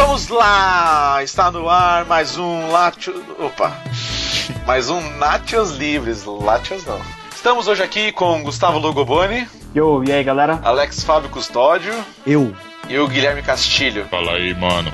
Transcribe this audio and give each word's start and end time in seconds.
Vamos 0.00 0.28
lá! 0.28 1.24
Está 1.24 1.50
no 1.50 1.68
ar 1.68 2.04
mais 2.04 2.38
um 2.38 2.70
Latios. 2.70 3.20
Opa! 3.36 3.76
Mais 4.64 4.88
um 4.88 5.00
Nachos 5.18 5.72
Livres. 5.72 6.24
Latios 6.24 6.86
não. 6.86 7.00
Estamos 7.34 7.66
hoje 7.66 7.82
aqui 7.82 8.12
com 8.12 8.40
Gustavo 8.44 8.78
Logoboni. 8.78 9.48
Yo, 9.74 10.04
e 10.04 10.12
aí 10.12 10.22
galera? 10.22 10.60
Alex 10.62 11.02
Fábio 11.02 11.28
Custódio. 11.30 11.92
Eu. 12.24 12.54
E 12.88 12.96
o 12.96 13.08
Guilherme 13.08 13.42
Castilho. 13.42 14.06
Fala 14.08 14.34
aí, 14.34 14.54
mano. 14.54 14.92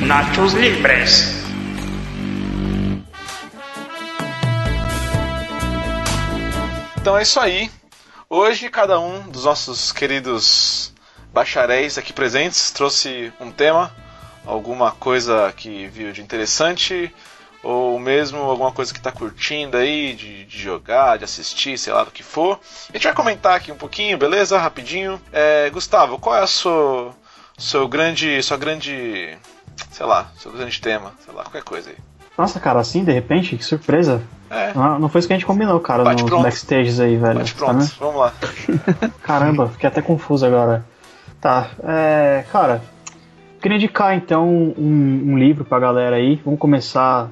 Nachos 0.00 0.52
Libres. 0.54 1.33
Então 7.04 7.18
é 7.18 7.22
isso 7.22 7.38
aí. 7.38 7.70
Hoje 8.30 8.70
cada 8.70 8.98
um 8.98 9.28
dos 9.28 9.44
nossos 9.44 9.92
queridos 9.92 10.90
bacharéis 11.34 11.98
aqui 11.98 12.14
presentes 12.14 12.70
trouxe 12.70 13.30
um 13.38 13.50
tema, 13.50 13.94
alguma 14.46 14.90
coisa 14.90 15.52
que 15.54 15.86
viu 15.88 16.12
de 16.12 16.22
interessante, 16.22 17.14
ou 17.62 17.98
mesmo 17.98 18.38
alguma 18.38 18.72
coisa 18.72 18.90
que 18.90 18.98
está 18.98 19.12
curtindo 19.12 19.76
aí, 19.76 20.14
de, 20.14 20.46
de, 20.46 20.58
jogar, 20.58 21.18
de 21.18 21.24
assistir, 21.24 21.76
sei 21.76 21.92
lá 21.92 22.04
do 22.04 22.10
que 22.10 22.22
for. 22.22 22.58
A 22.88 22.96
gente 22.96 23.04
vai 23.04 23.14
comentar 23.14 23.54
aqui 23.54 23.70
um 23.70 23.76
pouquinho, 23.76 24.16
beleza? 24.16 24.58
Rapidinho. 24.58 25.20
É, 25.30 25.68
Gustavo, 25.68 26.18
qual 26.18 26.36
é 26.36 26.40
a 26.40 26.46
sua, 26.46 27.14
seu 27.58 27.86
grande, 27.86 28.42
sua 28.42 28.56
grande, 28.56 29.36
sei 29.90 30.06
lá, 30.06 30.32
seu 30.38 30.50
grande 30.50 30.80
tema, 30.80 31.12
sei 31.22 31.34
lá, 31.34 31.42
qualquer 31.42 31.64
coisa 31.64 31.90
aí. 31.90 31.96
Nossa, 32.38 32.58
cara, 32.58 32.80
assim, 32.80 33.04
de 33.04 33.12
repente, 33.12 33.58
que 33.58 33.62
surpresa. 33.62 34.22
É. 34.50 34.72
Não, 34.74 34.98
não 34.98 35.08
foi 35.08 35.18
isso 35.20 35.28
que 35.28 35.34
a 35.34 35.36
gente 35.36 35.46
combinou, 35.46 35.78
cara, 35.80 36.04
Bate 36.04 36.22
nos 36.22 36.30
pronto. 36.30 36.42
backstages 36.44 37.00
aí, 37.00 37.16
velho. 37.16 37.38
Bate 37.38 37.54
Tá 37.54 37.58
pronto, 37.58 37.78
vendo? 37.80 37.92
vamos 37.98 38.16
lá. 38.20 38.32
Caramba, 39.22 39.68
fiquei 39.68 39.88
até 39.88 40.00
confuso 40.02 40.46
agora. 40.46 40.84
Tá, 41.40 41.70
é. 41.82 42.44
Cara, 42.52 42.82
queria 43.60 43.76
indicar 43.76 44.14
então 44.14 44.48
um, 44.48 45.22
um 45.32 45.38
livro 45.38 45.64
pra 45.64 45.78
galera 45.78 46.16
aí. 46.16 46.40
Vamos 46.44 46.60
começar 46.60 47.28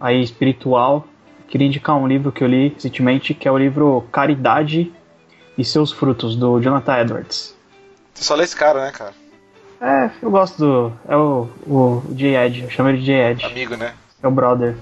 aí 0.00 0.22
espiritual. 0.22 1.04
Queria 1.48 1.66
indicar 1.66 1.96
um 1.96 2.06
livro 2.06 2.30
que 2.32 2.42
eu 2.44 2.48
li 2.48 2.68
recentemente, 2.74 3.34
que 3.34 3.48
é 3.48 3.52
o 3.52 3.58
livro 3.58 4.04
Caridade 4.12 4.92
e 5.56 5.64
seus 5.64 5.90
frutos, 5.92 6.36
do 6.36 6.60
Jonathan 6.60 6.98
Edwards. 7.00 7.56
Você 8.14 8.24
só 8.24 8.34
lê 8.34 8.44
esse 8.44 8.54
cara, 8.56 8.84
né, 8.84 8.90
cara? 8.92 9.12
É, 9.80 10.10
eu 10.20 10.30
gosto 10.30 10.58
do. 10.58 10.92
É 11.08 11.16
o, 11.16 11.48
o 11.66 12.02
J. 12.10 12.34
Ed, 12.36 12.62
eu 12.64 12.70
chamo 12.70 12.88
ele 12.88 12.98
de 12.98 13.06
J. 13.06 13.30
Ed. 13.30 13.44
Amigo, 13.46 13.76
né? 13.76 13.92
É 14.22 14.26
o 14.26 14.30
brother. 14.30 14.76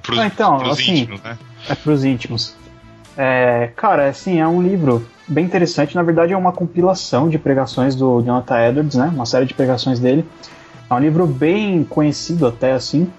Pro, 0.00 0.20
Ah, 0.20 0.26
então, 0.26 0.58
pros 0.58 0.78
assim, 0.78 0.94
íntimos, 0.94 1.22
né? 1.22 1.38
É 1.68 1.74
pros 1.74 2.04
íntimos. 2.04 2.56
É, 3.16 3.70
cara, 3.74 4.08
assim, 4.08 4.40
é 4.40 4.46
um 4.46 4.62
livro 4.62 5.04
bem 5.26 5.44
interessante. 5.44 5.96
Na 5.96 6.02
verdade, 6.04 6.32
é 6.32 6.36
uma 6.36 6.52
compilação 6.52 7.28
de 7.28 7.36
pregações 7.38 7.96
do 7.96 8.22
Jonathan 8.22 8.68
Edwards, 8.68 8.94
né? 8.96 9.10
Uma 9.12 9.26
série 9.26 9.44
de 9.44 9.54
pregações 9.54 9.98
dele. 9.98 10.24
É 10.88 10.94
um 10.94 11.00
livro 11.00 11.26
bem 11.26 11.82
conhecido 11.84 12.46
até 12.46 12.72
assim. 12.72 13.10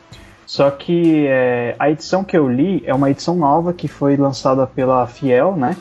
Só 0.45 0.72
que 0.72 1.25
é, 1.28 1.75
a 1.78 1.89
edição 1.89 2.23
que 2.23 2.38
eu 2.38 2.47
li 2.47 2.81
é 2.86 2.94
uma 2.94 3.11
edição 3.11 3.36
nova 3.36 3.73
que 3.73 3.88
foi 3.88 4.16
lançada 4.16 4.66
pela 4.66 5.06
Fiel, 5.06 5.56
né? 5.58 5.75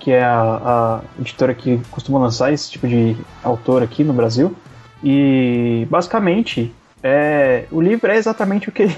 Que 0.00 0.10
é 0.10 0.24
a, 0.24 0.40
a 0.64 1.00
editora 1.20 1.54
que 1.54 1.80
costuma 1.90 2.18
lançar 2.18 2.52
esse 2.52 2.70
tipo 2.70 2.88
de 2.88 3.16
autor 3.42 3.82
aqui 3.82 4.02
no 4.02 4.12
Brasil. 4.12 4.54
E 5.02 5.86
basicamente, 5.90 6.74
é, 7.02 7.64
o 7.70 7.80
livro 7.80 8.10
é 8.10 8.16
exatamente 8.16 8.68
o 8.68 8.72
que, 8.72 8.88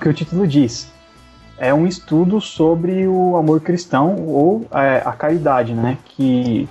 o 0.00 0.02
que 0.02 0.08
o 0.08 0.14
título 0.14 0.46
diz 0.46 0.90
é 1.58 1.74
um 1.74 1.86
estudo 1.86 2.40
sobre 2.40 3.06
o 3.06 3.36
amor 3.36 3.60
cristão 3.60 4.16
ou 4.16 4.66
é, 4.72 5.02
a 5.04 5.12
caridade, 5.12 5.74
né? 5.74 5.98
Que 6.06 6.66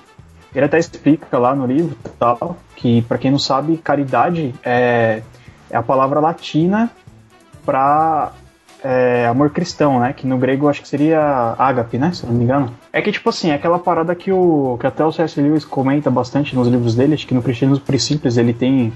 ele 0.54 0.66
até 0.66 0.80
explica 0.80 1.38
lá 1.38 1.54
no 1.54 1.68
livro 1.68 1.96
tal, 2.18 2.58
que 2.76 3.04
para 3.04 3.20
quem 3.20 3.30
não 3.30 3.38
sabe, 3.38 3.78
caridade 3.78 4.56
é, 4.64 5.22
é 5.70 5.78
a 5.78 5.84
palavra 5.84 6.20
latina 6.20 6.90
para 7.64 8.32
é, 8.84 9.28
amor 9.28 9.52
cristão, 9.52 10.00
né? 10.00 10.12
Que 10.12 10.26
no 10.26 10.40
grego 10.40 10.68
acho 10.68 10.82
que 10.82 10.88
seria 10.88 11.54
ágape, 11.60 12.00
né? 12.00 12.12
Se 12.12 12.26
não 12.26 12.34
me 12.34 12.44
engano. 12.44 12.74
É 12.92 13.00
que 13.00 13.12
tipo 13.12 13.30
assim, 13.30 13.52
é 13.52 13.54
aquela 13.54 13.78
parada 13.78 14.16
que 14.16 14.32
o 14.32 14.76
que 14.80 14.88
até 14.88 15.06
o 15.06 15.12
C.S. 15.12 15.40
Lewis 15.40 15.64
comenta 15.64 16.10
bastante 16.10 16.56
nos 16.56 16.68
livros 16.68 16.96
dele, 16.96 17.14
acho 17.14 17.28
que 17.28 17.36
no 17.36 17.44
Cristianismo 17.44 17.86
Princípios 17.86 18.38
ele 18.38 18.54
tem 18.54 18.92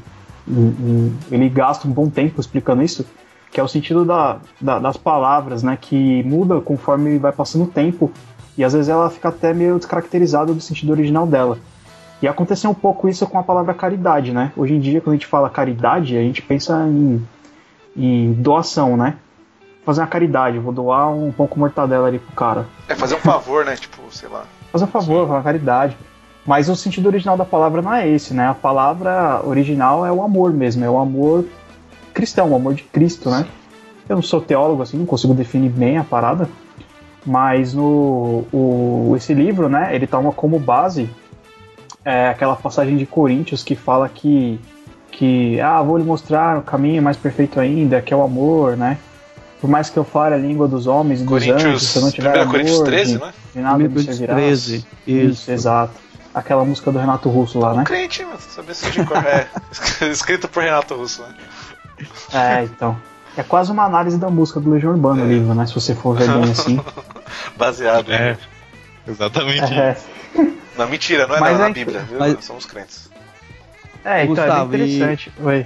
ele 1.32 1.48
gasta 1.50 1.88
um 1.88 1.92
bom 1.92 2.10
tempo 2.10 2.42
explicando 2.42 2.82
isso 2.82 3.06
que 3.54 3.60
é 3.60 3.64
o 3.64 3.68
sentido 3.68 4.04
da, 4.04 4.38
da- 4.60 4.80
das 4.80 4.98
palavras, 4.98 5.62
né, 5.64 5.78
que 5.80 6.24
muda 6.24 6.60
conforme 6.60 7.18
vai 7.20 7.32
passando 7.32 7.66
o 7.66 7.68
tempo 7.68 8.12
e 8.58 8.64
às 8.64 8.74
vezes 8.74 8.90
ela 8.90 9.10
fica 9.10 9.30
até 9.30 9.54
meio 9.54 9.78
descaracterizada 9.78 10.54
do 10.54 10.60
sentido 10.60 10.92
original 10.92 11.26
dela. 11.28 11.58
E 12.22 12.28
aconteceu 12.28 12.70
um 12.70 12.74
pouco 12.74 13.08
isso 13.08 13.28
com 13.28 13.38
a 13.38 13.44
palavra 13.44 13.74
caridade, 13.74 14.32
né? 14.32 14.52
Hoje 14.56 14.74
em 14.74 14.80
dia, 14.80 15.02
quando 15.02 15.14
a 15.14 15.18
gente 15.18 15.28
fala 15.28 15.50
caridade, 15.50 16.18
a 16.18 16.22
gente 16.22 16.42
pensa 16.42 16.86
em, 16.88 17.22
em 17.96 18.34
doação, 18.34 18.96
né? 18.98 19.16
Fazer 19.86 20.00
uma 20.02 20.08
caridade, 20.08 20.58
vou 20.58 20.72
doar 20.72 21.10
um 21.12 21.32
pão 21.32 21.46
com 21.46 21.60
mortadela 21.60 22.08
ali 22.08 22.20
pro 22.20 22.34
cara. 22.34 22.66
É 22.88 22.96
fazer 22.96 23.16
um 23.16 23.20
favor, 23.20 23.66
né? 23.66 23.76
Tipo, 23.76 24.02
sei 24.10 24.30
lá. 24.30 24.44
Fazer 24.72 24.86
um 24.86 24.88
favor, 24.88 25.26
uma 25.28 25.44
caridade. 25.44 25.98
Mas 26.46 26.70
o 26.70 26.76
sentido 26.76 27.08
original 27.08 27.36
da 27.36 27.44
palavra 27.46 27.82
não 27.82 27.94
é 27.94 28.08
esse, 28.08 28.34
né? 28.34 28.48
A 28.48 28.54
palavra 28.54 29.42
original 29.46 30.06
é 30.06 30.12
o 30.12 30.24
amor 30.24 30.54
mesmo, 30.54 30.86
é 30.86 30.90
o 30.90 30.98
amor 30.98 31.44
cristão, 32.14 32.52
o 32.52 32.56
amor 32.56 32.74
de 32.74 32.84
Cristo, 32.84 33.30
né? 33.30 33.46
Eu 34.08 34.18
não 34.18 34.24
sou 34.24 34.42
teólogo 34.42 34.82
assim, 34.82 34.98
não 34.98 35.06
consigo 35.06 35.34
definir 35.34 35.70
bem 35.70 35.98
a 35.98 36.04
parada, 36.04 36.50
mas 37.26 37.74
no 37.74 38.46
o, 38.52 39.14
esse 39.16 39.34
livro, 39.34 39.70
né? 39.70 39.96
Ele 39.96 40.06
toma 40.06 40.32
como 40.32 40.60
base 40.60 41.10
é, 42.04 42.30
aquela 42.30 42.56
passagem 42.56 42.98
de 42.98 43.06
Coríntios 43.06 43.64
que 43.64 43.76
fala 43.76 44.10
que 44.10 44.60
que 45.12 45.60
ah 45.62 45.82
vou 45.82 45.98
lhe 45.98 46.04
mostrar 46.04 46.58
o 46.58 46.62
caminho 46.64 47.02
mais 47.02 47.16
perfeito 47.16 47.60
ainda, 47.60 48.02
que 48.02 48.14
é 48.14 48.18
o 48.18 48.24
amor, 48.24 48.76
né? 48.76 48.98
Por 49.62 49.70
mais 49.70 49.90
que 49.90 49.98
eu 49.98 50.04
fale 50.04 50.36
a 50.36 50.38
língua 50.38 50.68
dos 50.68 50.88
homens 50.88 51.22
e 51.22 51.24
dos 51.24 51.44
anjos, 51.44 51.54
Coríntios. 51.54 51.84
se 51.84 51.98
eu 51.98 52.02
não 52.02 52.12
tiver 52.12 52.38
1 52.38 52.42
amor, 52.42 52.52
Coríntios 52.52 52.82
13, 52.82 53.14
de, 53.14 53.20
né? 53.24 53.34
de 53.56 53.62
nada 53.62 53.78
me 53.78 53.88
1 53.88 54.00
servirá. 54.00 54.36
13. 54.36 54.76
Isso, 54.76 54.88
Isso. 55.08 55.52
exato. 55.52 55.94
Aquela 56.34 56.66
música 56.66 56.92
do 56.92 56.98
Renato 56.98 57.30
Russo 57.30 57.60
lá, 57.60 57.74
né? 57.76 57.84
Crente, 57.86 58.26
mano. 58.26 58.40
Saber 58.40 58.74
se 58.74 58.90
de 58.90 59.06
cor. 59.06 59.18
É. 59.18 59.48
Escrito 60.10 60.50
por 60.50 60.64
Renato 60.64 60.96
Russo, 60.96 61.22
né? 61.22 61.30
É, 62.34 62.64
então. 62.64 62.98
É 63.36 63.42
quase 63.44 63.72
uma 63.72 63.84
análise 63.84 64.18
da 64.20 64.30
música 64.30 64.60
do 64.60 64.70
Legião 64.70 64.92
Urbana 64.94 65.24
o 65.24 65.28
livro, 65.28 65.54
né? 65.56 65.66
Se 65.66 65.74
você 65.74 65.96
for 65.96 66.16
ver 66.16 66.30
bem 66.30 66.52
assim. 66.52 66.80
Baseado. 67.58 68.12
É, 68.12 68.38
exatamente. 69.08 69.74
É, 69.74 69.98
Não, 70.78 70.88
mentira, 70.88 71.28
não 71.28 71.36
é 71.36 71.40
Mas 71.40 71.54
na, 71.54 71.60
na 71.60 71.70
é- 71.70 71.74
Bíblia, 71.74 72.00
viu? 72.02 72.20
mas- 72.20 72.44
Somos 72.46 72.66
crentes. 72.66 73.10
é 74.06 74.24
então 74.24 74.36
Gustavo, 74.36 74.74
é 74.76 74.78
bem 74.78 74.88
e- 74.88 74.96
interessante. 74.96 75.32
Oi. 75.42 75.66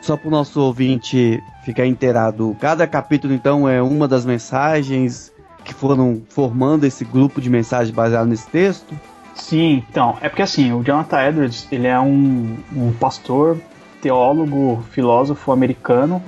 Só 0.00 0.16
para 0.16 0.28
o 0.28 0.30
nosso 0.30 0.60
ouvinte 0.60 1.42
ficar 1.64 1.84
inteirado, 1.84 2.56
cada 2.60 2.86
capítulo 2.86 3.34
então 3.34 3.68
é 3.68 3.82
uma 3.82 4.06
das 4.08 4.24
mensagens 4.24 5.32
que 5.64 5.74
foram 5.74 6.22
formando 6.30 6.84
esse 6.84 7.04
grupo 7.04 7.40
de 7.40 7.50
mensagens 7.50 7.90
baseado 7.94 8.26
nesse 8.26 8.46
texto. 8.48 8.98
Sim, 9.34 9.84
então, 9.90 10.16
é 10.20 10.28
porque 10.28 10.42
assim, 10.42 10.72
o 10.72 10.82
Jonathan 10.82 11.20
Edwards, 11.28 11.66
ele 11.70 11.86
é 11.86 11.98
um, 12.00 12.56
um 12.74 12.92
pastor, 12.92 13.58
teólogo, 14.00 14.82
filósofo 14.90 15.52
americano, 15.52 16.22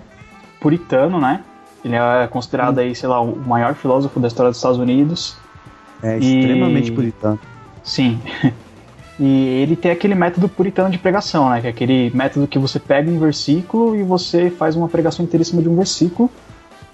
puritano, 0.60 1.20
né? 1.20 1.40
Ele 1.84 1.94
é 1.96 2.26
considerado 2.26 2.78
aí, 2.78 2.94
sei 2.94 3.08
lá, 3.08 3.20
o 3.20 3.36
maior 3.36 3.74
filósofo 3.74 4.20
da 4.20 4.28
história 4.28 4.50
dos 4.50 4.58
Estados 4.58 4.78
Unidos. 4.78 5.36
É 6.02 6.18
E- 6.18 6.40
extremamente 6.40 6.92
puritano. 6.92 7.38
Sim. 7.82 8.20
E 9.22 9.60
ele 9.62 9.76
tem 9.76 9.90
aquele 9.90 10.14
método 10.14 10.48
puritano 10.48 10.88
de 10.88 10.96
pregação, 10.96 11.50
né? 11.50 11.60
Que 11.60 11.66
é 11.66 11.70
aquele 11.70 12.10
método 12.14 12.46
que 12.46 12.58
você 12.58 12.78
pega 12.80 13.10
um 13.10 13.18
versículo 13.18 13.94
e 13.94 14.02
você 14.02 14.48
faz 14.48 14.74
uma 14.76 14.88
pregação 14.88 15.22
inteira 15.26 15.42
em 15.42 15.44
cima 15.44 15.60
de 15.60 15.68
um 15.68 15.76
versículo, 15.76 16.30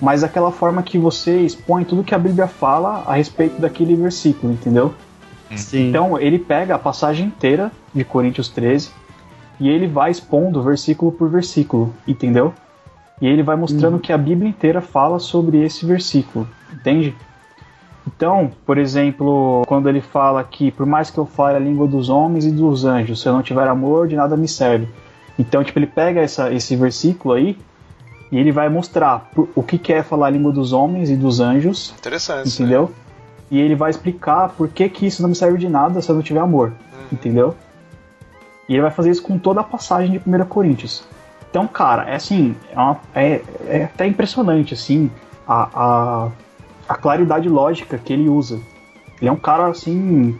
mas 0.00 0.24
aquela 0.24 0.50
forma 0.50 0.82
que 0.82 0.98
você 0.98 1.42
expõe 1.42 1.84
tudo 1.84 2.02
que 2.02 2.12
a 2.16 2.18
Bíblia 2.18 2.48
fala 2.48 3.04
a 3.06 3.14
respeito 3.14 3.60
daquele 3.60 3.94
versículo, 3.94 4.52
entendeu? 4.52 4.92
Sim. 5.54 5.88
Então 5.88 6.18
ele 6.18 6.36
pega 6.40 6.74
a 6.74 6.78
passagem 6.80 7.26
inteira 7.28 7.70
de 7.94 8.02
Coríntios 8.02 8.48
13 8.48 8.90
e 9.58 9.68
ele 9.68 9.86
vai 9.86 10.10
expondo 10.10 10.62
versículo 10.62 11.10
por 11.12 11.28
versículo, 11.28 11.94
entendeu? 12.06 12.52
E 13.20 13.26
ele 13.26 13.42
vai 13.42 13.56
mostrando 13.56 13.98
que 13.98 14.12
a 14.12 14.18
Bíblia 14.18 14.48
inteira 14.50 14.80
fala 14.80 15.18
sobre 15.18 15.62
esse 15.64 15.86
versículo, 15.86 16.46
entende? 16.72 17.14
Então, 18.06 18.52
por 18.64 18.78
exemplo, 18.78 19.64
quando 19.66 19.88
ele 19.88 20.00
fala 20.00 20.44
que 20.44 20.70
por 20.70 20.86
mais 20.86 21.10
que 21.10 21.18
eu 21.18 21.26
fale 21.26 21.56
a 21.56 21.60
língua 21.60 21.88
dos 21.88 22.08
homens 22.08 22.44
e 22.44 22.52
dos 22.52 22.84
anjos, 22.84 23.20
se 23.20 23.28
eu 23.28 23.32
não 23.32 23.42
tiver 23.42 23.66
amor, 23.66 24.06
de 24.06 24.14
nada 24.14 24.36
me 24.36 24.46
serve. 24.46 24.88
Então, 25.38 25.62
tipo, 25.64 25.78
ele 25.78 25.86
pega 25.86 26.20
essa, 26.20 26.52
esse 26.52 26.76
versículo 26.76 27.34
aí 27.34 27.58
e 28.30 28.38
ele 28.38 28.52
vai 28.52 28.68
mostrar 28.68 29.30
por- 29.34 29.48
o 29.54 29.62
que 29.62 29.76
que 29.78 29.92
é 29.92 30.02
falar 30.02 30.28
a 30.28 30.30
língua 30.30 30.52
dos 30.52 30.72
homens 30.72 31.10
e 31.10 31.16
dos 31.16 31.40
anjos 31.40 31.94
Interessante. 31.98 32.48
entendeu? 32.48 32.92
E 33.50 33.60
ele 33.60 33.74
vai 33.74 33.90
explicar 33.90 34.50
por 34.50 34.68
que, 34.68 34.88
que 34.88 35.06
isso 35.06 35.20
não 35.22 35.28
me 35.28 35.34
serve 35.34 35.58
de 35.58 35.68
nada 35.68 36.00
se 36.00 36.08
eu 36.10 36.14
não 36.14 36.22
tiver 36.22 36.40
amor, 36.40 36.72
entendeu? 37.12 37.54
E 38.68 38.72
ele 38.74 38.82
vai 38.82 38.90
fazer 38.90 39.10
isso 39.10 39.22
com 39.22 39.38
toda 39.38 39.60
a 39.60 39.64
passagem 39.64 40.10
de 40.12 40.18
1 40.28 40.44
Coríntios. 40.46 41.04
Então, 41.50 41.66
cara, 41.66 42.04
é 42.10 42.16
assim, 42.16 42.54
é, 42.70 42.78
uma- 42.78 43.00
é- 43.14 43.40
é 43.66 43.84
até 43.84 44.06
impressionante, 44.06 44.74
assim, 44.74 45.10
a, 45.46 45.68
a, 45.74 46.28
a 46.88 46.94
claridade 46.96 47.48
lógica 47.48 47.96
que 47.98 48.12
ele 48.12 48.28
usa. 48.28 48.60
Ele 49.20 49.28
é 49.28 49.32
um 49.32 49.36
cara, 49.36 49.66
assim, 49.68 50.38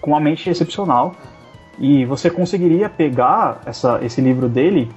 com 0.00 0.12
uma 0.12 0.20
mente 0.20 0.48
excepcional. 0.48 1.14
E 1.78 2.06
você 2.06 2.30
conseguiria 2.30 2.88
pegar 2.88 3.60
essa, 3.66 3.98
esse 4.02 4.20
livro 4.20 4.48
dele 4.48 4.90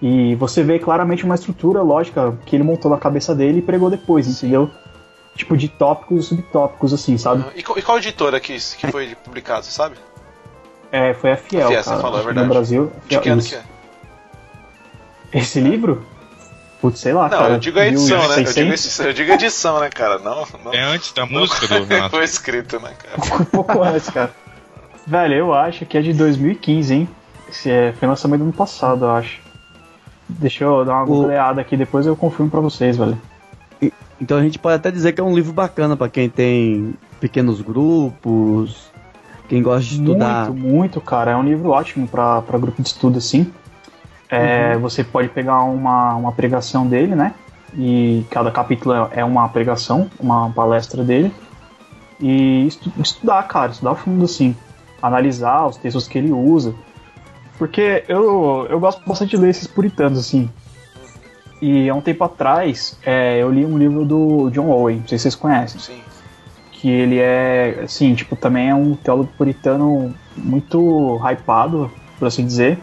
e 0.00 0.34
você 0.36 0.62
vê 0.62 0.78
claramente 0.78 1.24
uma 1.24 1.34
estrutura 1.34 1.82
lógica 1.82 2.38
que 2.46 2.56
ele 2.56 2.62
montou 2.62 2.90
na 2.90 2.96
cabeça 2.96 3.34
dele 3.34 3.58
e 3.58 3.62
pregou 3.62 3.90
depois, 3.90 4.26
entendeu? 4.26 4.70
Tipo, 5.36 5.54
de 5.56 5.68
tópicos 5.68 6.24
e 6.26 6.28
subtópicos, 6.28 6.94
assim, 6.94 7.18
sabe? 7.18 7.44
E, 7.56 7.62
qual- 7.62 7.78
e 7.78 7.82
qual 7.82 7.98
editora 7.98 8.38
que, 8.40 8.54
que 8.54 8.86
foi 8.90 9.14
publicado, 9.16 9.66
você 9.66 9.70
sabe? 9.72 9.96
É, 10.96 11.12
foi 11.14 11.32
a 11.32 11.36
Fiel, 11.36 11.64
A 11.66 11.68
Fiel, 11.70 11.82
você 11.82 11.90
cara. 11.90 12.02
falou, 12.02 12.20
é 12.20 12.22
verdade. 12.22 12.46
No 12.46 12.54
Brasil, 12.54 12.92
De 13.02 13.08
Fiel, 13.08 13.20
que 13.20 13.28
ano 13.28 13.40
isso. 13.40 13.48
que 13.50 13.56
é? 13.56 15.38
Esse 15.40 15.60
livro? 15.60 16.06
Putz, 16.80 17.00
sei 17.00 17.12
lá, 17.12 17.22
Não, 17.28 17.38
cara. 17.38 17.54
eu 17.54 17.58
digo 17.58 17.78
a 17.80 17.86
edição, 17.86 18.18
né? 18.18 18.24
Eu 18.24 18.28
digo, 18.44 18.60
1600? 18.60 18.84
esse- 18.86 19.04
eu 19.08 19.12
digo 19.12 19.32
a 19.32 19.34
edição, 19.34 19.80
né, 19.80 19.88
cara? 19.90 20.18
Não, 20.18 20.46
não. 20.64 20.72
É 20.72 20.82
antes 20.82 21.12
da 21.12 21.26
música 21.26 21.66
do 21.66 21.84
Renato. 21.84 22.10
foi 22.10 22.24
escrito, 22.24 22.78
né, 22.78 22.92
cara? 22.96 23.40
um 23.40 23.44
pouco 23.46 23.82
antes, 23.82 24.08
cara. 24.10 24.30
Velho, 25.06 25.34
eu 25.34 25.52
acho 25.54 25.84
que 25.86 25.98
é 25.98 26.02
de 26.02 26.12
2015, 26.12 26.94
hein? 26.94 27.08
Esse 27.48 27.70
é, 27.70 27.92
foi 27.92 28.06
lançamento 28.06 28.40
do 28.40 28.44
ano 28.44 28.52
passado, 28.52 29.04
eu 29.06 29.10
acho. 29.10 29.40
Deixa 30.28 30.62
eu 30.64 30.84
dar 30.84 30.94
uma 30.94 31.04
googleada 31.04 31.60
aqui, 31.60 31.76
depois 31.76 32.06
eu 32.06 32.14
confirmo 32.16 32.50
pra 32.50 32.60
vocês, 32.60 32.96
velho. 32.96 33.20
Então 34.20 34.38
a 34.38 34.42
gente 34.42 34.58
pode 34.58 34.76
até 34.76 34.90
dizer 34.90 35.12
que 35.12 35.20
é 35.20 35.24
um 35.24 35.34
livro 35.34 35.52
bacana 35.52 35.96
pra 35.96 36.08
quem 36.08 36.28
tem 36.30 36.94
pequenos 37.20 37.60
grupos, 37.60 38.90
quem 39.48 39.62
gosta 39.62 39.82
de 39.88 39.94
estudar. 39.96 40.48
Muito, 40.50 40.66
muito, 40.66 41.00
cara. 41.00 41.32
É 41.32 41.36
um 41.36 41.42
livro 41.42 41.70
ótimo 41.70 42.06
pra, 42.08 42.42
pra 42.42 42.58
grupo 42.58 42.80
de 42.82 42.88
estudo, 42.88 43.18
assim. 43.18 43.52
É, 44.28 44.76
Você 44.78 45.04
pode 45.04 45.28
pegar 45.28 45.62
uma, 45.62 46.14
uma 46.14 46.32
pregação 46.32 46.86
dele, 46.86 47.14
né? 47.14 47.34
E 47.76 48.24
cada 48.30 48.50
capítulo 48.50 48.94
é 49.10 49.24
uma 49.24 49.48
pregação, 49.48 50.08
uma 50.18 50.50
palestra 50.50 51.02
dele. 51.02 51.32
E 52.20 52.66
estu- 52.66 52.92
estudar, 53.02 53.42
cara, 53.44 53.72
estudar 53.72 53.94
fundo, 53.96 54.24
assim. 54.24 54.54
Analisar 55.02 55.66
os 55.66 55.76
textos 55.76 56.08
que 56.08 56.16
ele 56.18 56.32
usa. 56.32 56.74
Porque 57.58 58.04
eu, 58.08 58.66
eu 58.70 58.80
gosto 58.80 59.02
bastante 59.06 59.30
de 59.30 59.36
ler 59.36 59.50
esses 59.50 59.66
puritanos, 59.66 60.18
assim. 60.18 60.48
E 61.60 61.88
há 61.88 61.94
um 61.94 62.00
tempo 62.00 62.24
atrás, 62.24 62.98
é, 63.04 63.38
eu 63.38 63.50
li 63.50 63.64
um 63.64 63.78
livro 63.78 64.04
do 64.04 64.50
John 64.50 64.68
Owen, 64.70 64.98
não 65.00 65.08
sei 65.08 65.18
se 65.18 65.22
vocês 65.22 65.34
conhecem 65.34 65.80
Sim. 65.80 66.00
Que 66.84 66.90
ele 66.90 67.18
é, 67.18 67.80
assim, 67.82 68.14
tipo, 68.14 68.36
também 68.36 68.68
é 68.68 68.74
um 68.74 68.94
teólogo 68.94 69.32
puritano 69.38 70.14
muito 70.36 71.16
hypado, 71.16 71.90
por 72.18 72.28
assim 72.28 72.44
dizer. 72.44 72.78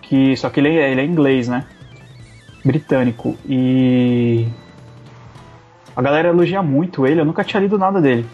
Que, 0.00 0.34
só 0.34 0.48
que 0.48 0.60
ele 0.60 0.70
é, 0.70 0.90
ele 0.90 1.02
é 1.02 1.04
inglês, 1.04 1.46
né? 1.46 1.66
Britânico. 2.64 3.36
E 3.46 4.48
a 5.94 6.00
galera 6.00 6.30
elogia 6.30 6.62
muito 6.62 7.06
ele, 7.06 7.20
eu 7.20 7.26
nunca 7.26 7.44
tinha 7.44 7.60
lido 7.60 7.76
nada 7.76 8.00
dele. 8.00 8.24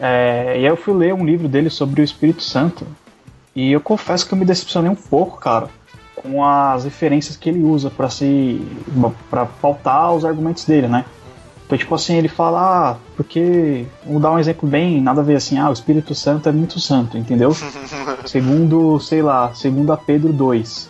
É, 0.00 0.54
e 0.54 0.60
aí 0.60 0.64
eu 0.64 0.76
fui 0.78 0.94
ler 0.94 1.12
um 1.12 1.26
livro 1.26 1.48
dele 1.48 1.68
sobre 1.68 2.00
o 2.00 2.04
Espírito 2.04 2.42
Santo. 2.42 2.86
E 3.54 3.72
eu 3.72 3.80
confesso 3.82 4.26
que 4.26 4.32
eu 4.32 4.38
me 4.38 4.46
decepcionei 4.46 4.90
um 4.90 4.96
pouco, 4.96 5.38
cara, 5.38 5.68
com 6.16 6.42
as 6.42 6.84
referências 6.84 7.36
que 7.36 7.50
ele 7.50 7.62
usa 7.62 7.90
pra 7.90 8.08
se. 8.08 8.58
para 9.28 9.44
pautar 9.44 10.14
os 10.14 10.24
argumentos 10.24 10.64
dele, 10.64 10.88
né? 10.88 11.04
Então, 11.68 11.76
tipo 11.76 11.94
assim, 11.94 12.16
ele 12.16 12.28
fala, 12.28 12.60
ah, 12.92 12.96
porque. 13.14 13.84
Vou 14.06 14.18
dar 14.18 14.32
um 14.32 14.38
exemplo 14.38 14.66
bem, 14.66 15.02
nada 15.02 15.20
a 15.20 15.24
ver 15.24 15.36
assim, 15.36 15.58
ah, 15.58 15.68
o 15.68 15.72
Espírito 15.74 16.14
Santo 16.14 16.48
é 16.48 16.52
muito 16.52 16.80
santo, 16.80 17.18
entendeu? 17.18 17.54
segundo, 18.24 18.98
sei 19.00 19.20
lá, 19.20 19.52
segundo 19.54 19.92
a 19.92 19.96
Pedro 19.98 20.32
2. 20.32 20.88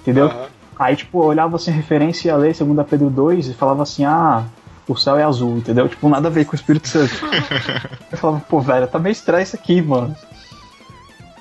Entendeu? 0.00 0.26
Aham. 0.28 0.46
Aí, 0.78 0.96
tipo, 0.96 1.22
eu 1.22 1.26
olhava 1.26 1.56
assim 1.56 1.70
a 1.70 1.74
referência 1.74 2.28
e 2.28 2.30
ia 2.30 2.36
ler 2.36 2.54
segundo 2.54 2.80
a 2.80 2.84
Pedro 2.84 3.10
2 3.10 3.48
e 3.48 3.54
falava 3.54 3.82
assim, 3.82 4.06
ah, 4.06 4.44
o 4.88 4.96
céu 4.96 5.16
é 5.18 5.22
azul, 5.24 5.58
entendeu? 5.58 5.86
Tipo, 5.90 6.08
nada 6.08 6.28
a 6.28 6.30
ver 6.30 6.46
com 6.46 6.52
o 6.52 6.54
Espírito 6.56 6.88
Santo. 6.88 7.12
eu 8.10 8.16
falava, 8.16 8.40
pô, 8.48 8.60
velho, 8.60 8.86
tá 8.86 8.98
meio 8.98 9.12
estranho 9.12 9.42
isso 9.42 9.54
aqui, 9.54 9.82
mano. 9.82 10.16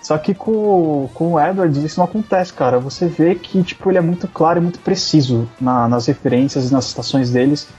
Só 0.02 0.18
que 0.18 0.34
com, 0.34 1.10
com 1.14 1.34
o 1.34 1.40
Edwards 1.40 1.82
isso 1.82 1.98
não 2.00 2.06
acontece, 2.06 2.52
cara. 2.52 2.78
Você 2.80 3.08
vê 3.08 3.34
que, 3.36 3.64
tipo, 3.64 3.90
ele 3.90 3.98
é 3.98 4.02
muito 4.02 4.28
claro 4.28 4.60
e 4.60 4.62
muito 4.62 4.80
preciso 4.80 5.48
na- 5.60 5.88
nas 5.88 6.06
referências 6.08 6.70
e 6.70 6.74
nas 6.74 6.86
citações 6.86 7.32
deles, 7.32 7.70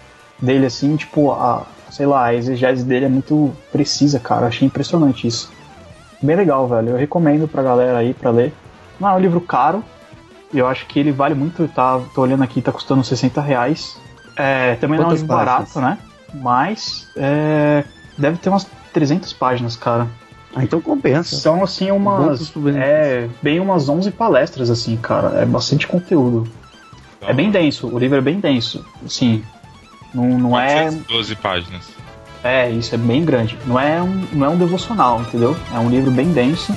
dele, 0.41 0.67
assim, 0.67 0.97
tipo, 0.97 1.33
a, 1.33 1.67
sei 1.91 2.07
lá, 2.07 2.27
a 2.27 2.35
exegese 2.35 2.85
dele 2.85 3.07
é 3.07 3.09
muito 3.09 3.53
precisa, 3.73 4.19
cara. 4.19 4.47
Achei 4.47 4.67
impressionante 4.67 5.27
isso. 5.27 5.53
Bem 6.21 6.37
legal, 6.37 6.67
velho. 6.67 6.91
Eu 6.91 6.97
recomendo 6.97 7.47
pra 7.47 7.63
galera 7.63 7.99
aí 7.99 8.15
pra 8.15 8.31
ler. 8.31 8.53
Não 8.99 9.09
é 9.09 9.13
um 9.15 9.19
livro 9.19 9.41
caro. 9.41 9.85
Eu 10.53 10.67
acho 10.67 10.87
que 10.87 10.99
ele 10.99 11.13
vale 11.13 11.35
muito. 11.35 11.69
Tá, 11.69 12.01
tô 12.15 12.23
olhando 12.23 12.43
aqui, 12.43 12.63
tá 12.63 12.73
custando 12.73 13.05
60 13.05 13.41
reais. 13.41 14.01
É, 14.37 14.75
também 14.77 14.99
não 14.99 15.05
é 15.05 15.07
um 15.07 15.11
Quantas 15.11 15.23
livro 15.23 15.37
barato, 15.37 15.81
né? 15.81 15.99
Mas 16.33 17.09
é, 17.17 17.85
deve 18.19 18.39
ter 18.39 18.49
umas 18.49 18.67
300 18.93 19.33
páginas, 19.33 19.77
cara. 19.77 20.09
Ah, 20.55 20.63
então 20.63 20.81
compensa. 20.81 21.37
São 21.37 21.63
assim 21.63 21.91
umas. 21.91 22.53
É, 22.77 23.29
bem 23.43 23.59
umas 23.59 23.89
11 23.89 24.11
palestras, 24.13 24.71
assim, 24.71 24.97
cara. 24.97 25.41
É 25.41 25.45
bastante 25.45 25.87
conteúdo. 25.87 26.49
É 27.21 27.33
bem 27.33 27.51
denso, 27.51 27.89
o 27.89 27.99
livro 27.99 28.19
é 28.19 28.21
bem 28.21 28.39
denso. 28.39 28.85
Assim, 29.05 29.43
não, 30.15 30.39
não 30.39 30.59
é. 30.59 30.91
12 30.91 31.35
páginas. 31.37 31.83
É, 32.43 32.71
isso 32.71 32.95
é 32.95 32.99
bem 32.99 33.25
grande. 33.25 33.59
Não 33.67 33.81
é, 33.81 34.01
um, 34.03 34.27
não 34.33 34.47
é 34.47 34.49
um 34.51 34.57
devocional, 34.59 35.21
entendeu? 35.23 35.57
É 35.75 35.79
um 35.79 35.89
livro 35.89 36.11
bem 36.11 36.31
denso, 36.31 36.77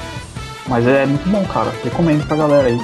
mas 0.67 0.87
é 0.87 1.05
muito 1.05 1.29
bom, 1.29 1.43
cara. 1.45 1.71
Recomendo 1.83 2.25
pra 2.25 2.37
galera 2.37 2.67
aí. 2.69 2.79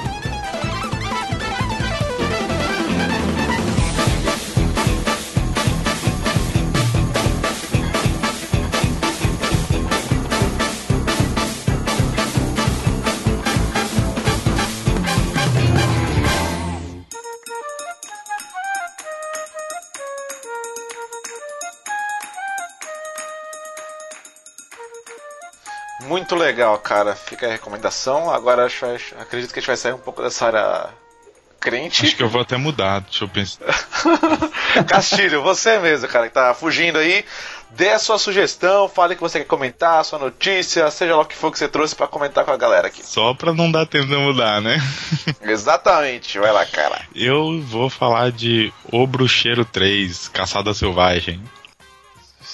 Muito 26.24 26.36
legal, 26.38 26.77
cara. 26.77 27.13
Fica 27.15 27.46
a 27.48 27.51
recomendação. 27.51 28.32
Agora 28.32 28.65
acho, 28.65 28.86
acho- 28.86 29.13
acredito 29.20 29.51
que 29.51 29.60
a 29.60 29.62
gente 29.62 29.68
vai 29.68 29.75
sair 29.75 29.92
um 29.92 29.98
pouco 29.98 30.24
dessa 30.24 30.46
área 30.46 30.88
crente. 31.60 32.06
Acho 32.06 32.15
que 32.15 32.24
eu 32.24 32.30
vou 32.30 32.42
até 32.42 32.56
mudar. 32.56 33.01
Deixa 33.01 33.25
eu 33.25 33.27
pensar. 33.27 33.65
Castilho, 34.88 35.42
você 35.44 35.80
mesmo, 35.80 36.08
cara, 36.08 36.30
que 36.30 36.34
tá 36.34 36.53
fugindo 36.53 36.98
aí. 36.98 37.25
Dê 37.72 37.89
a 37.89 38.00
sua 38.00 38.18
sugestão, 38.18 38.88
fale 38.88 39.13
o 39.13 39.18
que 39.18 39.22
você 39.22 39.39
quer 39.39 39.46
comentar, 39.48 40.00
a 40.00 40.03
sua 40.03 40.18
notícia, 40.20 40.89
seja 40.92 41.13
lá 41.15 41.24
o 41.24 41.25
que 41.25 41.36
for 41.36 41.51
que 41.51 41.58
você 41.58 41.68
trouxe 41.68 41.94
pra 41.96 42.08
comentar 42.08 42.46
com 42.46 42.51
a 42.51 42.58
galera 42.58 42.88
aqui. 42.88 43.03
Só 43.06 43.34
pra 43.34 43.51
não 43.53 43.70
dar 43.70 43.86
tempo 43.86 44.06
de 44.08 44.15
mudar, 44.15 44.62
né? 44.62 44.77
Exatamente, 45.42 46.39
vai 46.39 46.51
lá, 46.53 46.65
cara. 46.65 47.01
Eu 47.15 47.62
vou 47.63 47.89
falar 47.89 48.32
de 48.32 48.72
O 48.92 49.06
Bruxeiro 49.08 49.65
3, 49.65 50.30
Caçada 50.30 50.74
Selvagem. 50.74 51.42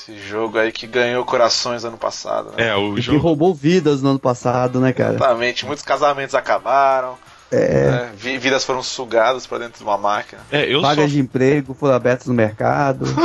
Esse 0.09 0.27
jogo 0.27 0.57
aí 0.57 0.71
que 0.71 0.87
ganhou 0.87 1.23
corações 1.25 1.83
ano 1.85 1.97
passado, 1.97 2.51
né? 2.57 2.67
É, 2.69 2.75
o 2.75 2.93
E 2.93 2.95
que 2.95 3.01
jogo. 3.01 3.19
roubou 3.19 3.53
vidas 3.53 4.01
no 4.01 4.09
ano 4.11 4.19
passado, 4.19 4.79
né, 4.79 4.91
cara? 4.93 5.15
Exatamente, 5.15 5.65
muitos 5.65 5.83
casamentos 5.85 6.33
acabaram, 6.35 7.15
É. 7.51 7.91
né? 7.91 8.11
Vi- 8.15 8.37
vidas 8.37 8.63
foram 8.65 8.81
sugadas 8.81 9.45
pra 9.45 9.57
dentro 9.59 9.77
de 9.77 9.83
uma 9.83 9.97
máquina. 9.97 10.41
É, 10.51 10.63
eu 10.73 10.81
Vagas 10.81 11.05
só. 11.05 11.11
de 11.11 11.19
emprego 11.19 11.73
foram 11.73 11.93
abertas 11.95 12.27
no 12.27 12.33
mercado. 12.33 13.05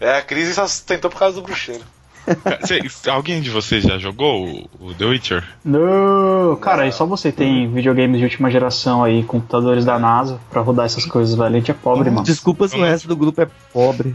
É, 0.00 0.16
a 0.18 0.22
crise 0.22 0.54
só 0.54 0.66
se 0.66 0.82
tentou 0.84 1.10
por 1.10 1.18
causa 1.18 1.36
do 1.36 1.42
bruxeiro. 1.42 1.82
Cê- 2.64 2.80
alguém 3.10 3.40
de 3.40 3.50
vocês 3.50 3.84
já 3.84 3.98
jogou 3.98 4.46
o, 4.80 4.86
o 4.88 4.94
The 4.94 5.04
Witcher? 5.04 5.44
Não, 5.64 6.56
cara, 6.56 6.86
e 6.86 6.92
só 6.92 7.04
você 7.06 7.30
tem 7.30 7.70
videogames 7.70 8.18
de 8.18 8.24
última 8.24 8.50
geração 8.50 9.04
aí, 9.04 9.22
computadores 9.22 9.84
da 9.84 9.98
NASA, 9.98 10.40
pra 10.50 10.60
rodar 10.62 10.86
essas 10.86 11.04
coisas, 11.04 11.34
velho. 11.36 11.54
A 11.54 11.58
gente 11.58 11.70
é 11.70 11.74
pobre, 11.74 12.10
mano. 12.10 12.24
Desculpa 12.24 12.66
se 12.66 12.76
o 12.76 12.82
resto 12.82 13.06
do 13.06 13.14
grupo 13.16 13.42
é 13.42 13.48
pobre. 13.72 14.14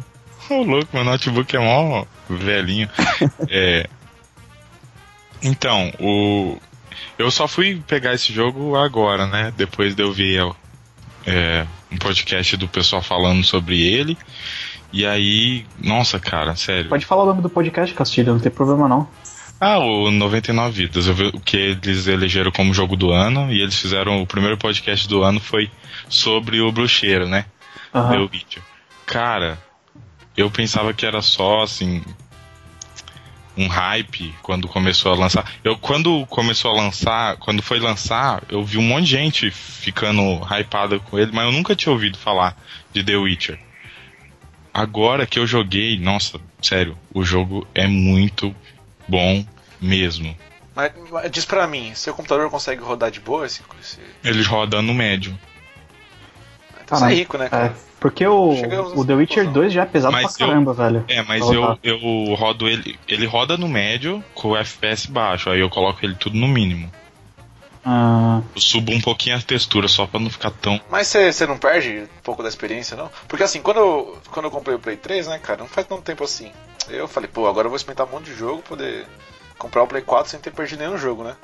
Ô, 0.50 0.63
louco, 0.63 0.89
meu 0.94 1.04
notebook 1.04 1.56
é 1.56 1.60
mó 1.60 2.06
velhinho. 2.30 2.89
É. 3.50 3.88
Então, 5.42 5.92
o. 6.00 6.58
Eu 7.18 7.30
só 7.30 7.48
fui 7.48 7.82
pegar 7.88 8.13
esse 8.13 8.34
jogo 8.34 8.75
agora, 8.75 9.27
né? 9.27 9.54
Depois 9.56 9.96
de 9.96 10.01
eu 10.01 10.12
ver 10.12 10.51
é, 11.25 11.66
um 11.92 11.98
podcast 11.98 12.58
do 12.58 12.68
pessoal 12.68 13.01
falando 13.01 13.44
sobre 13.44 13.82
ele. 13.82 14.18
E 14.92 15.06
aí, 15.06 15.66
nossa, 15.80 16.20
cara, 16.20 16.56
sério. 16.56 16.89
Pode 16.89 17.06
falar 17.06 17.24
o 17.24 17.25
nome 17.27 17.42
do 17.42 17.50
podcast, 17.50 17.94
Castilho, 17.94 18.34
não 18.34 18.39
tem 18.39 18.51
problema 18.51 18.88
não. 18.88 19.08
Ah, 19.60 19.80
o 19.80 20.12
99 20.12 20.84
Vidas, 20.84 21.08
eu 21.08 21.13
vi 21.13 21.25
o 21.27 21.39
que 21.39 21.58
eles 21.58 22.08
elegeram 22.08 22.51
como 22.51 22.74
jogo 22.74 22.96
do 22.96 23.12
ano. 23.12 23.51
E 23.51 23.62
eles 23.62 23.80
fizeram. 23.80 24.22
O 24.22 24.27
primeiro 24.27 24.58
podcast 24.58 25.08
do 25.08 25.24
ano 25.24 25.39
foi 25.39 25.70
sobre 26.08 26.62
o 26.62 26.72
Bruxeiro, 26.72 27.27
né? 27.27 27.46
Aham. 27.94 28.12
The 28.12 28.18
Witcher. 28.18 28.63
Cara, 29.06 29.58
eu 30.38 30.50
pensava 30.51 30.94
que 30.94 31.06
era 31.06 31.22
só 31.22 31.63
assim. 31.63 32.03
um 33.58 33.67
hype 33.67 34.36
quando 34.44 34.67
começou 34.67 35.12
a 35.12 35.15
lançar. 35.15 35.51
Eu 35.63 35.75
quando 35.75 36.25
começou 36.27 36.72
a 36.72 36.75
lançar, 36.75 37.38
quando 37.38 37.63
foi 37.63 37.79
lançar, 37.79 38.44
eu 38.50 38.63
vi 38.63 38.77
um 38.77 38.84
monte 38.84 39.06
de 39.06 39.12
gente 39.12 39.50
ficando 39.50 40.22
hypada 40.46 41.00
com 41.00 41.17
ele, 41.17 41.32
mas 41.34 41.46
eu 41.46 41.51
nunca 41.51 41.75
tinha 41.75 41.91
ouvido 41.91 42.20
falar 42.20 42.56
de 42.94 43.03
The 43.03 43.17
Witcher. 43.17 43.60
Agora 44.72 45.25
que 45.25 45.39
eu 45.39 45.48
joguei, 45.48 46.00
nossa, 46.00 46.39
sério, 46.62 46.96
o 47.12 47.24
jogo 47.24 47.67
é 47.74 47.88
muito 47.88 48.56
bom 49.08 49.44
mesmo. 49.82 50.38
Mas, 50.75 50.91
mas 51.12 51.32
diz 51.32 51.44
pra 51.44 51.65
mim, 51.65 51.96
seu 51.96 52.13
computador 52.13 52.51
consegue 52.51 52.84
rodar 52.84 53.10
de 53.10 53.20
boa 53.20 53.48
esse. 53.48 53.63
esse... 53.82 54.00
Ele 54.24 54.44
roda 54.44 54.79
no 54.84 54.94
médio. 54.94 55.36
Então 56.84 57.00
você 57.00 57.06
é 57.06 57.15
rico, 57.15 57.39
né, 57.39 57.50
cara? 57.50 57.75
É, 57.75 57.87
porque 58.00 58.25
o, 58.27 58.56
Chegamos 58.56 58.94
o 58.94 59.06
The 59.06 59.13
Witcher 59.16 59.44
conclusão. 59.46 59.62
2 59.63 59.74
já 59.74 59.82
é 59.84 59.86
pesado 59.86 60.13
Mas 60.13 60.36
pra 60.38 60.46
eu- 60.46 60.50
caramba, 60.50 60.74
velho. 60.74 61.06
É, 61.08 61.22
mas 61.24 61.50
eu, 61.50 61.77
eu 61.84 61.98
rodo 62.36 62.68
ele. 62.68 62.98
Ele 63.08 63.25
roda 63.25 63.58
no 63.58 63.68
médio 63.68 64.24
com 64.34 64.50
o 64.50 64.58
FPS 64.58 65.10
baixo, 65.10 65.50
aí 65.50 65.60
eu 65.60 65.70
coloco 65.70 66.00
ele 66.06 66.16
tudo 66.16 66.38
no 66.38 66.48
mínimo. 66.48 66.92
Ah, 67.89 68.42
Eu 68.54 68.60
subo 68.62 68.92
um 68.92 69.00
pouquinho 69.00 69.38
a 69.38 69.42
textura 69.42 69.88
só 69.88 70.06
pra 70.06 70.20
não 70.20 70.30
ficar 70.30 70.51
tão. 70.51 70.80
Mas 70.92 71.08
você 71.08 71.32
você 71.32 71.46
não 71.48 71.58
perde 71.58 72.00
um 72.04 72.22
pouco 72.22 72.44
da 72.44 72.50
experiência, 72.50 72.98
não? 72.98 73.10
Porque 73.27 73.44
assim, 73.44 73.62
quando 73.62 73.77
eu, 73.77 74.18
quando 74.30 74.46
eu 74.46 74.51
comprei 74.51 74.75
o 74.75 74.80
Play 74.80 74.98
3, 74.98 75.27
né, 75.27 75.39
cara, 75.39 75.60
não 75.60 75.68
faz 75.68 75.88
tanto 75.88 76.01
tempo 76.01 76.24
assim. 76.24 76.51
Eu 76.89 77.08
falei, 77.08 77.30
pô, 77.34 77.48
agora 77.48 77.66
eu 77.68 77.70
vou 77.70 77.77
experimentar 77.77 78.06
um 78.08 78.12
monte 78.12 78.25
de 78.25 78.36
jogo 78.36 78.58
pra 78.62 78.70
poder 78.75 79.06
comprar 79.58 79.84
o 79.84 79.88
Play 79.88 80.01
4 80.01 80.30
sem 80.32 80.39
ter 80.39 80.51
perdido 80.51 80.80
nenhum 80.80 80.98
jogo, 80.98 81.24
né? 81.24 81.36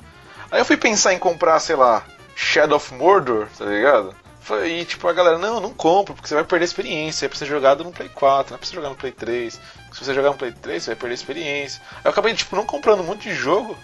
Aí 0.50 0.60
eu 0.60 0.64
fui 0.66 0.76
pensar 0.76 1.14
em 1.14 1.18
comprar, 1.18 1.58
sei 1.60 1.76
lá, 1.76 2.04
Shadow 2.36 2.76
of 2.76 2.92
Mordor, 2.94 3.46
tá 3.58 3.64
ligado? 3.64 4.14
Foi- 4.44 4.80
E 4.80 4.84
tipo, 4.84 5.08
a 5.08 5.12
galera, 5.12 5.38
não, 5.38 5.58
não 5.60 5.70
compra, 5.72 6.14
porque 6.14 6.28
você 6.28 6.34
vai 6.34 6.44
perder 6.44 6.64
a 6.64 6.66
experiência, 6.66 7.26
é 7.26 7.28
pra 7.28 7.38
ser 7.38 7.46
jogado 7.46 7.82
no 7.82 7.90
Play 7.92 8.08
4, 8.10 8.50
não 8.52 8.56
é 8.56 8.58
pra 8.58 8.66
você 8.68 8.74
jogar 8.74 8.90
no 8.90 8.94
Play 8.94 9.10
3. 9.12 9.54
Se 9.92 10.04
você 10.04 10.12
jogar 10.14 10.30
no 10.30 10.36
Play 10.36 10.52
3, 10.52 10.82
você 10.82 10.90
vai 10.90 10.96
perder 10.96 11.12
a 11.12 11.14
experiência. 11.14 11.80
Eu 12.04 12.10
acabei, 12.10 12.34
tipo, 12.34 12.54
não 12.54 12.66
comprando 12.66 13.00
um 13.00 13.04
monte 13.04 13.28
de 13.28 13.34
jogo. 13.34 13.76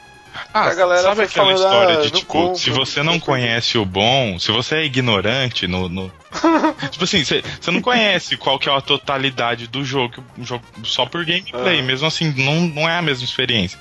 Ah, 0.54 0.66
A 0.66 0.74
galera 0.74 1.02
sabe 1.02 1.22
aquela 1.22 1.46
falando, 1.46 1.56
história 1.66 1.94
ah, 1.98 2.02
de 2.02 2.12
não 2.12 2.20
tipo, 2.20 2.32
compro, 2.32 2.56
se 2.60 2.70
você 2.70 3.02
não 3.02 3.18
conhece 3.18 3.76
o 3.76 3.84
bom, 3.84 4.38
se 4.38 4.52
você 4.52 4.76
é 4.76 4.84
ignorante 4.84 5.66
no. 5.66 5.88
no- 5.88 6.12
tipo 6.92 7.02
assim, 7.02 7.24
você 7.24 7.42
não 7.72 7.80
conhece 7.82 8.36
qual 8.36 8.56
que 8.56 8.68
é 8.68 8.72
a 8.72 8.80
totalidade 8.80 9.66
do 9.66 9.84
jogo, 9.84 10.22
jogo 10.40 10.64
só 10.84 11.04
por 11.04 11.24
gameplay, 11.24 11.80
Ah. 11.80 11.82
mesmo 11.82 12.06
assim, 12.06 12.32
não, 12.36 12.60
não 12.60 12.88
é 12.88 12.96
a 12.96 13.02
mesma 13.02 13.24
experiência. 13.24 13.76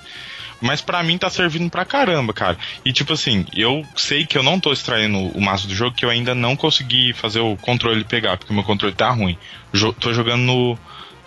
Mas 0.62 0.82
pra 0.82 1.04
mim 1.04 1.18
tá 1.18 1.30
servindo 1.30 1.70
pra 1.70 1.86
caramba, 1.86 2.34
cara. 2.34 2.58
E 2.84 2.92
tipo 2.92 3.14
assim, 3.14 3.46
eu 3.54 3.86
sei 3.96 4.26
que 4.26 4.38
eu 4.38 4.44
não 4.44 4.60
tô 4.60 4.74
extraindo 4.74 5.18
o 5.18 5.42
maço 5.42 5.68
do 5.68 5.76
jogo, 5.76 5.96
que 5.96 6.06
eu 6.06 6.10
ainda 6.10 6.36
não 6.36 6.56
consegui 6.56 7.14
fazer 7.14 7.40
o 7.40 7.56
controle 7.58 8.04
pegar, 8.04 8.38
porque 8.38 8.52
o 8.52 8.56
meu 8.56 8.64
controle 8.64 8.94
tá 8.94 9.10
ruim. 9.10 9.38
Jo 9.74 9.94
tô 9.94 10.14
jogando 10.14 10.42
no, 10.42 10.80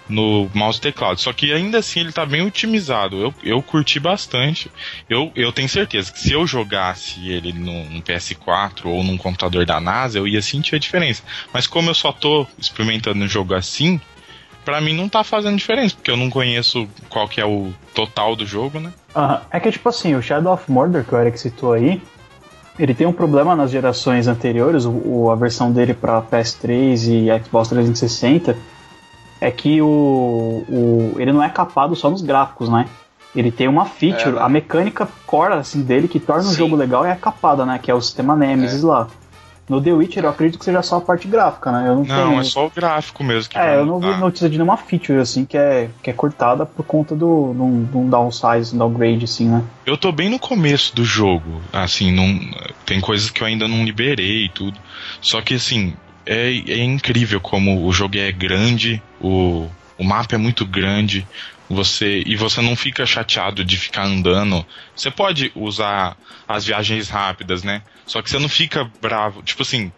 no 0.09 0.51
mouse 0.55 0.79
e 0.79 0.83
teclado. 0.83 1.19
Só 1.19 1.33
que 1.33 1.53
ainda 1.53 1.79
assim 1.79 2.01
ele 2.01 2.13
tá 2.13 2.27
bem 2.27 2.43
otimizado. 2.43 3.21
Eu, 3.21 3.35
eu 3.43 3.63
curti 3.63 3.99
bastante. 3.99 4.71
Eu, 5.09 5.33
eu 5.35 5.53
tenho 5.53 5.69
certeza 5.69 6.13
que 6.13 6.21
se 6.21 6.33
eu 6.33 6.47
jogasse 6.47 7.29
ele 7.29 7.53
no, 7.53 7.85
no 7.89 8.03
PS4 8.03 8.85
ou 8.85 9.03
num 9.03 9.17
computador 9.17 9.65
da 9.65 9.81
NASA, 9.81 10.19
eu 10.19 10.29
ia 10.29 10.43
sentir 10.43 10.77
a 10.77 10.79
diferença. 10.79 11.23
Mas 11.53 11.67
como 11.67 11.91
eu 11.91 11.95
só 11.95 12.13
tô 12.13 12.47
experimentando 12.59 13.25
um 13.25 13.29
jogo 13.29 13.55
assim, 13.55 14.01
pra 14.65 14.81
mim 14.81 14.95
não 14.95 15.09
tá 15.09 15.23
fazendo 15.25 15.57
diferença, 15.57 15.95
porque 15.95 16.11
eu 16.11 16.17
não 16.17 16.31
conheço 16.31 16.89
qual 17.09 17.29
que 17.29 17.41
é 17.41 17.45
o 17.47 17.73
total 17.95 18.35
do 18.37 18.47
jogo, 18.47 18.79
né? 18.81 18.93
aham. 19.15 19.41
é 19.51 19.61
que 19.61 19.71
tipo 19.71 19.89
assim, 19.89 20.15
o 20.15 20.23
Shadow 20.23 20.53
of 20.55 20.71
Mordor 20.71 21.05
que 21.05 21.15
o 21.15 21.19
Eric 21.19 21.39
citou 21.39 21.73
aí, 21.73 22.01
ele 22.79 22.95
tem 22.95 23.07
um 23.07 23.13
problema 23.13 23.55
nas 23.55 23.71
gerações 23.71 24.27
anteriores, 24.27 24.85
o, 24.87 24.91
o- 24.91 25.31
a 25.31 25.35
versão 25.35 25.71
dele 25.71 25.93
pra 25.95 26.23
PS3 26.23 27.07
e 27.09 27.45
Xbox 27.45 27.69
360, 27.69 28.57
é 29.41 29.51
que 29.51 29.83
o, 29.83 29.87
o 30.69 31.15
ele 31.19 31.33
não 31.33 31.43
é 31.43 31.49
capado 31.51 31.95
só 31.97 32.09
nos 32.09 32.23
gráficos, 32.23 32.69
né? 32.69 32.87
Ele 33.35 33.51
tem 33.51 33.67
uma 33.67 33.85
feature, 33.87 34.29
É, 34.31 34.33
né? 34.33 34.41
a 34.43 34.49
mecânica 34.49 35.09
core 35.27 35.55
assim, 35.55 35.83
dele 35.83 36.07
que 36.07 36.21
torna 36.21 36.43
o 36.49 36.53
Sim. 36.53 36.57
jogo 36.59 36.77
legal 36.77 37.05
é 37.05 37.11
a 37.13 37.17
capada, 37.17 37.65
né? 37.67 37.79
Que 37.83 37.91
é 37.91 37.95
o 37.95 38.01
sistema 38.01 38.37
Nemesis 38.37 38.83
lá. 38.83 39.09
No 39.69 39.81
The 39.81 39.93
Witcher 39.93 40.25
eu 40.25 40.31
acredito 40.31 40.59
que 40.59 40.65
seja 40.65 40.83
só 40.83 40.97
a 40.97 41.01
parte 41.01 41.29
gráfica, 41.29 41.71
né? 41.71 41.89
Eu 41.89 41.95
não, 41.97 42.05
Não, 42.05 42.29
tenho... 42.31 42.41
é 42.41 42.45
só 42.45 42.67
o 42.67 42.71
gráfico 42.71 43.23
mesmo 43.23 43.51
que 43.51 43.57
É, 43.59 43.77
eu 43.77 43.87
não 43.87 44.01
vi 44.01 44.09
notícia 44.19 44.49
de 44.51 44.57
nenhuma 44.57 44.77
feature 44.77 45.21
assim 45.21 45.45
que 45.45 45.57
é, 45.57 45.89
que 46.03 46.11
é 46.11 46.13
cortada 46.13 46.67
por 46.67 46.85
conta 46.85 47.15
do, 47.15 47.53
de 47.55 47.61
um- 47.63 47.85
de 47.85 47.97
um 47.97 48.09
downsize, 48.11 48.75
um 48.75 48.79
downgrade, 48.79 49.25
assim, 49.25 49.49
né? 49.49 49.63
Eu 49.87 49.97
tô 49.97 50.11
bem 50.11 50.29
no 50.29 50.39
começo 50.39 50.95
do 50.97 51.05
jogo, 51.05 51.63
assim, 51.73 52.11
não, 52.13 52.39
tem 52.85 53.01
coisas 53.01 53.31
que 53.31 53.41
eu 53.43 53.47
ainda 53.47 53.69
não 53.69 53.85
liberei 53.85 54.47
e 54.47 54.49
tudo. 54.49 54.79
Só 55.21 55.41
que 55.41 55.55
assim, 55.55 55.95
é, 56.27 56.49
é 56.51 56.83
incrível 56.83 57.41
como 57.41 57.87
o 57.87 57.93
jogo 57.93 58.17
é 58.19 58.31
grande, 58.33 59.01
o, 59.21 59.69
o 59.97 60.05
mapa 60.05 60.35
é 60.35 60.39
muito 60.39 60.67
grande, 60.67 61.27
você 61.73 62.23
e 62.27 62.37
você 62.37 62.61
não 62.61 62.77
fica 62.77 63.07
chateado 63.07 63.65
de 63.65 63.77
ficar 63.77 64.05
andando. 64.05 64.65
Você 64.95 65.11
pode 65.11 65.53
usar 65.55 66.17
as 66.47 66.65
viagens 66.65 67.09
rápidas, 67.09 67.63
né? 67.63 67.83
Só 68.07 68.21
que 68.21 68.31
você 68.31 68.39
não 68.39 68.49
fica 68.49 68.91
bravo, 69.01 69.43
tipo 69.43 69.63
assim, 69.63 69.93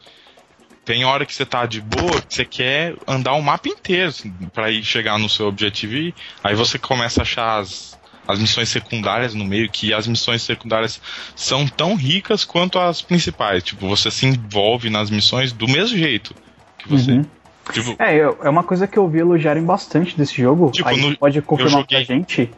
tem 0.85 1.05
hora 1.05 1.25
que 1.25 1.35
você 1.35 1.47
tá 1.47 1.65
de 1.67 1.81
boa, 1.81 2.21
que 2.21 2.35
você 2.35 2.45
quer 2.45 2.95
andar 3.07 3.33
o 3.33 3.43
mapa 3.43 3.69
inteiro 3.69 4.09
assim, 4.09 4.31
pra 4.53 4.71
ir 4.71 4.85
chegar 4.85 5.19
no 5.19 5.29
seu 5.29 5.47
objetivo 5.47 5.95
e 5.95 6.15
aí 6.43 6.55
você 6.55 6.79
começa 6.79 7.21
a 7.21 7.23
achar 7.23 7.59
as, 7.61 7.99
as 8.29 8.39
missões 8.39 8.69
secundárias 8.69 9.35
no 9.35 9.45
meio, 9.45 9.71
que 9.71 9.95
as 9.95 10.07
missões 10.07 10.43
secundárias 10.43 11.01
são 11.35 11.67
tão 11.67 11.95
ricas 11.95 12.45
quanto 12.45 12.79
as 12.79 13.01
principais. 13.01 13.63
Tipo, 13.63 13.89
você 13.89 14.11
se 14.11 14.27
envolve 14.27 14.91
nas 14.91 15.11
missões 15.11 15.53
do 15.53 15.67
mesmo 15.67 15.97
jeito 15.97 16.35
que 16.79 16.89
você. 16.89 17.13
Uhum. 17.13 17.25
Tipo, 17.73 17.97
É, 17.99 18.19
é 18.19 18.49
uma 18.49 18.63
coisa 18.63 18.87
que 18.87 18.99
eu 18.99 19.09
vi 19.09 19.19
elogiarem 19.21 19.65
bastante 19.65 20.17
desse 20.17 20.41
jogo. 20.41 20.71
Tipo, 20.71 20.89
Aí 20.89 21.01
no- 21.01 21.17
pode 21.17 21.41
confirmar 21.43 21.87
pra 21.87 22.03
gente 22.03 22.51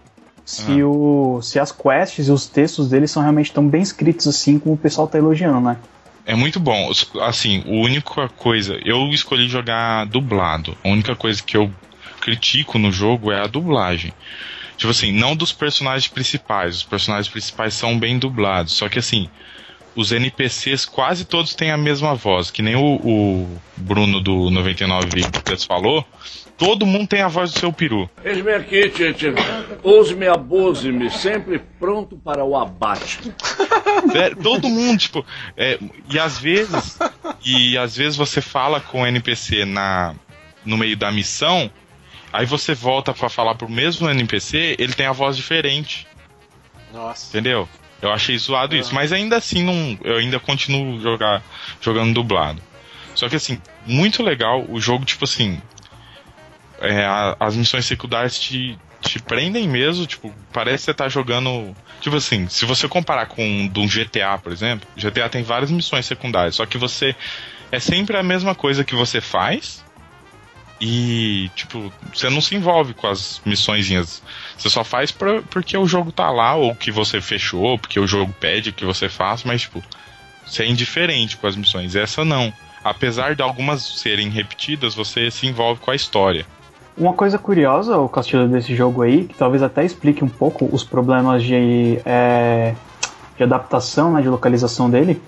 se, 0.44 0.80
Ah. 0.80 0.86
o, 0.86 1.40
se 1.42 1.58
as 1.58 1.70
quests 1.72 2.28
e 2.28 2.30
os 2.32 2.46
textos 2.46 2.88
deles 2.90 3.10
são 3.10 3.22
realmente 3.22 3.52
tão 3.52 3.66
bem 3.68 3.82
escritos 3.82 4.26
assim 4.26 4.58
como 4.58 4.74
o 4.74 4.78
pessoal 4.78 5.06
tá 5.06 5.16
elogiando, 5.18 5.60
né? 5.60 5.76
É 6.24 6.34
muito 6.34 6.58
bom. 6.58 6.90
Assim, 7.22 7.62
a 7.66 7.70
única 7.70 8.28
coisa. 8.30 8.78
Eu 8.84 9.08
escolhi 9.10 9.48
jogar 9.48 10.06
dublado. 10.06 10.76
A 10.84 10.88
única 10.88 11.14
coisa 11.14 11.40
que 11.40 11.56
eu 11.56 11.70
critico 12.20 12.78
no 12.78 12.90
jogo 12.90 13.30
é 13.30 13.40
a 13.40 13.46
dublagem. 13.46 14.12
Tipo 14.76 14.90
assim, 14.90 15.12
não 15.12 15.36
dos 15.36 15.52
personagens 15.52 16.08
principais. 16.08 16.76
Os 16.78 16.82
personagens 16.82 17.28
principais 17.28 17.74
são 17.74 17.96
bem 17.98 18.18
dublados. 18.18 18.72
Só 18.72 18.88
que 18.88 18.98
assim, 18.98 19.30
os 19.96 20.12
NPCs 20.12 20.84
quase 20.84 21.24
todos 21.24 21.54
têm 21.54 21.70
a 21.70 21.76
mesma 21.76 22.14
voz. 22.14 22.50
Que 22.50 22.62
nem 22.62 22.76
o, 22.76 22.96
o 23.02 23.60
Bruno 23.76 24.20
do 24.20 24.50
99 24.50 25.08
Vidas 25.08 25.64
falou. 25.64 26.04
Todo 26.58 26.86
mundo 26.86 27.06
tem 27.06 27.20
a 27.20 27.28
voz 27.28 27.52
do 27.52 27.58
seu 27.58 27.72
peru. 27.72 28.08
Eis-me 28.24 28.52
aqui, 28.52 28.88
Tite. 28.88 29.26
Use-me, 29.82 30.26
abuse-me, 30.26 31.10
sempre 31.10 31.58
pronto 31.78 32.16
para 32.16 32.44
o 32.44 32.56
abate. 32.56 33.32
É, 34.14 34.34
todo 34.34 34.68
mundo, 34.68 34.98
tipo, 34.98 35.24
é, 35.56 35.78
e 36.10 36.18
às 36.18 36.38
vezes, 36.38 36.98
e 37.44 37.76
às 37.76 37.96
vezes 37.96 38.16
você 38.16 38.40
fala 38.40 38.80
com 38.80 39.02
o 39.02 39.06
NPC 39.06 39.64
na, 39.64 40.14
no 40.64 40.76
meio 40.78 40.96
da 40.96 41.12
missão, 41.12 41.70
aí 42.32 42.46
você 42.46 42.74
volta 42.74 43.12
pra 43.12 43.28
falar 43.28 43.54
pro 43.54 43.68
mesmo 43.68 44.08
NPC, 44.08 44.76
ele 44.78 44.94
tem 44.94 45.06
a 45.06 45.12
voz 45.12 45.36
diferente, 45.36 46.06
Nossa. 46.92 47.28
entendeu? 47.28 47.68
Eu 48.02 48.12
achei 48.12 48.36
zoado 48.36 48.76
isso, 48.76 48.94
mas 48.94 49.12
ainda 49.12 49.36
assim 49.36 49.64
não, 49.64 49.98
eu 50.04 50.16
ainda 50.18 50.38
continuo 50.38 51.00
jogar, 51.00 51.42
jogando 51.80 52.12
dublado. 52.14 52.60
Só 53.14 53.28
que 53.28 53.36
assim, 53.36 53.58
muito 53.86 54.22
legal 54.22 54.64
o 54.68 54.78
jogo, 54.80 55.04
tipo 55.04 55.24
assim, 55.24 55.60
é, 56.80 57.04
a- 57.04 57.36
as 57.40 57.56
missões 57.56 57.86
secundárias 57.86 58.38
te, 58.38 58.78
te 59.00 59.18
prendem 59.18 59.66
mesmo, 59.66 60.06
tipo, 60.06 60.32
parece 60.52 60.78
que 60.78 60.84
você 60.84 60.94
tá 60.94 61.08
jogando. 61.08 61.74
Tipo 62.00 62.16
assim, 62.16 62.46
se 62.48 62.66
você 62.66 62.86
comparar 62.86 63.26
com 63.26 63.42
um, 63.42 63.66
de 63.68 63.80
um 63.80 63.88
GTA, 63.88 64.36
por 64.36 64.52
exemplo, 64.52 64.86
GTA 64.96 65.28
tem 65.30 65.42
várias 65.42 65.70
missões 65.70 66.04
secundárias, 66.06 66.56
só 66.56 66.66
que 66.66 66.76
você. 66.78 67.14
É 67.72 67.80
sempre 67.80 68.16
a 68.16 68.22
mesma 68.22 68.54
coisa 68.54 68.84
que 68.84 68.94
você 68.94 69.20
faz. 69.20 69.84
E, 70.80 71.50
tipo, 71.54 71.90
você 72.12 72.28
não 72.28 72.40
se 72.40 72.54
envolve 72.54 72.92
com 72.92 73.06
as 73.06 73.40
missõezinhas. 73.46 74.22
Você 74.58 74.68
só 74.68 74.84
faz 74.84 75.10
pra, 75.10 75.40
porque 75.42 75.76
o 75.76 75.86
jogo 75.86 76.12
tá 76.12 76.30
lá, 76.30 76.54
ou 76.54 76.74
que 76.74 76.90
você 76.90 77.20
fechou, 77.20 77.62
ou 77.62 77.78
porque 77.78 77.98
o 77.98 78.06
jogo 78.06 78.34
pede 78.38 78.72
que 78.72 78.84
você 78.84 79.08
faça, 79.08 79.48
mas, 79.48 79.62
tipo, 79.62 79.82
você 80.44 80.64
é 80.64 80.68
indiferente 80.68 81.36
com 81.36 81.46
as 81.46 81.56
missões. 81.56 81.96
Essa 81.96 82.24
não. 82.24 82.52
Apesar 82.84 83.34
de 83.34 83.42
algumas 83.42 83.82
serem 83.82 84.28
repetidas, 84.28 84.94
você 84.94 85.30
se 85.30 85.46
envolve 85.46 85.80
com 85.80 85.90
a 85.90 85.94
história. 85.94 86.46
Uma 86.96 87.12
coisa 87.12 87.38
curiosa, 87.38 87.98
o 87.98 88.08
Castilho, 88.08 88.48
desse 88.48 88.74
jogo 88.74 89.02
aí, 89.02 89.24
que 89.24 89.34
talvez 89.34 89.62
até 89.62 89.84
explique 89.84 90.24
um 90.24 90.28
pouco 90.28 90.68
os 90.72 90.84
problemas 90.84 91.42
de, 91.42 92.00
é, 92.06 92.74
de 93.36 93.42
adaptação, 93.42 94.12
né, 94.12 94.22
de 94.22 94.28
localização 94.28 94.88
dele, 94.88 95.20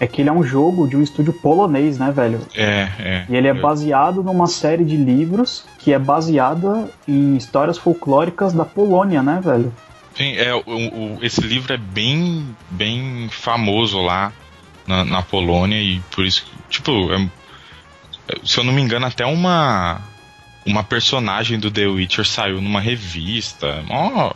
é 0.00 0.06
que 0.06 0.22
ele 0.22 0.28
é 0.28 0.32
um 0.32 0.42
jogo 0.44 0.86
de 0.86 0.96
um 0.96 1.02
estúdio 1.02 1.32
polonês, 1.32 1.98
né, 1.98 2.12
velho? 2.12 2.40
É, 2.54 2.88
é. 2.98 3.26
E 3.28 3.34
ele 3.36 3.48
é 3.48 3.50
Eu- 3.50 3.60
baseado 3.60 4.22
numa 4.22 4.46
série 4.46 4.84
de 4.84 4.96
livros 4.96 5.64
que 5.78 5.92
é 5.92 5.98
baseada 5.98 6.88
em 7.06 7.36
histórias 7.36 7.76
folclóricas 7.78 8.52
da 8.52 8.64
Polônia, 8.64 9.22
né, 9.22 9.40
velho? 9.42 9.72
Sim, 10.14 10.34
é, 10.36 10.54
o, 10.54 10.62
o- 10.66 11.18
esse 11.22 11.40
livro 11.40 11.72
é 11.72 11.76
bem, 11.76 12.56
bem 12.70 13.28
famoso 13.30 14.00
lá 14.00 14.32
na, 14.86 15.04
na 15.04 15.22
Polônia 15.22 15.80
e 15.80 16.00
por 16.14 16.24
isso, 16.24 16.44
que, 16.44 16.50
tipo, 16.70 16.90
é- 17.12 17.28
se 18.44 18.58
eu 18.58 18.64
não 18.64 18.72
me 18.72 18.82
engano, 18.82 19.06
até 19.06 19.24
uma 19.26 20.00
uma 20.66 20.84
personagem 20.84 21.58
do 21.58 21.70
The 21.70 21.86
Witcher 21.86 22.26
saiu 22.26 22.60
numa 22.60 22.78
revista. 22.80 23.82
Mó, 23.86 24.32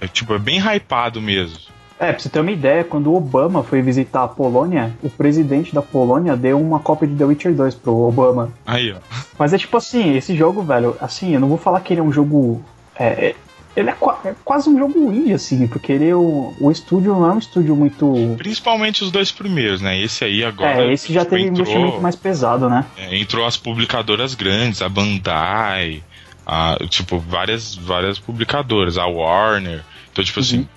É, 0.00 0.08
tipo, 0.08 0.34
é 0.34 0.38
bem 0.38 0.58
hypado 0.58 1.20
mesmo. 1.22 1.58
É, 2.04 2.12
pra 2.12 2.18
você 2.18 2.28
ter 2.28 2.40
uma 2.40 2.50
ideia, 2.50 2.84
quando 2.84 3.10
o 3.10 3.16
Obama 3.16 3.62
foi 3.62 3.80
visitar 3.82 4.24
a 4.24 4.28
Polônia, 4.28 4.92
o 5.02 5.08
presidente 5.08 5.74
da 5.74 5.80
Polônia 5.82 6.36
deu 6.36 6.60
uma 6.60 6.78
cópia 6.80 7.08
de 7.08 7.14
The 7.14 7.24
Witcher 7.24 7.54
2 7.54 7.74
pro 7.76 7.92
Obama. 8.08 8.50
Aí, 8.66 8.92
ó. 8.92 8.96
Mas 9.38 9.52
é 9.52 9.58
tipo 9.58 9.76
assim, 9.76 10.16
esse 10.16 10.36
jogo, 10.36 10.62
velho, 10.62 10.96
assim, 11.00 11.32
eu 11.34 11.40
não 11.40 11.48
vou 11.48 11.58
falar 11.58 11.80
que 11.80 11.92
ele 11.94 12.00
é 12.00 12.04
um 12.04 12.12
jogo. 12.12 12.62
É, 12.96 13.06
é- 13.30 13.34
ele 13.76 13.90
é, 13.90 13.92
qua- 13.92 14.20
é 14.24 14.32
quase 14.44 14.68
um 14.70 14.78
jogo 14.78 15.12
indie, 15.12 15.32
assim, 15.34 15.66
porque 15.66 15.90
ele 15.92 16.08
é 16.08 16.14
o, 16.14 16.54
o 16.60 16.70
estúdio 16.70 17.12
não 17.12 17.28
é 17.28 17.32
um 17.32 17.38
estúdio 17.38 17.74
muito. 17.74 18.34
Principalmente 18.38 19.02
os 19.02 19.10
dois 19.10 19.32
primeiros, 19.32 19.80
né? 19.80 19.98
Esse 20.00 20.24
aí 20.24 20.44
agora. 20.44 20.84
é, 20.84 20.92
esse 20.92 21.12
já 21.12 21.20
tipo, 21.22 21.30
teve 21.34 21.48
entrou, 21.48 21.66
investimento 21.66 22.00
mais 22.00 22.14
pesado, 22.14 22.68
né? 22.70 22.84
é, 22.96 23.16
entrou 23.18 23.44
as 23.44 23.56
publicadoras 23.56 24.34
grandes, 24.36 24.80
a 24.80 24.88
Bandai, 24.88 26.04
a, 26.46 26.76
tipo, 26.88 27.18
várias, 27.18 27.74
várias 27.74 28.16
publicadoras, 28.18 28.96
a 28.96 29.06
Warner. 29.06 29.82
Então, 30.12 30.22
tipo 30.22 30.38
Uhum. 30.38 30.44
assim, 30.44 30.68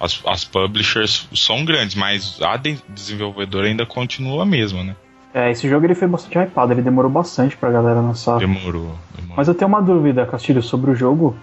as, 0.00 0.20
as 0.26 0.44
publishers 0.44 1.28
são 1.34 1.64
grandes, 1.64 1.94
mas 1.94 2.40
a 2.42 2.56
de- 2.56 2.78
desenvolvedora 2.88 3.66
ainda 3.66 3.86
continua 3.86 4.42
a 4.42 4.46
mesma, 4.46 4.82
né? 4.82 4.96
É, 5.32 5.50
esse 5.50 5.68
jogo 5.68 5.84
ele 5.86 5.94
foi 5.96 6.06
bastante 6.06 6.38
hypado, 6.38 6.72
ele 6.72 6.82
demorou 6.82 7.10
bastante 7.10 7.56
pra 7.56 7.70
galera 7.70 8.00
lançar. 8.00 8.38
Demorou. 8.38 8.96
demorou. 9.16 9.36
Mas 9.36 9.48
eu 9.48 9.54
tenho 9.54 9.68
uma 9.68 9.82
dúvida, 9.82 10.24
Castilho, 10.26 10.62
sobre 10.62 10.92
o 10.92 10.94
jogo, 10.94 11.36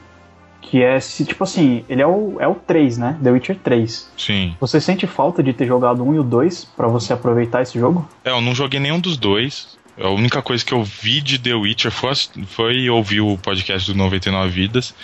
que 0.61 0.81
é 0.81 0.99
se, 0.99 1.25
tipo 1.25 1.43
assim, 1.43 1.83
ele 1.89 2.01
é 2.01 2.07
o, 2.07 2.37
é 2.39 2.47
o 2.47 2.55
3, 2.55 2.97
né? 2.97 3.17
The 3.21 3.31
Witcher 3.31 3.57
3. 3.61 4.09
Sim. 4.17 4.55
Você 4.61 4.79
sente 4.79 5.05
falta 5.07 5.43
de 5.43 5.51
ter 5.51 5.65
jogado 5.67 6.01
o 6.03 6.07
1 6.09 6.15
e 6.15 6.19
o 6.19 6.23
2 6.23 6.65
pra 6.77 6.87
você 6.87 7.11
aproveitar 7.11 7.63
esse 7.63 7.77
jogo? 7.77 8.07
É, 8.23 8.29
eu 8.29 8.39
não 8.39 8.55
joguei 8.55 8.79
nenhum 8.79 8.99
dos 8.99 9.17
dois. 9.17 9.77
A 9.99 10.09
única 10.09 10.41
coisa 10.41 10.63
que 10.63 10.73
eu 10.73 10.83
vi 10.83 11.21
de 11.21 11.37
The 11.37 11.53
Witcher 11.53 11.91
foi, 11.91 12.13
foi 12.47 12.89
ouvir 12.89 13.21
o 13.21 13.37
podcast 13.37 13.91
do 13.91 13.97
99 13.97 14.49
Vidas. 14.49 14.95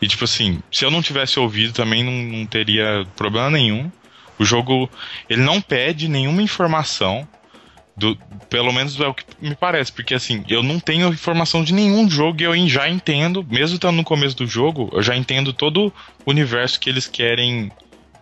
E, 0.00 0.06
tipo 0.06 0.24
assim, 0.24 0.60
se 0.70 0.84
eu 0.84 0.90
não 0.90 1.02
tivesse 1.02 1.38
ouvido 1.38 1.72
também 1.72 2.04
não, 2.04 2.12
não 2.12 2.46
teria 2.46 3.06
problema 3.16 3.50
nenhum. 3.50 3.90
O 4.38 4.44
jogo, 4.44 4.88
ele 5.28 5.42
não 5.42 5.60
pede 5.60 6.08
nenhuma 6.08 6.42
informação. 6.42 7.26
Do, 7.96 8.16
pelo 8.50 8.72
menos 8.72 9.00
é 9.00 9.06
o 9.06 9.14
que 9.14 9.24
me 9.40 9.54
parece, 9.54 9.90
porque 9.90 10.12
assim, 10.12 10.44
eu 10.48 10.62
não 10.62 10.78
tenho 10.78 11.08
informação 11.08 11.64
de 11.64 11.72
nenhum 11.72 12.08
jogo 12.10 12.42
e 12.42 12.44
eu 12.44 12.68
já 12.68 12.90
entendo, 12.90 13.42
mesmo 13.48 13.76
estando 13.76 13.96
no 13.96 14.04
começo 14.04 14.36
do 14.36 14.46
jogo, 14.46 14.90
eu 14.92 15.02
já 15.02 15.16
entendo 15.16 15.50
todo 15.50 15.86
o 16.26 16.30
universo 16.30 16.78
que 16.78 16.90
eles 16.90 17.06
querem 17.06 17.72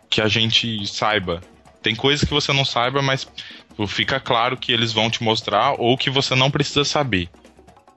que 0.09 0.21
a 0.21 0.29
gente 0.29 0.87
saiba. 0.87 1.41
Tem 1.85 1.95
coisas 1.95 2.27
que 2.27 2.35
você 2.35 2.53
não 2.53 2.65
saiba, 2.65 3.01
mas 3.01 3.29
Tipo, 3.69 3.87
Fica 3.89 4.19
claro 4.21 4.57
que 4.57 4.73
eles 4.73 4.93
vão 4.93 5.11
te 5.11 5.23
mostrar 5.23 5.75
ou 5.79 5.97
que 5.99 6.09
você 6.09 6.35
não 6.37 6.49
precisa 6.51 6.85
saber. 6.85 7.29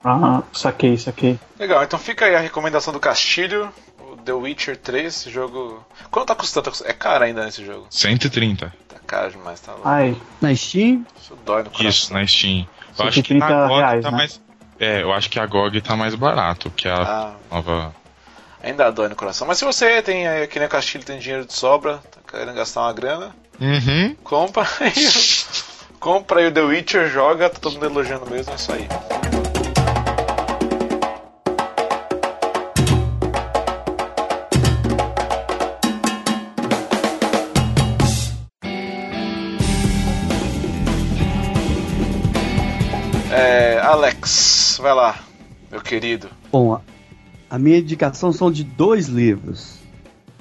Ah, 0.04 0.42
saquei, 0.54 0.98
saquei. 0.98 1.40
Legal, 1.60 1.84
então 1.84 2.00
fica 2.00 2.26
aí 2.26 2.36
a 2.36 2.40
recomendação 2.40 2.92
do 2.94 3.00
Castilho, 3.00 3.72
o 4.00 4.16
The 4.18 4.32
Witcher 4.34 4.76
3, 4.78 5.06
esse 5.06 5.30
jogo. 5.30 5.86
Quanto 6.10 6.28
tá 6.28 6.36
custando? 6.36 6.72
Tá 6.72 6.78
É 6.86 6.94
caro 6.94 7.24
ainda 7.26 7.46
nesse 7.46 7.64
jogo. 7.66 7.86
130. 7.92 8.74
Tá 8.88 8.96
caro 9.06 9.32
demais, 9.32 9.60
tá 9.60 9.74
louco. 9.74 9.88
Ai, 9.88 10.16
Na 10.42 10.56
Steam, 10.56 11.06
Isso 11.22 11.38
dói 11.46 11.64
no 11.64 11.70
coração. 11.70 11.90
Isso, 11.90 12.14
na 12.14 12.26
Steam. 12.26 12.68
Eu 12.98 13.06
acho 13.06 13.22
que 13.24 13.34
130 13.34 13.48
na 13.48 13.68
GOG 13.68 13.78
reais, 13.80 14.04
tá 14.04 14.12
né? 14.12 14.18
mais. 14.18 14.42
É, 14.80 15.02
eu 15.04 15.14
acho 15.14 15.30
que 15.30 15.40
a 15.40 15.46
GOG 15.46 15.82
tá 15.82 15.96
mais 15.96 16.16
barato 16.16 16.72
que 16.72 16.88
a 16.88 16.96
Ah, 17.04 17.34
nova. 17.52 17.96
ainda 18.64 18.90
dói 18.92 19.10
no 19.10 19.16
coração. 19.16 19.46
Mas 19.48 19.58
se 19.60 19.66
você 19.66 20.02
tem, 20.02 20.28
eh, 20.28 20.48
que 20.48 20.58
nem 20.60 20.68
o 20.68 20.72
Castilho, 20.72 21.04
tem 21.06 21.20
dinheiro 21.20 21.46
de 21.46 21.54
sobra, 21.54 22.00
querendo 22.30 22.54
gastar 22.54 22.82
uma 22.82 22.94
grana, 22.94 23.36
Uhum. 23.60 24.16
compra 24.24 24.68
aí. 24.80 24.94
compra 26.00 26.40
aí 26.42 26.48
o 26.48 26.52
The 26.52 26.62
Witcher, 26.62 27.10
joga, 27.10 27.50
tá 27.50 27.60
todo 27.60 27.74
mundo 27.74 27.86
elogiando 27.86 28.30
mesmo, 28.30 28.52
é 28.52 28.56
isso 28.56 28.72
aí. 28.72 28.88
É, 43.32 43.80
Alex, 43.80 44.78
vai 44.82 44.94
lá, 44.94 45.20
meu 45.72 45.82
querido. 45.82 46.30
Bom, 46.52 46.74
a- 46.74 46.82
a 47.50 47.60
minha 47.60 47.78
indicação 47.78 48.32
são 48.32 48.52
de 48.52 48.64
dois 48.64 49.08
livros. 49.08 49.77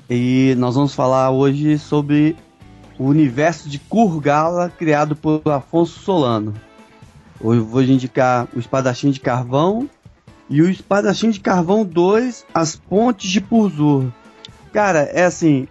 E 0.09 0.55
nós 0.57 0.77
vamos 0.77 0.95
falar 0.95 1.31
hoje 1.31 1.79
sobre 1.79 2.37
o 2.99 3.05
universo 3.05 3.69
de 3.69 3.79
Kurgala 3.79 4.71
criado 4.71 5.17
por 5.17 5.43
Afonso 5.47 5.99
Solano. 5.99 6.55
Hoje 7.41 7.61
eu 7.61 7.67
vou 7.67 7.83
indicar 7.83 8.47
o 8.55 8.59
Espadachim 8.59 9.11
de 9.11 9.21
Carvão 9.21 9.91
e 10.49 10.63
o 10.63 10.71
Espadachim 10.71 11.31
de 11.31 11.41
Carvão 11.41 11.85
2, 11.85 12.47
As 12.55 12.77
Pontes 12.77 13.29
de 13.29 13.41
Purzur. 13.41 14.07
Cara, 14.73 15.01
é 15.13 15.25
assim, 15.25 15.67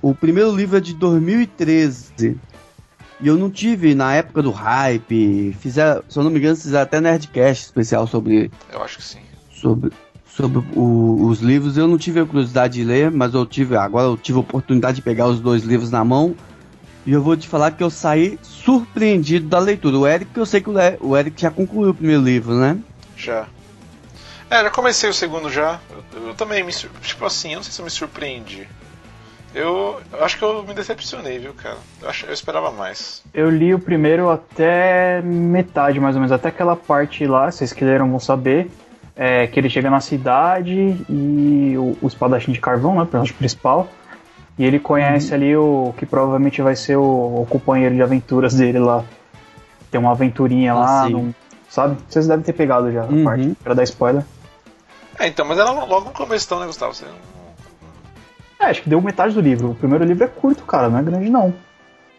o 0.00 0.14
primeiro 0.14 0.54
livro 0.54 0.78
é 0.78 0.80
de 0.80 0.94
2013. 0.94 2.38
E 3.20 3.28
eu 3.28 3.36
não 3.36 3.50
tive 3.50 3.94
na 3.94 4.14
época 4.14 4.42
do 4.42 4.50
hype. 4.50 5.54
Fizeram, 5.60 6.02
se 6.08 6.18
eu 6.18 6.24
não 6.24 6.30
me 6.30 6.38
engano, 6.38 6.56
fizeram 6.56 6.82
até 6.82 7.00
Nerdcast 7.00 7.64
especial 7.64 8.06
sobre 8.06 8.50
Eu 8.72 8.82
acho 8.82 8.98
que 8.98 9.04
sim. 9.04 9.20
sobre, 9.52 9.92
sobre 10.36 10.58
o- 10.74 11.26
os 11.28 11.40
livros. 11.40 11.76
Eu 11.76 11.86
não 11.86 11.96
tive 11.98 12.20
a 12.20 12.26
curiosidade 12.26 12.74
de 12.74 12.84
ler, 12.84 13.10
mas 13.10 13.34
eu 13.34 13.46
tive. 13.46 13.76
Agora 13.76 14.06
eu 14.08 14.16
tive 14.16 14.38
a 14.38 14.40
oportunidade 14.40 14.96
de 14.96 15.02
pegar 15.02 15.26
os 15.28 15.40
dois 15.40 15.62
livros 15.62 15.90
na 15.90 16.04
mão. 16.04 16.34
E 17.06 17.12
eu 17.12 17.22
vou 17.22 17.36
te 17.36 17.46
falar 17.46 17.70
que 17.70 17.82
eu 17.82 17.90
saí 17.90 18.38
surpreendido 18.42 19.46
da 19.48 19.58
leitura. 19.58 19.98
O 19.98 20.06
Eric, 20.06 20.30
eu 20.36 20.46
sei 20.46 20.60
que 20.60 20.70
o, 20.70 20.72
Le- 20.72 20.96
o 21.00 21.16
Eric 21.16 21.40
já 21.40 21.50
concluiu 21.50 21.90
o 21.90 21.94
primeiro 21.94 22.22
livro, 22.22 22.54
né? 22.54 22.78
Já. 23.16 23.46
É, 24.50 24.62
já 24.62 24.70
comecei 24.70 25.08
o 25.10 25.14
segundo 25.14 25.50
já. 25.50 25.78
Eu, 26.14 26.28
eu 26.28 26.34
também 26.34 26.62
me 26.64 26.72
Tipo 26.72 27.26
assim, 27.26 27.50
eu 27.52 27.56
não 27.56 27.62
sei 27.62 27.72
se 27.72 27.80
eu 27.80 27.84
me 27.84 27.90
surpreendi. 27.90 28.66
Eu, 29.54 30.00
eu 30.12 30.24
acho 30.24 30.36
que 30.38 30.42
eu 30.44 30.64
me 30.64 30.74
decepcionei, 30.74 31.38
viu, 31.38 31.52
cara? 31.54 31.76
Eu, 32.02 32.08
ach- 32.08 32.24
eu 32.26 32.32
esperava 32.32 32.72
mais. 32.72 33.22
eu 33.32 33.48
li 33.50 33.72
o 33.72 33.78
primeiro 33.78 34.28
até 34.30 35.22
metade, 35.22 36.00
mais 36.00 36.16
ou 36.16 36.20
menos, 36.20 36.32
até 36.32 36.48
aquela 36.48 36.74
parte 36.74 37.24
lá, 37.26 37.50
vocês 37.50 37.72
que 37.72 37.84
leram 37.84 38.10
vão 38.10 38.18
saber, 38.18 38.68
é, 39.16 39.46
que 39.46 39.58
ele 39.60 39.70
chega 39.70 39.90
na 39.90 40.00
cidade 40.00 40.96
e 41.08 41.74
o, 41.76 41.96
o 42.02 42.06
espadachim 42.06 42.52
de 42.52 42.60
carvão, 42.60 42.94
né, 42.96 43.02
o 43.02 43.06
personagem 43.06 43.34
principal, 43.36 43.88
e 44.58 44.64
ele 44.64 44.78
conhece 44.78 45.32
ali 45.34 45.56
o 45.56 45.92
que 45.96 46.06
provavelmente 46.06 46.60
vai 46.62 46.76
ser 46.76 46.96
o, 46.96 47.02
o 47.42 47.46
companheiro 47.48 47.94
de 47.94 48.02
aventuras 48.02 48.54
dele 48.54 48.78
lá. 48.78 49.04
Tem 49.90 50.00
uma 50.00 50.10
aventurinha 50.12 50.72
Ah, 50.72 50.76
lá, 50.78 51.08
num- 51.08 51.32
sabe? 51.68 51.96
Vocês 52.08 52.26
devem 52.26 52.44
ter 52.44 52.52
pegado 52.52 52.90
já 52.92 53.04
Uhum. 53.04 53.20
a 53.22 53.24
parte, 53.24 53.56
pra 53.62 53.74
dar 53.74 53.82
spoiler. 53.84 54.24
É, 55.18 55.28
então, 55.28 55.44
mas 55.46 55.58
era 55.58 55.70
logo 55.70 56.06
no 56.06 56.10
começo, 56.12 56.46
então, 56.46 56.58
né, 56.60 56.66
Gustavo? 56.66 56.92
Você 56.94 57.04
É, 58.58 58.66
acho 58.66 58.82
que 58.82 58.88
deu 58.88 59.00
metade 59.00 59.34
do 59.34 59.40
livro. 59.40 59.70
O 59.70 59.74
primeiro 59.74 60.04
livro 60.04 60.24
é 60.24 60.28
curto, 60.28 60.64
cara, 60.64 60.88
não 60.88 60.98
é 60.98 61.02
grande 61.02 61.30
não. 61.30 61.54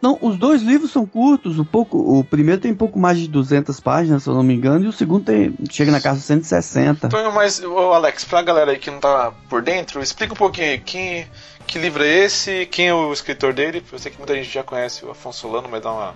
Não, 0.02 0.18
os 0.22 0.38
dois 0.38 0.62
livros 0.62 0.92
são 0.92 1.06
curtos. 1.06 1.58
O, 1.58 1.66
pouco, 1.66 1.98
o 1.98 2.24
primeiro 2.24 2.62
tem 2.62 2.74
pouco 2.74 3.00
mais 3.00 3.18
de 3.18 3.28
200 3.28 3.80
páginas, 3.80 4.24
se 4.24 4.30
eu 4.30 4.36
não 4.36 4.44
me 4.44 4.54
engano, 4.54 4.86
e 4.86 4.88
o 4.88 4.94
segundo 4.94 5.26
tem, 5.26 5.56
chega 5.70 5.92
na 5.92 6.02
casa 6.02 6.20
de 6.20 6.26
160. 6.26 7.08
Então, 7.08 7.32
mas, 7.32 7.64
ô, 7.64 7.94
Alex, 7.94 8.24
pra 8.26 8.42
galera 8.42 8.72
aí 8.72 8.78
que 8.78 8.92
não 8.92 9.00
tá 9.00 9.32
por 9.50 9.62
dentro, 9.62 10.02
explica 10.02 10.34
um 10.34 10.38
pouquinho 10.38 10.68
aí. 10.68 10.80
Quem, 10.80 11.28
que 11.66 11.80
livro 11.80 12.04
é 12.04 12.08
esse? 12.08 12.66
Quem 12.68 12.88
é 12.88 12.94
o 12.94 13.12
escritor 13.12 13.54
dele? 13.54 13.84
Eu 13.92 14.00
sei 14.00 14.12
que 14.12 14.18
muita 14.18 14.36
gente 14.36 14.50
já 14.50 14.64
conhece 14.64 15.06
o 15.06 15.12
Afonso 15.12 15.40
Solano, 15.40 15.68
mas 15.70 15.82
dá 15.82 15.92
uma, 15.92 16.16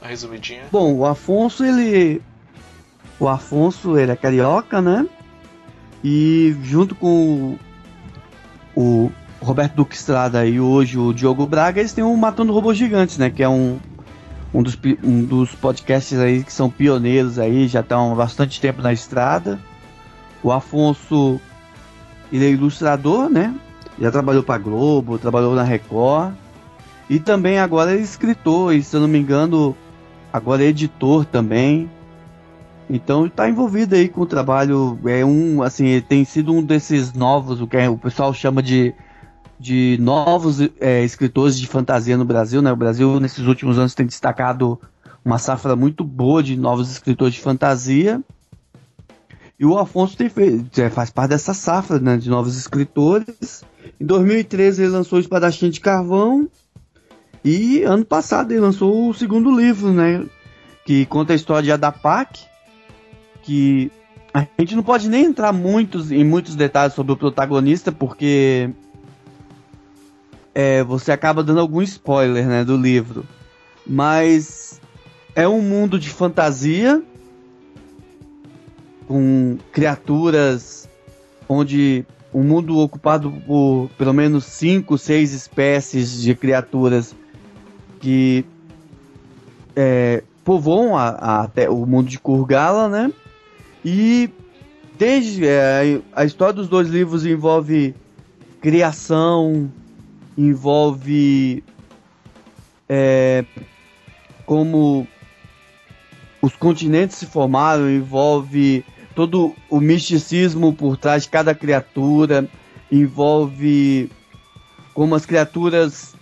uma 0.00 0.08
resumidinha. 0.08 0.64
Bom, 0.70 0.94
o 0.94 1.06
Afonso, 1.06 1.64
ele. 1.64 2.22
O 3.18 3.28
Afonso, 3.28 3.98
ele 3.98 4.12
é 4.12 4.16
carioca, 4.16 4.80
né? 4.80 5.06
E 6.02 6.54
junto 6.62 6.94
com 6.94 7.58
o 8.76 9.10
Roberto 9.44 9.74
Duque 9.74 9.94
Estrada 9.94 10.46
e 10.46 10.58
hoje 10.58 10.98
o 10.98 11.12
Diogo 11.12 11.46
Braga, 11.46 11.78
eles 11.78 11.92
têm 11.92 12.02
o 12.02 12.16
Matando 12.16 12.52
Robôs 12.52 12.78
Gigantes, 12.78 13.18
né? 13.18 13.28
Que 13.28 13.42
é 13.42 13.48
um, 13.48 13.78
um, 14.52 14.62
dos, 14.62 14.76
um 15.02 15.22
dos 15.22 15.54
podcasts 15.54 16.18
aí 16.18 16.42
que 16.42 16.52
são 16.52 16.70
pioneiros 16.70 17.38
aí, 17.38 17.68
já 17.68 17.80
estão 17.80 18.12
há 18.12 18.14
bastante 18.14 18.60
tempo 18.60 18.80
na 18.80 18.92
estrada. 18.92 19.60
O 20.42 20.50
Afonso, 20.50 21.38
ele 22.32 22.46
é 22.46 22.50
ilustrador, 22.50 23.28
né? 23.28 23.54
Já 24.00 24.10
trabalhou 24.10 24.42
para 24.42 24.58
Globo, 24.58 25.18
trabalhou 25.18 25.54
na 25.54 25.62
Record. 25.62 26.32
E 27.08 27.18
também 27.18 27.58
agora 27.58 27.92
é 27.92 28.00
escritor, 28.00 28.74
e 28.74 28.82
se 28.82 28.96
eu 28.96 29.00
não 29.02 29.08
me 29.08 29.18
engano, 29.18 29.76
agora 30.32 30.64
é 30.64 30.68
editor 30.68 31.26
também. 31.26 31.90
Então 32.88 33.26
está 33.26 33.48
envolvido 33.48 33.94
aí 33.94 34.08
com 34.08 34.22
o 34.22 34.26
trabalho. 34.26 34.98
É 35.04 35.22
um, 35.22 35.62
assim, 35.62 36.00
tem 36.00 36.24
sido 36.24 36.52
um 36.54 36.62
desses 36.62 37.12
novos, 37.12 37.60
o 37.60 37.66
que 37.66 37.76
o 37.86 37.98
pessoal 37.98 38.32
chama 38.32 38.62
de, 38.62 38.94
de 39.64 39.96
novos 39.98 40.58
é, 40.78 41.02
escritores 41.02 41.58
de 41.58 41.66
fantasia 41.66 42.18
no 42.18 42.24
Brasil, 42.26 42.60
né? 42.60 42.70
O 42.70 42.76
Brasil 42.76 43.18
nesses 43.18 43.46
últimos 43.46 43.78
anos 43.78 43.94
tem 43.94 44.04
destacado 44.04 44.78
uma 45.24 45.38
safra 45.38 45.74
muito 45.74 46.04
boa 46.04 46.42
de 46.42 46.54
novos 46.54 46.90
escritores 46.90 47.32
de 47.32 47.40
fantasia. 47.40 48.20
E 49.58 49.64
o 49.64 49.78
Afonso 49.78 50.18
tem 50.18 50.28
feito, 50.28 50.78
é, 50.78 50.90
faz 50.90 51.08
parte 51.08 51.30
dessa 51.30 51.54
safra 51.54 51.98
né, 51.98 52.18
de 52.18 52.28
novos 52.28 52.58
escritores. 52.58 53.64
Em 53.98 54.04
2013 54.04 54.82
ele 54.82 54.90
lançou 54.90 55.16
o 55.16 55.20
Espadachim 55.20 55.70
de 55.70 55.80
Carvão. 55.80 56.46
E 57.42 57.82
ano 57.84 58.04
passado 58.04 58.52
ele 58.52 58.60
lançou 58.60 59.08
o 59.08 59.14
segundo 59.14 59.50
livro, 59.50 59.94
né? 59.94 60.26
Que 60.84 61.06
conta 61.06 61.32
a 61.32 61.36
história 61.36 61.62
de 61.62 61.72
Adapak. 61.72 62.38
Que 63.42 63.90
a 64.34 64.46
gente 64.58 64.76
não 64.76 64.82
pode 64.82 65.08
nem 65.08 65.24
entrar 65.24 65.54
muitos, 65.54 66.12
em 66.12 66.22
muitos 66.22 66.54
detalhes 66.54 66.92
sobre 66.92 67.14
o 67.14 67.16
protagonista, 67.16 67.90
porque 67.90 68.70
é, 70.54 70.84
você 70.84 71.10
acaba 71.10 71.42
dando 71.42 71.60
algum 71.60 71.82
spoiler 71.82 72.46
né, 72.46 72.64
do 72.64 72.76
livro. 72.76 73.24
Mas 73.86 74.80
é 75.34 75.48
um 75.48 75.60
mundo 75.60 75.98
de 75.98 76.08
fantasia 76.08 77.02
com 79.06 79.58
criaturas 79.72 80.88
onde 81.48 82.06
um 82.32 82.42
mundo 82.42 82.78
ocupado 82.78 83.30
por 83.46 83.90
pelo 83.98 84.12
menos 84.12 84.44
cinco, 84.44 84.96
seis 84.96 85.32
espécies 85.32 86.22
de 86.22 86.34
criaturas 86.34 87.14
que 88.00 88.44
é, 89.76 90.22
povoam 90.44 90.96
a, 90.96 91.08
a, 91.08 91.44
a, 91.44 91.70
o 91.70 91.86
mundo 91.86 92.08
de 92.08 92.18
Kurgala, 92.18 92.88
né? 92.88 93.12
E 93.84 94.30
desde 94.98 95.46
é, 95.46 96.00
a 96.14 96.24
história 96.24 96.54
dos 96.54 96.68
dois 96.68 96.88
livros 96.88 97.26
envolve 97.26 97.94
criação, 98.60 99.70
envolve 100.36 101.62
é, 102.88 103.44
como 104.46 105.06
os 106.42 106.54
continentes 106.56 107.16
se 107.16 107.26
formaram, 107.26 107.90
envolve 107.90 108.84
todo 109.14 109.54
o 109.70 109.80
misticismo 109.80 110.72
por 110.74 110.96
trás 110.96 111.22
de 111.22 111.28
cada 111.28 111.54
criatura, 111.54 112.48
envolve 112.90 114.10
como 114.92 115.14
as 115.14 115.24
criaturas 115.24 116.14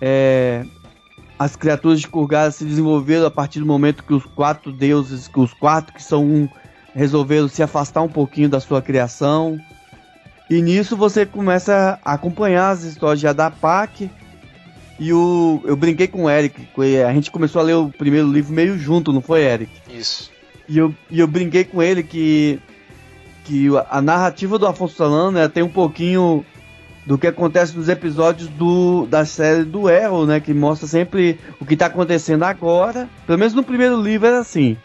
é, 0.00 0.64
as 1.38 1.54
criaturas 1.54 2.00
de 2.00 2.08
Kurgara 2.08 2.50
se 2.50 2.64
desenvolveram 2.64 3.26
a 3.26 3.30
partir 3.30 3.60
do 3.60 3.66
momento 3.66 4.02
que 4.02 4.12
os 4.12 4.24
quatro 4.24 4.72
deuses, 4.72 5.28
que 5.28 5.38
os 5.38 5.54
quatro 5.54 5.94
que 5.94 6.02
são 6.02 6.24
um, 6.24 6.48
resolveram 6.94 7.48
se 7.48 7.62
afastar 7.62 8.02
um 8.02 8.08
pouquinho 8.08 8.48
da 8.48 8.58
sua 8.58 8.82
criação. 8.82 9.58
E 10.50 10.62
nisso 10.62 10.96
você 10.96 11.26
começa 11.26 11.98
a 12.04 12.14
acompanhar 12.14 12.70
as 12.70 12.82
histórias 12.82 13.20
de 13.20 13.26
Adapak. 13.26 14.10
E 14.98 15.12
o, 15.12 15.60
eu 15.64 15.76
brinquei 15.76 16.08
com 16.08 16.24
o 16.24 16.30
Eric, 16.30 16.68
a 17.06 17.12
gente 17.12 17.30
começou 17.30 17.60
a 17.60 17.64
ler 17.64 17.74
o 17.74 17.88
primeiro 17.88 18.26
livro 18.30 18.52
meio 18.52 18.76
junto, 18.76 19.12
não 19.12 19.20
foi, 19.20 19.42
Eric? 19.42 19.70
Isso. 19.88 20.30
E 20.68 20.76
eu, 20.76 20.92
e 21.08 21.20
eu 21.20 21.26
brinquei 21.28 21.64
com 21.64 21.80
ele 21.80 22.02
que, 22.02 22.58
que 23.44 23.68
a 23.88 24.02
narrativa 24.02 24.58
do 24.58 24.66
Afonso 24.66 24.96
Solano 24.96 25.30
né, 25.30 25.46
tem 25.46 25.62
um 25.62 25.68
pouquinho 25.68 26.44
do 27.06 27.16
que 27.16 27.26
acontece 27.26 27.76
nos 27.76 27.88
episódios 27.88 28.48
do, 28.50 29.06
da 29.06 29.24
série 29.24 29.64
do 29.64 29.88
Arrow, 29.88 30.26
né? 30.26 30.40
Que 30.40 30.52
mostra 30.52 30.86
sempre 30.86 31.38
o 31.60 31.64
que 31.64 31.74
está 31.74 31.86
acontecendo 31.86 32.42
agora. 32.42 33.08
Pelo 33.26 33.38
menos 33.38 33.54
no 33.54 33.62
primeiro 33.62 34.00
livro 34.00 34.26
era 34.26 34.40
assim. 34.40 34.76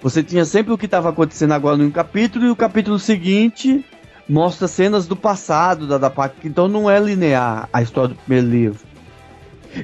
Você 0.00 0.22
tinha 0.22 0.44
sempre 0.44 0.72
o 0.72 0.78
que 0.78 0.86
estava 0.86 1.10
acontecendo 1.10 1.52
agora 1.52 1.76
no 1.76 1.90
capítulo 1.90 2.46
e 2.46 2.50
o 2.50 2.56
capítulo 2.56 2.98
seguinte 2.98 3.84
mostra 4.28 4.68
cenas 4.68 5.06
do 5.06 5.16
passado 5.16 5.86
da 5.86 5.96
Adapak. 5.96 6.46
Então 6.46 6.68
não 6.68 6.90
é 6.90 6.98
linear 7.00 7.68
a 7.72 7.82
história 7.82 8.10
do 8.10 8.14
primeiro 8.16 8.48
livro. 8.48 8.88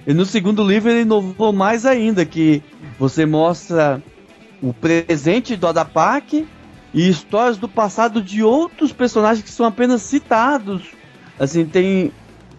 E 0.07 0.13
no 0.13 0.25
segundo 0.25 0.63
livro 0.63 0.91
ele 0.91 1.03
inovou 1.03 1.53
mais 1.53 1.87
ainda, 1.87 2.25
que 2.25 2.63
você 2.99 3.27
mostra 3.27 4.03
o 4.63 4.73
presente 4.73 5.57
do 5.57 5.67
Adapak 5.67 6.47
e 6.93 7.09
histórias 7.09 7.57
do 7.57 7.69
passado 7.69 8.23
de 8.23 8.43
outros 8.43 8.93
personagens 8.93 9.45
que 9.45 9.51
são 9.51 9.67
apenas 9.67 10.03
citados 10.03 10.83
assim, 11.39 11.65
tem 11.65 12.13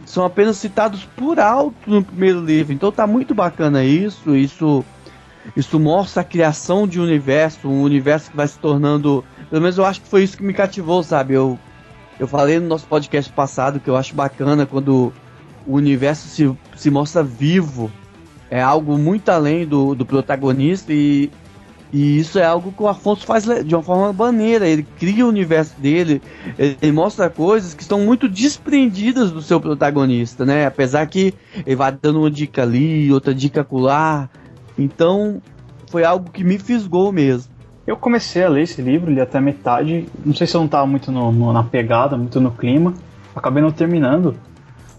são 0.06 0.24
apenas 0.24 0.58
citados 0.58 1.04
por 1.16 1.40
alto 1.40 1.90
no 1.90 2.04
primeiro 2.04 2.40
livro. 2.40 2.72
Então 2.74 2.92
tá 2.92 3.08
muito 3.08 3.34
bacana 3.34 3.84
isso. 3.84 4.36
Isso 4.36 4.86
isso 5.56 5.80
mostra 5.80 6.22
a 6.22 6.26
criação 6.26 6.88
de 6.88 7.00
um 7.00 7.04
universo, 7.04 7.68
um 7.68 7.82
universo 7.82 8.32
que 8.32 8.38
vai 8.38 8.48
se 8.48 8.58
tornando, 8.58 9.24
pelo 9.50 9.62
menos 9.62 9.78
eu 9.78 9.86
acho 9.86 10.02
que 10.02 10.08
foi 10.08 10.24
isso 10.24 10.38
que 10.38 10.44
me 10.44 10.54
cativou, 10.54 11.04
sabe? 11.04 11.34
Eu 11.34 11.60
eu 12.20 12.28
falei 12.28 12.60
no 12.60 12.68
nosso 12.68 12.86
podcast 12.88 13.32
passado 13.32 13.80
que 13.80 13.90
eu 13.90 13.96
acho 13.96 14.16
bacana 14.16 14.66
quando 14.66 15.12
o 15.66 15.74
universo 15.76 16.28
se, 16.28 16.56
se 16.76 16.90
mostra 16.90 17.24
vivo. 17.24 17.92
É 18.50 18.62
algo 18.62 18.98
muito 18.98 19.30
além 19.30 19.66
do, 19.66 19.96
do 19.96 20.06
protagonista 20.06 20.94
e 20.94 21.32
e 21.94 22.20
isso 22.20 22.38
é 22.38 22.44
algo 22.44 22.74
que 22.74 22.84
o 22.84 22.90
Afonso 22.90 23.26
faz 23.26 23.46
de 23.46 23.74
uma 23.74 23.82
forma 23.82 24.12
maneira. 24.12 24.68
Ele 24.68 24.86
cria 25.00 25.26
o 25.26 25.30
universo 25.30 25.80
dele, 25.80 26.22
ele, 26.58 26.92
mostra 26.92 27.30
coisas 27.30 27.74
que 27.74 27.82
estão 27.82 28.02
muito 28.02 28.28
desprendidas 28.28 29.32
do 29.32 29.42
seu 29.42 29.62
protagonista, 29.62 30.46
né? 30.46 30.66
Apesar 30.66 31.06
que 31.06 31.34
ele 31.66 31.76
vai 31.78 31.94
dando 31.94 32.20
uma 32.20 32.30
dica 32.30 32.64
ali, 32.64 33.10
outra 33.14 33.34
dica 33.34 33.62
acolá. 33.62 34.30
Então, 34.78 35.42
foi 35.90 36.04
algo 36.04 36.30
que 36.32 36.44
me 36.44 36.60
fisgou 36.60 37.14
mesmo. 37.14 37.55
Eu 37.86 37.96
comecei 37.96 38.44
a 38.44 38.50
ler 38.50 38.64
esse 38.64 38.82
livro, 38.82 39.12
li 39.12 39.22
até 39.22 39.40
metade. 39.40 40.08
Não 40.26 40.34
sei 40.34 40.48
se 40.48 40.56
eu 40.56 40.60
não 40.60 40.66
estava 40.66 40.88
muito 40.88 41.12
no, 41.12 41.32
no, 41.32 41.54
na 41.54 41.64
pegada, 41.64 42.18
muito 42.18 42.42
no 42.42 42.52
clima. 42.52 42.94
Acabei 43.36 43.62
não 43.62 43.72
terminando. 43.72 44.36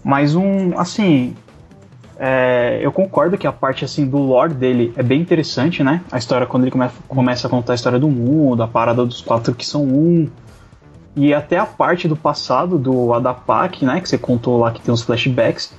Mas 0.03 0.35
um, 0.35 0.77
assim, 0.79 1.35
é, 2.17 2.79
eu 2.81 2.91
concordo 2.91 3.37
que 3.37 3.45
a 3.45 3.51
parte 3.51 3.83
assim 3.83 4.07
do 4.07 4.17
lore 4.17 4.53
dele 4.53 4.93
é 4.95 5.03
bem 5.03 5.21
interessante, 5.21 5.83
né? 5.83 6.01
A 6.11 6.17
história 6.17 6.47
quando 6.47 6.63
ele 6.63 6.71
come, 6.71 6.89
começa 7.07 7.47
a 7.47 7.49
contar 7.49 7.73
a 7.73 7.75
história 7.75 7.99
do 7.99 8.07
mundo, 8.07 8.63
a 8.63 8.67
parada 8.67 9.05
dos 9.05 9.21
quatro 9.21 9.53
que 9.53 9.65
são 9.65 9.83
um. 9.83 10.29
E 11.15 11.33
até 11.33 11.57
a 11.57 11.65
parte 11.65 12.07
do 12.07 12.15
passado 12.15 12.77
do 12.77 13.13
Adapak, 13.13 13.83
né? 13.83 13.99
Que 13.99 14.07
você 14.07 14.17
contou 14.17 14.57
lá 14.57 14.71
que 14.71 14.81
tem 14.81 14.93
uns 14.93 15.01
flashbacks. 15.01 15.73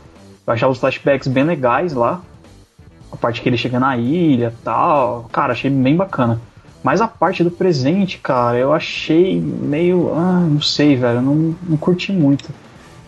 Eu 0.47 0.53
achava 0.53 0.73
os 0.73 0.79
flashbacks 0.79 1.29
bem 1.29 1.45
legais 1.45 1.95
lá. 1.95 2.21
A 3.11 3.17
parte 3.17 3.41
que 3.41 3.49
ele 3.49 3.57
chega 3.57 3.81
na 3.81 3.97
ilha 3.97 4.53
tal. 4.63 5.27
Cara, 5.33 5.53
achei 5.53 5.71
bem 5.71 5.97
bacana. 5.97 6.41
Mas 6.83 7.01
a 7.01 7.09
parte 7.09 7.43
do 7.43 7.51
presente, 7.51 8.19
cara, 8.19 8.57
eu 8.57 8.73
achei 8.73 9.41
meio. 9.41 10.13
Ah, 10.15 10.41
não 10.41 10.61
sei, 10.61 10.97
velho. 10.97 11.19
Eu 11.19 11.23
não, 11.23 11.55
não 11.63 11.77
curti 11.77 12.13
muito. 12.13 12.51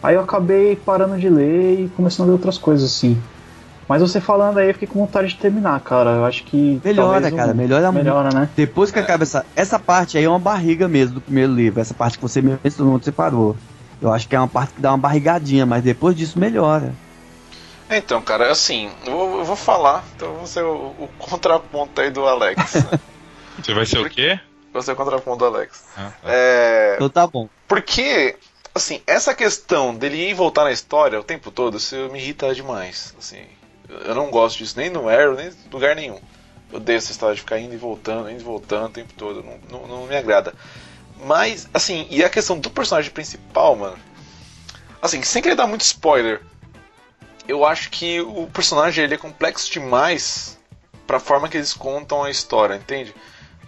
Aí 0.02 0.14
eu 0.14 0.22
acabei 0.22 0.76
parando 0.76 1.18
de 1.18 1.28
ler 1.28 1.80
e 1.80 1.88
começando 1.90 2.26
a 2.26 2.30
ler 2.30 2.32
outras 2.32 2.58
coisas 2.58 2.90
assim. 2.90 3.20
Mas 3.88 4.00
você 4.00 4.20
falando 4.20 4.58
aí, 4.58 4.68
eu 4.68 4.74
fiquei 4.74 4.88
com 4.88 5.00
vontade 5.00 5.28
de 5.28 5.36
terminar, 5.36 5.80
cara. 5.80 6.10
Eu 6.10 6.24
acho 6.24 6.44
que. 6.44 6.80
Melhora, 6.84 7.30
cara. 7.30 7.52
Melhora, 7.52 7.92
melhora 7.92 8.34
né? 8.34 8.48
Depois 8.56 8.90
que 8.90 8.98
acaba 8.98 9.24
essa. 9.24 9.44
Essa 9.54 9.78
parte 9.78 10.16
aí 10.16 10.24
é 10.24 10.28
uma 10.28 10.38
barriga 10.38 10.88
mesmo 10.88 11.16
do 11.16 11.20
primeiro 11.20 11.52
livro. 11.52 11.80
Essa 11.80 11.94
parte 11.94 12.16
que 12.16 12.22
você 12.22 12.40
mencionou, 12.40 12.98
você 12.98 13.12
parou. 13.12 13.56
Eu 14.00 14.12
acho 14.12 14.28
que 14.28 14.34
é 14.34 14.38
uma 14.38 14.48
parte 14.48 14.74
que 14.74 14.80
dá 14.80 14.90
uma 14.92 14.98
barrigadinha, 14.98 15.66
mas 15.66 15.82
depois 15.82 16.16
disso 16.16 16.38
melhora. 16.38 16.94
Então, 17.90 18.22
cara, 18.22 18.50
assim, 18.50 18.88
eu 19.04 19.12
vou, 19.12 19.38
eu 19.40 19.44
vou 19.44 19.56
falar, 19.56 20.04
então 20.14 20.34
vou 20.34 20.46
ser 20.46 20.62
o, 20.62 20.94
o, 20.96 21.08
contraponto 21.18 22.00
aí 22.00 22.10
do 22.10 22.24
Alex. 22.24 22.86
você 23.66 23.74
vai 23.74 23.86
ser 23.86 23.98
o 23.98 24.08
quê? 24.08 24.38
Vou 24.72 24.82
ser 24.82 24.92
o 24.92 24.96
contraponto 24.96 25.38
do 25.38 25.44
Alex. 25.46 25.84
Ah, 25.96 26.12
tá. 26.22 26.28
É... 26.30 26.94
Então 26.96 27.08
tá 27.08 27.26
bom. 27.26 27.48
Porque 27.66 28.36
assim, 28.74 29.02
essa 29.06 29.34
questão 29.34 29.94
dele 29.94 30.16
ir 30.16 30.30
e 30.30 30.34
voltar 30.34 30.64
na 30.64 30.72
história 30.72 31.18
o 31.18 31.24
tempo 31.24 31.50
todo, 31.50 31.76
isso 31.76 31.96
me 32.10 32.18
irrita 32.18 32.54
demais. 32.54 33.14
Assim, 33.18 33.42
eu 33.88 34.14
não 34.14 34.30
gosto 34.30 34.58
disso 34.58 34.76
nem 34.76 34.90
no 34.90 35.08
Arrow, 35.08 35.34
nem 35.34 35.48
em 35.48 35.70
lugar 35.72 35.96
nenhum. 35.96 36.20
Eu 36.70 36.78
odeio 36.78 36.98
essa 36.98 37.10
história 37.10 37.34
de 37.34 37.40
ficar 37.40 37.58
indo 37.58 37.74
e 37.74 37.78
voltando, 37.78 38.30
indo 38.30 38.40
e 38.40 38.44
voltando 38.44 38.86
o 38.86 38.90
tempo 38.90 39.12
todo. 39.14 39.42
Não, 39.42 39.58
não, 39.70 39.88
não, 39.88 40.06
me 40.06 40.16
agrada. 40.16 40.54
Mas, 41.24 41.68
assim, 41.74 42.06
e 42.10 42.24
a 42.24 42.30
questão 42.30 42.58
do 42.58 42.70
personagem 42.70 43.10
principal, 43.10 43.74
mano. 43.76 43.98
Assim, 45.02 45.22
sem 45.22 45.42
querer 45.42 45.56
dar 45.56 45.66
muito 45.66 45.82
spoiler, 45.82 46.42
eu 47.48 47.64
acho 47.64 47.90
que 47.90 48.20
o 48.20 48.46
personagem 48.46 49.04
ele 49.04 49.14
é 49.14 49.18
complexo 49.18 49.70
demais 49.70 50.58
pra 51.06 51.18
forma 51.18 51.48
que 51.48 51.56
eles 51.56 51.72
contam 51.72 52.22
a 52.22 52.30
história, 52.30 52.76
entende? 52.76 53.14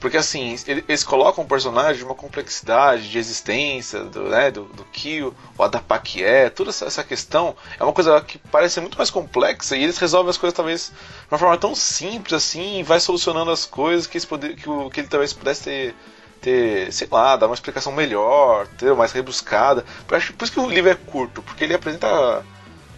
Porque 0.03 0.17
assim, 0.17 0.57
eles 0.67 1.05
colocam 1.05 1.45
o 1.45 1.47
personagem 1.47 1.99
de 1.99 2.05
uma 2.05 2.17
complexidade 2.17 3.09
de 3.09 3.19
existência, 3.19 4.03
do, 4.03 4.25
né, 4.25 4.51
do, 4.51 4.65
do 4.65 4.83
que 4.87 5.23
o, 5.23 5.33
o 5.57 5.63
Adapak 5.63 6.21
é, 6.21 6.51
toda 6.51 6.71
essa, 6.71 6.87
essa, 6.87 7.05
questão 7.05 7.55
é 7.79 7.85
uma 7.85 7.93
coisa 7.93 8.21
que 8.21 8.37
parece 8.37 8.81
muito 8.81 8.99
mais 8.99 9.11
complexa 9.11 9.77
e 9.77 9.85
eles 9.85 9.99
resolvem 9.99 10.31
as 10.31 10.37
coisas 10.37 10.57
talvez 10.57 10.89
de 10.89 11.33
uma 11.33 11.39
forma 11.39 11.57
tão 11.57 11.73
simples 11.73 12.33
assim, 12.33 12.81
e 12.81 12.83
vai 12.83 12.99
solucionando 12.99 13.53
as 13.53 13.65
coisas 13.65 14.09
que, 14.09 14.27
poder, 14.27 14.57
que, 14.57 14.69
o, 14.69 14.91
que 14.91 14.99
ele 14.99 15.09
talvez 15.09 15.33
pudesse 15.33 15.63
ter, 15.63 15.95
ter, 16.41 16.93
sei 16.93 17.07
lá, 17.09 17.37
dar 17.37 17.47
uma 17.47 17.55
explicação 17.55 17.93
melhor, 17.93 18.67
ter 18.67 18.93
mais 18.97 19.13
rebuscada. 19.13 19.85
Por 20.09 20.19
isso 20.19 20.53
que 20.53 20.59
o 20.59 20.69
livro 20.69 20.91
é 20.91 20.97
curto, 20.97 21.43
porque 21.43 21.63
ele 21.63 21.75
apresenta 21.75 22.45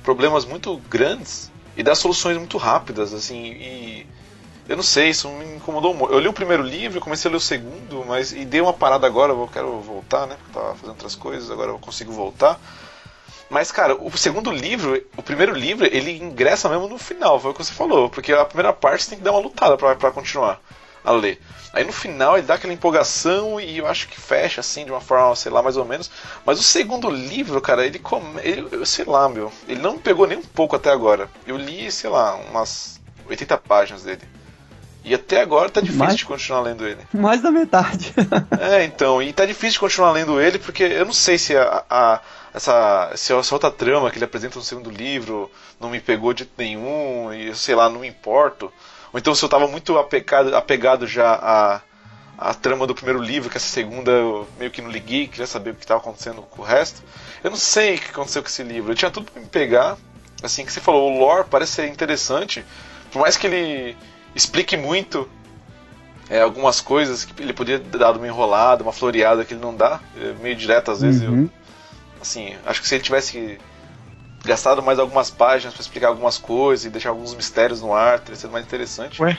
problemas 0.03 0.47
muito 0.47 0.79
grandes 0.89 1.53
e 1.77 1.83
dá 1.83 1.95
soluções 1.95 2.39
muito 2.39 2.57
rápidas, 2.57 3.13
assim, 3.13 3.45
e 3.45 4.07
eu 4.69 4.77
não 4.77 4.83
sei, 4.83 5.11
isso 5.11 5.29
me 5.29 5.57
incomodou 5.57 5.95
muito. 5.95 6.13
Eu 6.13 6.21
li 6.21 6.29
o 6.29 6.33
primeiro 6.33 6.63
livro, 6.63 7.01
comecei 7.01 7.29
a 7.29 7.33
ler 7.33 7.37
o 7.37 7.41
segundo, 7.41 8.05
mas 8.07 8.33
e 8.33 8.45
dei 8.45 8.61
uma 8.61 8.73
parada 8.73 9.07
agora, 9.07 9.33
eu 9.33 9.51
quero 9.53 9.81
voltar, 9.81 10.27
né? 10.27 10.37
Porque 10.37 10.53
tava 10.53 10.75
fazendo 10.75 10.91
outras 10.91 11.15
coisas, 11.15 11.51
agora 11.51 11.71
eu 11.71 11.79
consigo 11.79 12.13
voltar. 12.13 12.59
Mas, 13.51 13.71
cara, 13.71 13.95
o 13.95 14.17
segundo 14.17 14.51
livro, 14.51 15.01
o 15.17 15.23
primeiro 15.23 15.55
livro, 15.55 15.87
ele 15.87 16.17
ingressa 16.17 16.69
mesmo 16.69 16.89
no 16.89 16.99
final, 16.99 17.39
foi 17.39 17.51
o 17.51 17.55
que 17.55 17.63
você 17.63 17.73
falou, 17.73 18.09
porque 18.09 18.33
a 18.33 18.45
primeira 18.45 18.73
parte 18.73 19.05
você 19.05 19.11
tem 19.11 19.19
que 19.19 19.25
dar 19.25 19.33
uma 19.33 19.41
lutada 19.41 19.77
para 19.77 20.11
continuar 20.11 20.61
a 21.05 21.13
ler. 21.13 21.41
Aí 21.73 21.85
no 21.85 21.93
final 21.93 22.39
ele 22.39 22.47
dá 22.47 22.55
aquela 22.55 22.73
empolgação 22.73 23.61
e 23.61 23.79
eu 23.79 23.87
acho 23.87 24.09
que 24.09 24.19
fecha 24.19 24.61
assim 24.61 24.85
de 24.85 24.91
uma 24.91 25.01
forma, 25.01 25.37
sei 25.37 25.53
lá, 25.53 25.63
mais 25.63 25.77
ou 25.77 25.85
menos. 25.85 26.11
Mas 26.47 26.59
o 26.59 26.63
segundo 26.63 27.11
livro, 27.11 27.61
cara, 27.61 27.85
ele, 27.85 27.99
come, 27.99 28.41
ele 28.43 28.87
sei 28.87 29.05
lá, 29.05 29.29
meu, 29.29 29.53
ele 29.69 29.83
não 29.83 29.95
me 29.95 29.99
pegou 29.99 30.27
nem 30.27 30.39
um 30.39 30.43
pouco 30.43 30.77
até 30.77 30.91
agora. 30.91 31.29
Eu 31.47 31.57
li, 31.57 31.91
sei 31.93 32.09
lá, 32.09 32.37
umas 32.37 33.01
80 33.29 33.59
páginas 33.59 34.05
dele. 34.05 34.23
E 35.05 35.15
até 35.15 35.43
agora 35.43 35.69
tá 35.69 35.83
difícil 35.83 36.05
mais, 36.05 36.17
de 36.17 36.25
continuar 36.25 36.63
lendo 36.63 36.87
ele. 36.87 37.01
Mais 37.13 37.43
da 37.43 37.51
metade. 37.51 38.15
é, 38.59 38.85
então, 38.85 39.23
e 39.23 39.33
tá 39.35 39.45
difícil 39.45 39.73
de 39.73 39.81
continuar 39.81 40.13
lendo 40.13 40.41
ele 40.41 40.59
porque 40.59 40.83
eu 40.83 41.05
não 41.05 41.13
sei 41.13 41.37
se 41.37 41.55
a, 41.55 41.85
a, 41.91 42.21
essa, 42.55 43.11
essa 43.13 43.55
outra 43.55 43.71
trama 43.71 44.11
que 44.11 44.17
ele 44.17 44.25
apresenta 44.25 44.59
no 44.59 44.65
segundo 44.65 44.89
livro 44.89 45.51
não 45.79 45.91
me 45.91 46.01
pegou 46.01 46.33
de 46.33 46.49
nenhum, 46.57 47.31
e 47.35 47.55
sei 47.55 47.75
lá, 47.75 47.91
não 47.91 48.01
me 48.01 48.09
importo. 48.09 48.73
Ou 49.13 49.19
então 49.19 49.35
se 49.35 49.45
eu 49.45 49.47
estava 49.47 49.69
muito 49.69 49.99
apegado, 49.99 50.57
apegado 50.57 51.07
já 51.07 51.35
a, 51.35 51.81
a 52.39 52.55
trama 52.55 52.87
do 52.87 52.95
primeiro 52.95 53.21
livro, 53.21 53.51
que 53.51 53.59
essa 53.59 53.67
segunda 53.67 54.11
eu 54.11 54.49
meio 54.59 54.71
que 54.71 54.81
não 54.81 54.91
liguei, 54.91 55.29
queria 55.29 55.47
saber 55.47 55.71
o 55.71 55.75
que 55.75 55.85
estava 55.85 56.01
acontecendo 56.01 56.41
com 56.43 56.63
o 56.63 56.65
resto. 56.65 57.03
Eu 57.43 57.51
não 57.51 57.59
sei 57.59 57.97
o 57.97 57.99
que 57.99 58.11
aconteceu 58.11 58.43
com 58.43 58.49
esse 58.49 58.63
livro. 58.63 58.93
Eu 58.93 58.97
tinha 58.97 59.11
tudo 59.11 59.31
para 59.31 59.43
me 59.43 59.49
pegar. 59.49 59.99
Assim 60.43 60.65
que 60.65 60.73
você 60.73 60.81
falou, 60.81 61.13
o 61.13 61.19
lore 61.19 61.47
parece 61.51 61.73
ser 61.73 61.89
interessante. 61.89 62.65
Por 63.13 63.21
mais 63.21 63.37
que 63.37 63.47
ele 63.47 63.97
explique 64.35 64.77
muito 64.77 65.29
é, 66.29 66.41
algumas 66.41 66.81
coisas 66.81 67.25
que 67.25 67.43
ele 67.43 67.53
podia 67.53 67.79
ter 67.79 67.99
dado 67.99 68.17
uma 68.19 68.27
enrolada, 68.27 68.83
uma 68.83 68.93
floreada 68.93 69.45
que 69.45 69.55
ele 69.55 69.61
não 69.61 69.75
dá, 69.75 70.01
é 70.21 70.33
meio 70.43 70.57
direto 70.57 70.91
às 70.91 71.01
vezes. 71.03 71.23
Uhum. 71.23 71.43
Eu, 71.45 71.51
assim, 72.23 72.55
acho 72.67 72.81
que 72.81 72.89
se 72.89 72.95
ele 72.95 73.05
tivesse 73.05 73.59
gastado 74.45 74.83
mais 74.83 74.99
algumas 74.99 75.31
páginas 75.31 75.73
para 75.75 75.81
explicar 75.83 76.09
algumas 76.09 76.37
coisas 76.39 76.85
e 76.87 76.91
deixar 76.91 77.11
alguns 77.11 77.35
mistérios 77.35 77.81
no 77.81 77.95
ar, 77.95 78.19
teria 78.21 78.37
sido 78.37 78.51
mais 78.51 78.65
interessante. 78.65 79.21
Ué? 79.23 79.39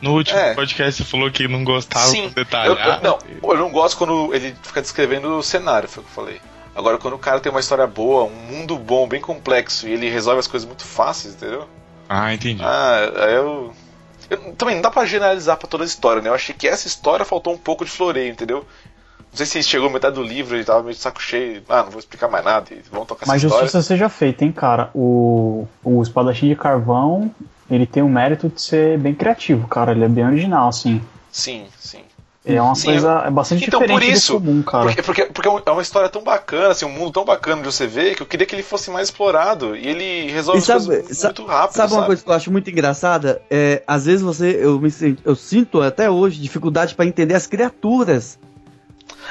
No 0.00 0.12
último 0.14 0.38
É. 0.38 0.54
podcast 0.54 1.02
você 1.02 1.10
falou 1.10 1.30
que 1.30 1.48
não 1.48 1.64
gostava 1.64 2.06
Sim, 2.06 2.28
do 2.28 2.34
detalhe. 2.34 2.68
eu, 2.70 2.76
eu- 2.76 3.00
não, 3.02 3.18
eu 3.42 3.56
não 3.58 3.70
gosto 3.70 3.98
quando 3.98 4.32
ele 4.32 4.54
fica 4.62 4.80
descrevendo 4.80 5.36
o 5.38 5.42
cenário, 5.42 5.88
foi 5.88 6.02
o 6.02 6.06
que 6.06 6.10
eu 6.12 6.14
falei. 6.14 6.40
Agora, 6.74 6.96
quando 6.98 7.14
o 7.14 7.18
cara 7.18 7.40
tem 7.40 7.50
uma 7.50 7.58
história 7.58 7.86
boa, 7.88 8.22
um 8.24 8.30
mundo 8.30 8.78
bom, 8.78 9.08
bem 9.08 9.20
complexo, 9.20 9.88
e 9.88 9.92
ele 9.92 10.08
resolve 10.08 10.38
as 10.38 10.46
coisas 10.46 10.64
muito 10.64 10.84
fáceis, 10.84 11.34
entendeu? 11.34 11.68
Ah, 12.08 12.32
entendi. 12.32 12.62
Ah, 12.62 13.10
aí 13.16 13.34
eu. 13.34 13.74
Eu- 14.30 14.52
também 14.54 14.74
não 14.76 14.82
dá 14.82 14.90
pra 14.90 15.04
generalizar 15.04 15.56
pra 15.56 15.68
toda 15.68 15.84
a 15.84 15.86
história, 15.86 16.20
né? 16.22 16.28
Eu 16.28 16.34
achei 16.34 16.54
que 16.54 16.66
essa 16.68 16.86
história 16.86 17.24
faltou 17.24 17.52
um 17.52 17.58
pouco 17.58 17.84
de 17.84 17.90
floreio, 17.90 18.30
entendeu? 18.32 18.64
Não 19.30 19.36
sei 19.36 19.46
se 19.46 19.62
chegou 19.62 19.90
metade 19.90 20.14
do 20.14 20.22
livro 20.22 20.56
e 20.58 20.64
tava 20.64 20.82
meio 20.82 20.94
de 20.94 21.00
saco 21.00 21.20
cheio. 21.20 21.62
Ah, 21.68 21.82
não 21.82 21.90
vou 21.90 21.98
explicar 21.98 22.28
mais 22.28 22.44
nada 22.44 22.66
e 22.72 22.80
vamos 22.90 23.06
tocar 23.06 23.26
Mas 23.26 23.36
essa 23.38 23.46
história. 23.46 23.66
justiça 23.66 23.82
seja 23.86 24.08
feita, 24.08 24.44
hein, 24.44 24.50
cara. 24.52 24.90
O, 24.94 25.66
o 25.84 26.02
espadachim 26.02 26.48
de 26.48 26.56
carvão, 26.56 27.30
ele 27.70 27.86
tem 27.86 28.02
o 28.02 28.08
mérito 28.08 28.48
de 28.48 28.60
ser 28.60 28.98
bem 28.98 29.14
criativo, 29.14 29.68
cara. 29.68 29.92
Ele 29.92 30.04
é 30.04 30.08
bem 30.08 30.24
original, 30.26 30.68
assim. 30.68 31.02
Sim, 31.30 31.66
sim. 31.78 32.00
É 32.56 32.62
uma 32.62 32.74
Sim, 32.74 32.86
coisa 32.86 33.22
é 33.26 33.30
bastante 33.30 33.66
Então, 33.68 33.80
diferente 33.80 34.00
por 34.06 34.10
isso, 34.10 34.32
do 34.32 34.40
comum, 34.40 34.62
cara. 34.62 34.84
Porque, 34.86 35.02
porque, 35.02 35.24
porque 35.26 35.48
é 35.48 35.50
um- 35.50 35.60
é 35.66 35.70
uma 35.70 35.82
história 35.82 36.08
tão 36.08 36.22
bacana, 36.22 36.68
assim, 36.68 36.86
um 36.86 36.90
mundo 36.90 37.12
tão 37.12 37.24
bacana 37.24 37.60
de 37.60 37.66
você 37.70 37.86
ver, 37.86 38.14
que 38.14 38.22
eu 38.22 38.26
queria 38.26 38.46
que 38.46 38.54
ele 38.54 38.62
fosse 38.62 38.90
mais 38.90 39.08
explorado. 39.08 39.76
E 39.76 39.86
ele 39.86 40.30
resolve 40.32 40.58
E 40.58 40.60
as 40.60 40.64
sabe- 40.66 40.86
coisas 40.86 41.22
muito, 41.24 41.44
rápido, 41.44 41.76
Sabe 41.76 41.88
sabe? 41.90 42.00
uma 42.00 42.06
coisa 42.06 42.22
que 42.24 42.30
eu 42.30 42.34
acho 42.34 42.50
muito 42.50 42.70
engraçada? 42.70 43.42
É, 43.50 43.82
às 43.86 44.06
vezes 44.06 44.22
você, 44.22 44.58
eu 44.62 44.80
me 44.80 44.90
sinto, 44.90 45.22
eu 45.26 45.36
sinto 45.36 45.82
até 45.82 46.10
hoje 46.10 46.40
dificuldade 46.40 46.94
para 46.94 47.04
entender 47.04 47.34
as 47.34 47.46
criaturas. 47.46 48.38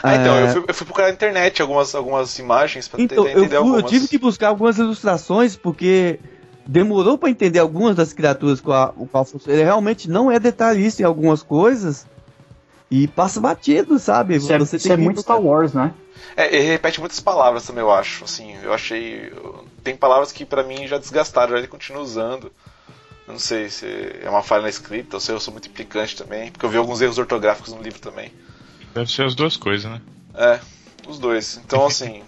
Ah, 0.04 0.16
então, 0.16 0.36
É, 0.36 0.44
eu, 0.44 0.48
fui, 0.50 0.64
eu 0.68 0.74
fui 0.76 0.86
procurar 0.86 1.08
na 1.08 1.14
internet 1.14 1.60
algumas, 1.62 1.96
algumas 1.96 2.38
imagens 2.38 2.88
pra 2.88 3.00
Então, 3.02 3.24
tentar 3.26 3.32
eu, 3.32 3.46
entender 3.46 3.56
fui- 3.56 3.68
eu 3.70 3.74
algumas. 3.74 3.92
tive 3.92 4.08
que 4.08 4.18
buscar 4.20 4.50
algumas 4.50 4.78
ilustrações 4.78 5.56
porque 5.56 6.20
demorou 6.68 7.18
para 7.18 7.30
entender 7.32 7.58
algumas 7.58 7.96
das 7.96 8.14
criaturas 8.14 8.62
com 8.62 8.72
a, 8.74 8.94
o 8.96 9.08
qual 9.08 9.26
ele 9.48 9.64
realmente 9.64 10.08
não 10.08 10.32
é 10.32 10.38
detalhista 10.40 11.02
em 11.02 11.06
algumas 11.06 11.42
coisas 11.42 12.06
e 12.90 13.08
passa 13.08 13.40
batido, 13.40 14.00
sabe? 14.00 14.36
Isso 14.36 14.52
é, 14.52 14.58
isso 14.58 14.92
é 14.92 14.98
muito 14.98 15.22
Star 15.22 15.42
Wars, 15.42 15.74
né? 15.74 15.94
É, 16.36 16.56
ele 16.56 16.68
repete 16.68 17.00
muitas 17.00 17.20
palavras 17.20 17.66
também, 17.66 17.84
eu 17.84 17.92
acho. 17.92 18.24
Assim, 18.24 18.56
eu 18.64 18.74
achei. 18.74 19.32
Tem 19.84 19.96
palavras 19.96 20.32
que 20.32 20.46
pra 20.46 20.64
mim 20.64 20.88
já 20.88 20.98
desgastaram, 20.98 21.52
já 21.52 21.58
ele 21.58 21.68
continua 21.68 22.02
usando. 22.02 22.52
Eu 23.28 23.34
não 23.34 23.40
sei 23.40 23.70
se 23.70 23.86
é 24.22 24.30
uma 24.30 24.42
falha 24.42 24.64
na 24.64 24.70
escrita, 24.70 25.18
ou 25.18 25.20
se 25.20 25.32
eu 25.32 25.40
sou 25.40 25.52
muito 25.52 25.68
implicante 25.68 26.16
também, 26.16 26.50
porque 26.50 26.66
eu 26.66 26.70
vi 26.70 26.78
alguns 26.78 27.02
erros 27.02 27.18
ortográficos 27.18 27.74
no 27.74 27.82
livro 27.82 28.00
também. 28.00 28.32
Deve 28.94 29.12
ser 29.12 29.26
as 29.26 29.36
duas 29.36 29.58
coisas, 29.58 29.92
né? 29.92 30.02
É, 30.34 30.60
os 31.08 31.20
dois. 31.20 31.60
Então, 31.64 31.86
assim. 31.86 32.24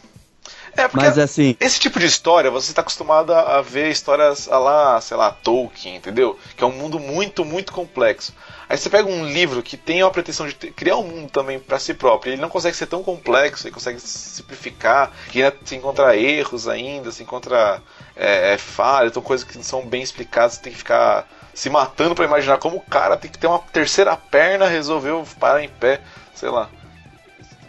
É, 0.75 0.87
porque 0.87 1.05
Mas 1.05 1.17
assim, 1.17 1.55
esse 1.59 1.79
tipo 1.79 1.99
de 1.99 2.05
história, 2.05 2.51
você 2.51 2.71
está 2.71 2.81
acostumado 2.81 3.33
a 3.33 3.57
a 3.57 3.61
ver 3.61 3.89
histórias 3.89 4.47
a 4.47 4.57
lá, 4.57 5.01
sei 5.01 5.17
lá, 5.17 5.31
Tolkien, 5.31 5.95
entendeu? 5.95 6.37
Que 6.55 6.63
é 6.63 6.67
um 6.67 6.71
mundo 6.71 6.99
muito, 6.99 7.43
muito 7.43 7.71
complexo. 7.71 8.33
Aí 8.69 8.77
você 8.77 8.88
pega 8.88 9.10
um 9.10 9.25
livro 9.25 9.63
que 9.63 9.75
tem 9.75 10.03
a 10.03 10.10
pretensão 10.12 10.47
de 10.47 10.53
criar 10.53 10.97
um 10.97 11.03
mundo 11.03 11.32
também 11.32 11.60
para 11.60 11.79
si 11.79 11.91
próprio, 11.91 12.29
e 12.29 12.34
ele 12.34 12.41
não 12.41 12.49
consegue 12.49 12.77
ser 12.77 12.86
tão 12.86 13.01
complexo, 13.01 13.65
ele 13.65 13.73
consegue 13.73 13.99
simplificar, 13.99 15.12
e 15.34 15.41
ainda 15.41 15.58
se 15.65 15.75
encontra 15.75 16.15
erros 16.15 16.67
ainda, 16.67 17.12
se 17.12 17.23
encontra 17.23 17.82
é, 18.15 18.53
é, 18.53 18.58
falhas, 18.60 19.10
então 19.10 19.23
coisas 19.23 19.47
que 19.47 19.58
não 19.58 19.63
são 19.63 19.84
bem 19.84 20.03
explicadas, 20.03 20.53
você 20.53 20.62
tem 20.62 20.71
que 20.71 20.77
ficar 20.77 21.27
se 21.51 21.67
matando 21.67 22.13
para 22.13 22.25
imaginar 22.25 22.60
como 22.60 22.77
o 22.77 22.82
cara 22.82 23.17
tem 23.17 23.32
que 23.32 23.39
ter 23.39 23.47
uma 23.47 23.58
terceira 23.58 24.15
perna, 24.15 24.67
resolveu 24.67 25.25
parar 25.39 25.63
em 25.63 25.69
pé, 25.69 25.99
sei 26.36 26.49
lá. 26.49 26.69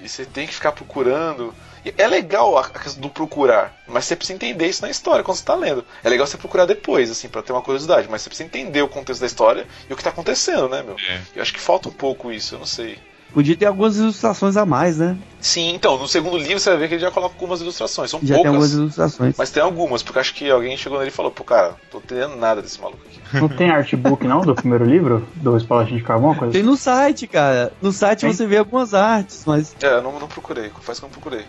E 0.02 0.08
você 0.08 0.26
tem 0.26 0.46
que 0.46 0.54
ficar 0.54 0.72
procurando. 0.72 1.54
É 1.96 2.06
legal 2.06 2.56
a 2.58 2.60
a 2.60 2.78
questão 2.78 3.00
do 3.00 3.08
procurar, 3.10 3.74
mas 3.88 4.04
você 4.04 4.14
precisa 4.16 4.36
entender 4.36 4.66
isso 4.68 4.82
na 4.82 4.90
história 4.90 5.24
quando 5.24 5.36
você 5.38 5.44
tá 5.44 5.54
lendo. 5.54 5.84
É 6.04 6.08
legal 6.08 6.26
você 6.26 6.36
procurar 6.36 6.66
depois, 6.66 7.10
assim, 7.10 7.28
pra 7.28 7.42
ter 7.42 7.52
uma 7.52 7.62
curiosidade, 7.62 8.06
mas 8.10 8.22
você 8.22 8.28
precisa 8.28 8.46
entender 8.46 8.82
o 8.82 8.88
contexto 8.88 9.20
da 9.20 9.26
história 9.26 9.66
e 9.88 9.92
o 9.92 9.96
que 9.96 10.02
tá 10.04 10.10
acontecendo, 10.10 10.68
né, 10.68 10.82
meu? 10.82 10.96
É. 11.08 11.20
Eu 11.34 11.42
acho 11.42 11.52
que 11.52 11.60
falta 11.60 11.88
um 11.88 11.92
pouco 11.92 12.30
isso, 12.30 12.54
eu 12.54 12.58
não 12.58 12.66
sei. 12.66 12.98
podia 13.32 13.56
ter 13.56 13.66
algumas 13.66 13.96
ilustrações 13.96 14.56
a 14.56 14.66
mais, 14.66 14.98
né? 14.98 15.16
Sim, 15.40 15.74
então, 15.74 15.96
no 15.96 16.06
segundo 16.08 16.36
livro 16.36 16.58
você 16.60 16.70
vai 16.70 16.78
ver 16.80 16.88
que 16.88 16.94
ele 16.94 17.00
já 17.02 17.10
coloca 17.10 17.34
algumas 17.34 17.60
ilustrações. 17.60 18.10
São 18.10 18.20
Já 18.22 18.34
tem 18.36 18.46
algumas 18.46 18.68
poucas, 18.70 18.78
ilustrações. 18.78 19.34
mas 19.38 19.50
tem 19.50 19.62
algumas, 19.62 20.02
porque 20.02 20.18
acho 20.18 20.34
que 20.34 20.50
alguém 20.50 20.76
chegou 20.76 20.98
nele 20.98 21.10
e 21.10 21.14
falou, 21.14 21.30
pô, 21.30 21.44
cara, 21.44 21.76
tô 21.90 21.98
entendendo 21.98 22.36
nada 22.36 22.60
desse 22.60 22.80
maluco 22.80 23.00
aqui. 23.06 23.20
Não 23.40 23.48
tem 23.48 23.70
artbook, 23.70 24.26
não, 24.26 24.40
do 24.40 24.54
primeiro 24.54 24.84
livro? 24.84 25.26
Do 25.36 25.56
espadachim 25.56 25.96
de 25.96 26.02
carvão? 26.02 26.34
Coisa 26.34 26.52
Tem 26.52 26.62
no 26.64 26.76
site, 26.76 27.26
cara. 27.28 27.72
No 27.80 27.92
site 27.92 28.20
Tem? 28.22 28.32
você 28.32 28.44
vê 28.46 28.58
algumas 28.58 28.92
artes, 28.92 29.44
mas 29.46 29.74
É, 29.80 29.86
eu 29.86 30.02
não, 30.02 30.18
não 30.18 30.26
procurei, 30.28 30.68
confesso 30.68 31.00
que 31.00 31.04
eu 31.06 31.08
não 31.08 31.12
procurei. 31.12 31.44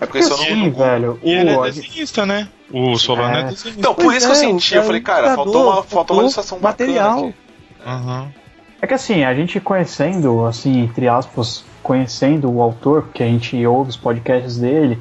É 0.00 0.06
porque 0.06 0.22
só 0.22 0.36
não. 0.36 0.44
Sim, 0.44 0.70
velho. 0.70 1.18
E 1.22 1.30
ele 1.30 1.54
O, 1.54 1.64
é 1.64 1.70
desenhista, 1.70 2.24
né? 2.24 2.48
O 2.70 2.96
Solano 2.96 3.36
é, 3.36 3.40
É. 3.40 3.42
desenhista. 3.44 3.80
Então, 3.80 3.94
por 3.94 4.04
Pois 4.04 4.16
isso 4.18 4.26
que 4.26 4.32
eu 4.32 4.36
é, 4.36 4.38
senti, 4.40 4.74
eu 4.74 4.82
falei, 4.84 5.00
cara, 5.00 5.34
faltou 5.34 5.64
uma, 5.72 5.82
faltou 5.82 6.16
uma 6.16 6.22
ilustração 6.22 6.58
bacana 6.58 6.92
material. 6.92 7.18
aqui. 7.26 7.34
Aham. 7.84 8.28
É 8.80 8.86
que 8.86 8.94
assim, 8.94 9.24
a 9.24 9.34
gente 9.34 9.58
conhecendo, 9.58 10.46
assim, 10.46 10.82
entre 10.84 11.08
aspas, 11.08 11.64
conhecendo 11.82 12.48
o 12.50 12.62
autor, 12.62 13.08
que 13.12 13.22
a 13.22 13.26
gente 13.26 13.66
ouve 13.66 13.90
os 13.90 13.96
podcasts 13.96 14.56
dele, 14.58 14.98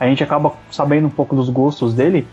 a 0.00 0.06
gente 0.08 0.24
acaba 0.24 0.54
sabendo 0.72 1.06
um 1.06 1.10
pouco 1.10 1.36
dos 1.36 1.48
gostos 1.48 1.94
dele, 1.94 2.26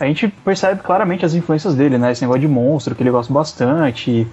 a 0.00 0.06
gente 0.06 0.26
percebe 0.26 0.82
claramente 0.82 1.24
as 1.24 1.34
influências 1.34 1.76
dele, 1.76 1.98
né? 1.98 2.10
Esse 2.10 2.22
negócio 2.22 2.40
de 2.40 2.48
monstro, 2.48 2.96
que 2.96 3.02
ele 3.02 3.10
gosta 3.12 3.32
bastante. 3.32 4.26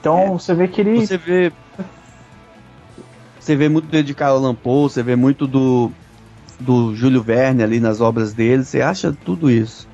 Então 0.00 0.38
você 0.38 0.54
vê 0.54 0.68
que 0.68 0.80
ele. 0.80 1.04
você 1.04 1.16
vê. 1.16 1.52
Você 3.40 3.56
vê 3.56 3.68
muito 3.68 3.88
do 3.88 3.96
Edgar 3.96 4.28
Allan 4.30 4.54
Poe, 4.54 4.88
você 4.88 5.02
vê 5.02 5.16
muito 5.16 5.48
do, 5.48 5.90
do 6.62 6.94
Júlio 6.94 7.22
Verne 7.22 7.62
ali 7.62 7.80
nas 7.80 8.00
obras 8.00 8.32
dele, 8.32 8.64
você 8.64 8.80
acha 8.80 9.16
tudo 9.24 9.50
isso. 9.50 9.88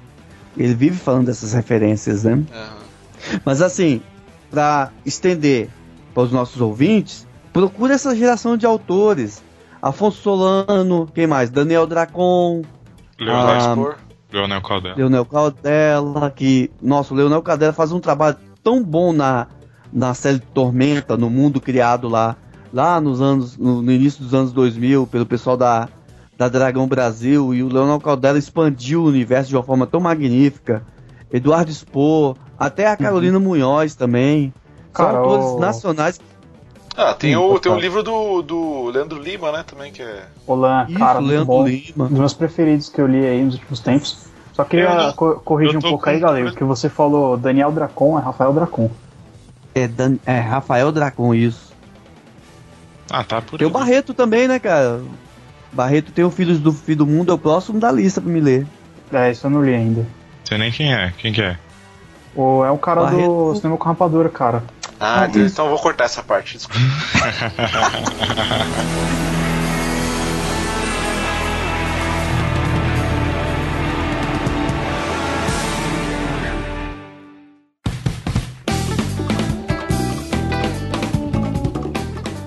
Ele 0.56 0.74
vive 0.74 0.96
falando 0.96 1.26
dessas 1.26 1.52
referências, 1.52 2.24
né? 2.24 2.42
Aham. 2.52 2.78
Mas 3.44 3.60
assim, 3.62 4.00
para 4.50 4.90
estender 5.04 5.68
para 6.14 6.22
os 6.24 6.32
nossos 6.32 6.60
ouvintes, 6.60 7.26
procura 7.52 7.94
essa 7.94 8.14
geração 8.14 8.56
de 8.56 8.66
autores. 8.66 9.42
Afonso 9.80 10.20
Solano, 10.22 11.08
quem 11.14 11.26
mais? 11.26 11.50
Daniel 11.50 11.86
Dracon, 11.86 12.62
Leonardo 13.18 13.88
Ah. 13.90 14.08
Leonel 14.30 14.60
Caldela. 14.60 14.94
Leonel 14.96 15.24
Caldela, 15.24 16.30
que. 16.30 16.70
Nossa, 16.82 17.14
o 17.14 17.16
Leonel 17.16 17.42
Caldela 17.42 17.72
faz 17.72 17.92
um 17.92 18.00
trabalho 18.00 18.36
tão 18.62 18.82
bom 18.84 19.12
na, 19.12 19.46
na 19.92 20.12
série 20.12 20.38
Tormenta, 20.38 21.16
no 21.16 21.30
mundo 21.30 21.60
criado 21.60 22.08
lá, 22.08 22.36
lá 22.72 23.00
nos 23.00 23.22
anos. 23.22 23.56
No, 23.56 23.80
no 23.80 23.90
início 23.90 24.22
dos 24.22 24.34
anos 24.34 24.52
2000, 24.52 25.06
pelo 25.06 25.24
pessoal 25.24 25.56
da, 25.56 25.88
da 26.38 26.48
Dragão 26.48 26.86
Brasil, 26.86 27.52
e 27.52 27.62
o 27.64 27.68
Leonel 27.68 28.00
Caldela 28.00 28.38
expandiu 28.38 29.02
o 29.02 29.06
universo 29.08 29.48
de 29.50 29.56
uma 29.56 29.62
forma 29.64 29.86
tão 29.88 29.98
magnífica. 30.00 30.84
Eduardo 31.32 31.70
Spor, 31.72 32.36
até 32.56 32.86
a 32.86 32.96
Carolina 32.96 33.40
Munhoz 33.40 33.94
também. 33.96 34.54
São 34.96 35.04
Cara, 35.06 35.18
autores 35.18 35.58
nacionais. 35.60 36.20
Ah, 36.96 37.12
tem, 37.14 37.30
Sim, 37.32 37.36
o, 37.36 37.58
tem 37.58 37.70
o 37.70 37.78
livro 37.78 38.02
do, 38.02 38.42
do 38.42 38.84
Leandro 38.86 39.20
Lima, 39.20 39.52
né, 39.52 39.64
também, 39.66 39.92
que 39.92 40.02
é... 40.02 40.26
Olan, 40.46 40.86
Isso, 40.88 40.98
cara, 40.98 41.18
Leandro 41.18 41.46
bom. 41.46 41.66
Lima. 41.66 42.04
Um 42.04 42.08
dos 42.08 42.18
meus 42.18 42.34
preferidos 42.34 42.88
que 42.88 43.00
eu 43.00 43.06
li 43.06 43.24
aí 43.26 43.44
nos 43.44 43.54
últimos 43.54 43.80
tempos. 43.80 44.18
Só 44.52 44.64
queria 44.64 44.86
Eu 44.86 44.94
não- 44.96 45.12
co- 45.12 45.34
corrigir 45.44 45.76
um 45.76 45.80
pouco 45.80 46.08
aí, 46.08 46.16
com- 46.16 46.22
galera, 46.22 46.46
porque 46.50 46.64
você 46.64 46.88
falou 46.88 47.36
Daniel 47.36 47.70
Dracon, 47.70 48.18
é 48.18 48.22
Rafael 48.22 48.52
Dracon. 48.52 48.90
É, 49.74 49.86
Dan- 49.86 50.16
é, 50.26 50.38
Rafael 50.40 50.90
Dracon, 50.90 51.34
isso. 51.34 51.72
Ah, 53.10 53.22
tá 53.22 53.40
por 53.40 53.58
Tem 53.58 53.66
o 53.66 53.70
aí. 53.70 53.74
Barreto 53.74 54.12
também, 54.14 54.48
né, 54.48 54.58
cara? 54.58 55.00
Barreto 55.72 56.12
tem 56.12 56.24
o 56.24 56.30
Filhos 56.30 56.58
do 56.58 56.72
Fim 56.72 56.94
do 56.96 57.06
Mundo, 57.06 57.30
é 57.30 57.34
o 57.34 57.38
próximo 57.38 57.78
da 57.78 57.90
lista 57.92 58.20
pra 58.20 58.30
me 58.30 58.40
ler. 58.40 58.66
É, 59.12 59.30
isso 59.30 59.46
eu 59.46 59.50
não 59.50 59.62
li 59.64 59.74
ainda. 59.74 60.06
Sei 60.44 60.58
nem 60.58 60.70
quem 60.72 60.92
é. 60.92 61.12
Quem 61.18 61.32
que 61.32 61.42
é? 61.42 61.58
O, 62.34 62.64
é 62.64 62.70
o 62.70 62.78
cara 62.78 63.00
do 63.06 63.06
Barreto. 63.06 63.54
cinema 63.56 63.76
com 63.76 63.84
rapadura, 63.88 64.28
cara. 64.28 64.62
Ah, 65.00 65.22
Ah, 65.22 65.26
então, 65.28 65.42
então 65.42 65.64
eu 65.66 65.70
vou 65.70 65.80
cortar 65.80 66.04
essa 66.04 66.22
parte, 66.22 66.56
desculpa. 66.56 66.80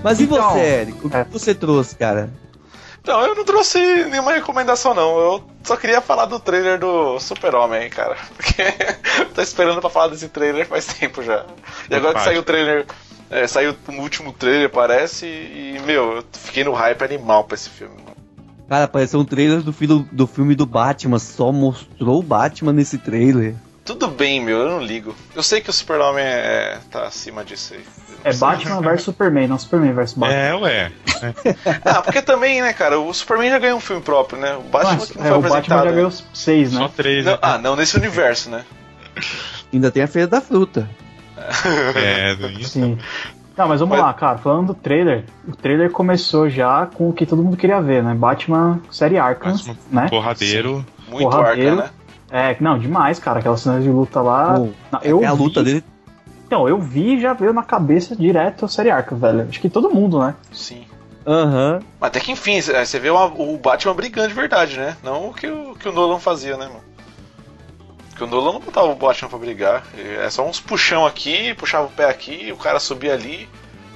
Mas 0.04 0.20
e 0.20 0.24
Então, 0.24 0.52
você, 0.52 0.60
Eric? 0.60 1.06
O 1.06 1.10
que 1.10 1.16
é. 1.18 1.24
você 1.26 1.54
trouxe, 1.54 1.96
cara? 1.96 2.30
Então, 3.02 3.20
eu 3.26 3.34
não 3.34 3.44
trouxe 3.44 3.80
nenhuma 4.06 4.32
recomendação, 4.32 4.94
não. 4.94 5.18
Eu 5.18 5.44
só 5.64 5.76
queria 5.76 6.02
falar 6.02 6.26
do 6.26 6.40
trailer 6.40 6.80
do 6.80 7.20
Super-Homem, 7.20 7.90
cara. 7.90 8.16
Porque 8.38 8.64
tô 9.34 9.42
esperando 9.42 9.82
pra 9.82 9.90
falar 9.90 10.10
desse 10.10 10.30
trailer 10.30 10.68
faz 10.68 10.86
tempo 10.86 11.24
já. 11.24 11.46
E 11.90 11.96
agora 11.96 12.16
que 12.16 12.24
saiu 12.24 12.42
o 12.42 12.44
trailer. 12.44 12.86
é, 13.30 13.48
saiu 13.48 13.76
o 13.88 13.94
último 13.94 14.32
trailer, 14.32 14.70
parece, 14.70 15.26
e, 15.26 15.82
meu, 15.86 16.18
eu 16.18 16.24
fiquei 16.32 16.64
no 16.64 16.74
hype 16.74 17.02
animal 17.04 17.44
pra 17.44 17.56
esse 17.56 17.70
filme. 17.70 17.96
Cara, 18.70 18.86
apareceu 18.86 19.20
um 19.20 19.26
trailer 19.26 19.62
do, 19.62 19.74
do 20.12 20.28
filme 20.28 20.56
do 20.56 20.66
Batman, 20.66 21.20
só 21.20 21.52
mostrou 21.52 22.20
o 22.20 22.24
Batman 22.24 22.72
nesse 22.72 22.98
trailer. 23.00 23.56
Tudo 23.92 24.08
bem, 24.08 24.40
meu, 24.44 24.58
eu 24.60 24.70
não 24.70 24.80
ligo. 24.82 25.14
Eu 25.36 25.44
sei 25.44 25.60
que 25.60 25.70
o 25.70 25.74
Super-Homem 25.74 26.24
é, 26.24 26.80
tá 26.90 27.04
acima 27.04 27.44
disso 27.44 27.74
aí. 27.74 27.84
É 28.24 28.34
Batman 28.34 28.80
vs 28.82 29.02
Superman, 29.04 29.48
não 29.48 29.58
Superman 29.60 29.94
vs 29.94 30.14
Batman. 30.14 30.34
É, 30.38 30.56
ué. 30.56 30.92
Ah, 31.84 32.02
porque 32.02 32.22
também, 32.22 32.62
né, 32.62 32.72
cara, 32.72 33.00
o 33.00 33.14
Superman 33.14 33.50
já 33.50 33.60
ganhou 33.60 33.78
um 33.78 33.82
filme 33.82 34.02
próprio, 34.02 34.40
né? 34.40 34.56
O 34.56 34.62
Batman 34.62 34.94
Mas, 34.94 35.12
que 35.12 35.18
não 35.18 35.26
é, 35.26 35.30
foi 35.30 35.38
o 35.38 35.42
Batman 35.42 35.58
apresentado. 35.58 35.86
já 35.90 35.92
ganhou 35.92 36.12
seis, 36.34 36.72
Só 36.72 36.80
né? 36.80 36.90
três. 36.96 37.26
Não, 37.26 37.34
né? 37.34 37.40
ah, 37.42 37.58
não 37.58 37.76
nesse 37.76 37.98
universo, 37.98 38.50
né? 38.50 38.64
Ainda 39.74 39.92
tem 39.92 40.04
a 40.04 40.08
Feira 40.08 40.28
da 40.28 40.40
Fruta. 40.42 40.90
É, 41.96 42.34
isso. 42.60 42.72
Sim. 42.72 42.98
Não, 43.58 43.68
mas 43.68 43.80
vamos 43.82 43.98
Mas- 43.98 44.06
lá, 44.06 44.14
cara. 44.14 44.38
Falando 44.38 44.68
do 44.68 44.74
trailer, 44.74 45.26
o 45.48 45.56
trailer 45.56 45.92
começou 45.92 46.50
já 46.50 46.86
com 46.86 47.10
o 47.10 47.14
que 47.14 47.26
todo 47.26 47.44
mundo 47.44 47.58
queria 47.58 47.82
ver, 47.82 48.02
né? 48.02 48.14
Batman 48.14 48.80
série 48.90 49.18
Arkham, 49.18 49.52
Batman 49.52 49.76
né? 49.92 50.08
Porradeiro. 50.10 50.86
Muito 51.10 51.30
Porradeiro. 51.30 51.72
arca, 51.82 51.84
né? 51.84 51.90
É, 52.32 52.56
não, 52.60 52.80
demais, 52.80 53.20
cara. 53.20 53.40
Aquelas 53.40 53.60
cenas 53.62 53.84
de 53.84 53.90
luta 53.90 54.22
lá. 54.22 54.56
Pô, 54.56 54.70
Não, 54.92 55.00
eu 55.04 55.22
é 55.24 55.26
a 55.26 55.34
luta 55.34 55.62
vi- 55.62 55.66
dele. 55.74 55.84
Então, 56.48 56.68
eu 56.68 56.80
vi 56.80 57.16
e 57.16 57.22
já 57.22 57.34
veio 57.34 57.54
na 57.54 57.64
cabeça 57.64 58.16
direto 58.16 58.66
a 58.66 58.68
série 58.68 58.90
Arkham, 58.92 59.18
velho. 59.18 59.48
Acho 59.50 59.60
que 59.62 59.70
todo 59.70 59.90
mundo, 59.90 60.20
né? 60.20 60.36
Sim. 60.52 60.84
Aham. 61.26 61.80
Mas 62.00 62.08
Até 62.08 62.20
que 62.20 62.32
enfim, 62.32 62.58
é, 62.58 62.84
você 62.86 63.00
vê 63.00 63.10
uma- 63.10 63.26
o 63.26 63.58
Batman 63.58 63.94
brigando 63.94 64.30
de 64.30 64.34
verdade, 64.34 64.78
né? 64.78 64.98
Não 65.04 65.30
o 65.30 65.34
que 65.34 65.48
o, 65.48 65.76
que 65.76 65.88
o 65.88 65.92
Nolan 65.92 66.20
fazia, 66.20 66.58
né, 66.58 66.66
mano? 66.68 66.82
Porque 68.10 68.24
o 68.24 68.28
Nolan 68.28 68.54
não 68.54 68.60
botava 68.60 68.88
o 68.88 68.96
Batman 68.96 69.30
pra 69.30 69.38
brigar. 69.40 69.84
É 69.98 70.30
só 70.30 70.46
uns 70.48 70.60
puxão 70.60 71.06
aqui, 71.06 71.54
puxava 71.54 71.86
o 71.88 71.92
pé 71.92 72.06
aqui, 72.10 72.52
o 72.52 72.58
cara 72.58 72.80
subia 72.80 73.14
ali. 73.14 73.48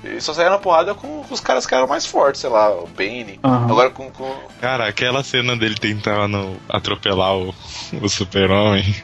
E 0.06 0.22
só 0.22 0.34
saía 0.34 0.50
na 0.50 0.58
porrada 0.58 0.94
com, 0.94 1.24
com 1.24 1.34
os 1.34 1.40
caras 1.40 1.66
que 1.66 1.74
eram 1.74 1.88
mais 1.88 2.06
fortes, 2.06 2.42
sei 2.42 2.50
lá, 2.50 2.70
o 2.72 2.88
Bane. 2.88 3.40
Aham. 3.44 3.66
Agora 3.72 3.90
com, 3.90 4.10
com. 4.12 4.36
Cara, 4.62 4.88
aquela 4.88 5.24
cena 5.24 5.56
dele 5.58 5.76
tentando 5.76 6.56
atropelar 6.70 7.36
o, 7.36 7.54
o 8.02 8.08
super-homem, 8.10 8.96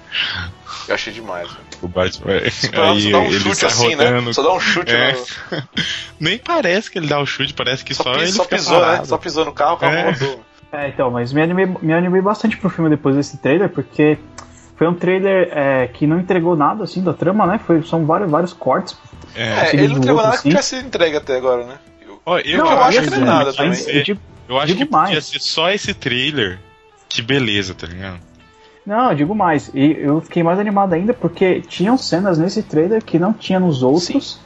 Eu 0.88 0.96
achei 0.96 1.12
demais. 1.14 1.48
velho. 1.48 1.60
o 1.82 1.88
Batman. 1.88 2.34
Aí 2.34 2.52
só 2.52 2.72
dá 2.72 3.20
um 3.20 3.26
ele 3.26 3.40
chute 3.40 3.66
assim, 3.66 3.96
né? 3.96 4.06
rodando. 4.10 4.34
Só 4.34 4.44
dá 4.44 4.54
um 4.54 4.60
chute 4.60 4.92
É. 4.94 5.14
no. 5.14 5.64
Nem 6.20 6.38
parece 6.38 6.90
que 6.92 7.00
ele 7.00 7.08
dá 7.08 7.20
o 7.20 7.26
chute, 7.26 7.54
parece 7.54 7.84
que 7.84 7.94
Só, 7.94 8.04
só, 8.04 8.12
pis- 8.14 8.22
ele 8.22 8.32
só 8.32 8.46
pisou, 8.46 8.80
né? 8.80 8.86
parado. 8.86 9.08
Só 9.08 9.18
pisou 9.18 9.46
no 9.46 9.54
carro, 9.54 9.74
o 9.76 9.78
carro 9.78 9.94
É. 9.96 10.12
rodou. 10.12 10.42
É, 10.74 10.88
então, 10.88 11.12
mas 11.12 11.34
me 11.34 11.42
animei, 11.42 11.66
me 11.82 11.94
animei 11.94 12.22
bastante 12.22 12.56
pro 12.58 12.70
filme 12.70 12.90
depois 12.90 13.16
desse 13.16 13.38
trailer, 13.38 13.68
porque 13.70 14.18
foi 14.78 14.88
um 14.88 14.94
trailer 14.94 15.50
é, 15.52 15.88
que 15.88 16.08
não 16.08 16.18
entregou 16.20 16.56
nada, 16.56 16.86
assim, 16.86 17.04
da 17.04 17.14
trama, 17.14 17.46
né? 17.46 17.60
Foi, 17.68 17.84
são 17.84 18.06
vários, 18.06 18.32
vários 18.32 18.54
cortes. 18.54 18.98
É. 19.36 19.44
É, 19.44 19.74
ele 19.74 19.88
não 19.90 19.98
entregou 19.98 20.22
nada 20.22 20.32
que 20.34 20.38
assim. 20.40 20.50
tivesse 20.50 20.76
entregue 20.78 21.18
até 21.18 21.38
agora, 21.38 21.66
né? 21.66 21.76
Eu- 22.02 22.20
eu, 22.40 22.58
Não, 22.60 22.66
eu 22.66 22.72
eu 22.72 22.84
acho 22.84 23.02
que 23.02 23.10
não 23.10 23.18
é 23.18 23.20
nada 23.22 23.46
podia 23.46 23.58
também. 23.58 23.74
ser- 23.74 23.96
eu 23.98 24.04
digo, 24.04 24.20
Eu 24.50 24.60
acho 24.60 24.76
que 24.76 24.86
podia 24.86 24.98
mais. 25.14 25.26
ser 25.26 25.40
só 25.40 25.70
esse 25.72 25.94
trailer. 25.94 26.60
Que 27.10 27.22
beleza, 27.22 27.74
tá 27.74 27.88
ligado? 27.88 28.20
Não, 28.86 29.10
eu 29.12 29.16
digo 29.16 29.36
mais. 29.36 29.70
E 29.74 29.98
eu 30.00 30.22
fiquei 30.22 30.42
mais 30.44 30.58
animado 30.60 30.94
ainda 30.94 31.14
porque 31.14 31.62
tinham 31.62 31.98
cenas 31.98 32.38
nesse 32.38 32.64
trailer 32.64 33.04
que 33.04 33.20
não 33.20 33.32
tinha 33.34 33.60
nos 33.60 33.84
outros. 33.84 34.40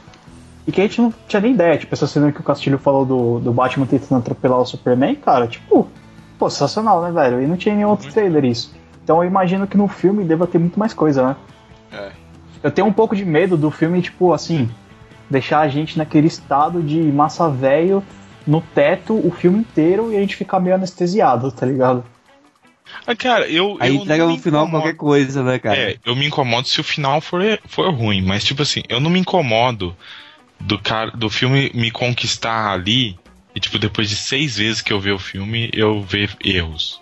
E 0.66 0.72
que 0.72 0.80
a 0.80 0.84
gente 0.84 1.00
não 1.00 1.14
tinha 1.28 1.40
nem 1.40 1.52
ideia. 1.52 1.78
Tipo, 1.78 1.94
essa 1.94 2.06
cena 2.08 2.32
que 2.32 2.40
o 2.40 2.42
Castilho 2.42 2.76
falou 2.78 3.04
do, 3.06 3.38
do 3.38 3.52
Batman 3.52 3.86
tentando 3.86 4.18
atropelar 4.18 4.58
o 4.60 4.66
Superman, 4.66 5.14
cara, 5.14 5.46
tipo, 5.46 5.88
pô, 6.38 6.50
sensacional, 6.50 7.00
né, 7.02 7.12
velho? 7.12 7.40
E 7.40 7.46
não 7.46 7.56
tinha 7.56 7.74
nenhum 7.74 7.88
outro 7.90 8.12
trailer 8.12 8.44
isso. 8.44 8.74
Então 9.04 9.22
eu 9.22 9.28
imagino 9.28 9.66
que 9.68 9.76
no 9.76 9.86
filme 9.86 10.24
deva 10.24 10.44
ter 10.46 10.58
muito 10.58 10.76
mais 10.78 10.92
coisa, 10.92 11.22
né? 11.28 11.36
É. 11.92 12.10
Eu 12.66 12.72
tenho 12.72 12.88
um 12.88 12.92
pouco 12.92 13.14
de 13.14 13.24
medo 13.24 13.56
do 13.56 13.70
filme, 13.70 14.02
tipo, 14.02 14.32
assim, 14.32 14.68
deixar 15.30 15.60
a 15.60 15.68
gente 15.68 15.96
naquele 15.96 16.26
estado 16.26 16.82
de 16.82 17.00
massa 17.00 17.48
velho 17.48 18.02
no 18.44 18.60
teto 18.60 19.14
o 19.24 19.30
filme 19.30 19.60
inteiro 19.60 20.12
e 20.12 20.16
a 20.16 20.20
gente 20.20 20.34
ficar 20.34 20.58
meio 20.58 20.74
anestesiado, 20.74 21.52
tá 21.52 21.64
ligado? 21.64 22.04
Ah, 23.06 23.14
cara, 23.14 23.48
eu. 23.48 23.76
Aí 23.78 23.94
eu 23.94 24.02
entrega 24.02 24.24
no 24.24 24.32
me 24.32 24.40
final 24.40 24.62
incomodo. 24.62 24.82
qualquer 24.82 24.96
coisa, 24.96 25.44
né, 25.44 25.60
cara? 25.60 25.78
É, 25.78 25.96
eu 26.04 26.16
me 26.16 26.26
incomodo 26.26 26.66
se 26.66 26.80
o 26.80 26.84
final 26.84 27.20
for, 27.20 27.40
for 27.68 27.88
ruim, 27.94 28.20
mas 28.20 28.42
tipo 28.42 28.62
assim, 28.62 28.82
eu 28.88 28.98
não 28.98 29.10
me 29.10 29.20
incomodo 29.20 29.96
do 30.58 30.76
cara 30.76 31.12
do 31.12 31.30
filme 31.30 31.70
me 31.72 31.92
conquistar 31.92 32.72
ali 32.72 33.16
e 33.54 33.60
tipo 33.60 33.78
depois 33.78 34.10
de 34.10 34.16
seis 34.16 34.56
vezes 34.56 34.82
que 34.82 34.92
eu 34.92 34.98
ver 34.98 35.12
o 35.12 35.20
filme 35.20 35.70
eu 35.72 36.02
ver 36.02 36.36
erros. 36.44 37.00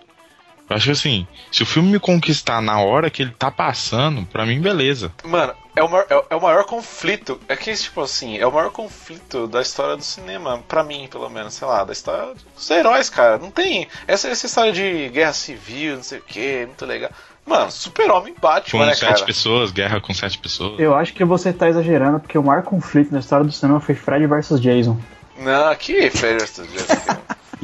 Eu 0.69 0.77
acho 0.77 0.87
que 0.87 0.91
assim, 0.93 1.27
se 1.53 1.63
o 1.63 1.67
filme 1.67 1.91
me 1.93 1.99
conquistar 2.01 2.63
na 2.63 2.81
hora 2.81 3.11
que 3.11 3.23
ele 3.23 3.33
tá 3.39 3.51
passando, 3.51 4.25
pra 4.27 4.47
mim 4.47 4.61
beleza. 4.61 5.13
Mano, 5.23 5.53
é 5.77 5.83
o, 5.83 5.89
maior, 5.91 6.07
é, 6.09 6.17
o- 6.17 6.25
é 6.31 6.37
o 6.37 6.41
maior 6.41 6.65
conflito. 6.65 7.39
É 7.47 7.55
que, 7.55 7.75
tipo 7.75 8.01
assim, 8.01 8.39
é 8.39 8.47
o 8.47 8.53
maior 8.53 8.71
conflito 8.71 9.47
da 9.47 9.61
história 9.61 9.95
do 9.97 10.03
cinema, 10.03 10.63
pra 10.67 10.83
mim, 10.83 11.07
pelo 11.11 11.29
menos, 11.29 11.53
sei 11.55 11.69
lá, 11.69 11.85
da 11.85 11.93
história 11.93 12.33
dos 12.57 12.71
heróis, 12.71 13.11
cara. 13.11 13.37
Não 13.39 13.51
tem. 13.51 13.87
Essa, 14.07 14.29
essa 14.29 14.47
história 14.47 14.73
de 14.73 15.11
guerra 15.11 15.35
civil, 15.35 15.97
não 15.97 16.03
sei 16.03 16.19
o 16.19 16.23
que, 16.23 16.65
muito 16.67 16.87
legal. 16.87 17.11
Mano, 17.45 17.71
super-homem 17.71 18.33
Com 18.33 18.41
Batman, 18.41 18.87
né, 18.87 18.95
sete 18.95 19.13
cara? 19.17 19.25
pessoas, 19.27 19.71
guerra 19.71 20.01
com 20.01 20.15
sete 20.15 20.39
pessoas. 20.39 20.81
Eu 20.81 20.95
acho 20.95 21.13
que 21.13 21.25
você 21.27 21.53
tá 21.53 21.69
exagerando, 21.69 22.19
porque 22.21 22.39
o 22.39 22.43
maior 22.43 22.63
conflito 22.63 23.13
na 23.13 23.19
história 23.21 23.45
do 23.45 23.53
cinema 23.53 23.81
foi 23.81 23.95
Fred 23.95 24.27
vs 24.27 24.59
Jason. 24.63 24.99
Não, 25.37 25.69
aqui, 25.69 26.09
Férias 26.09 26.53
do 26.53 26.65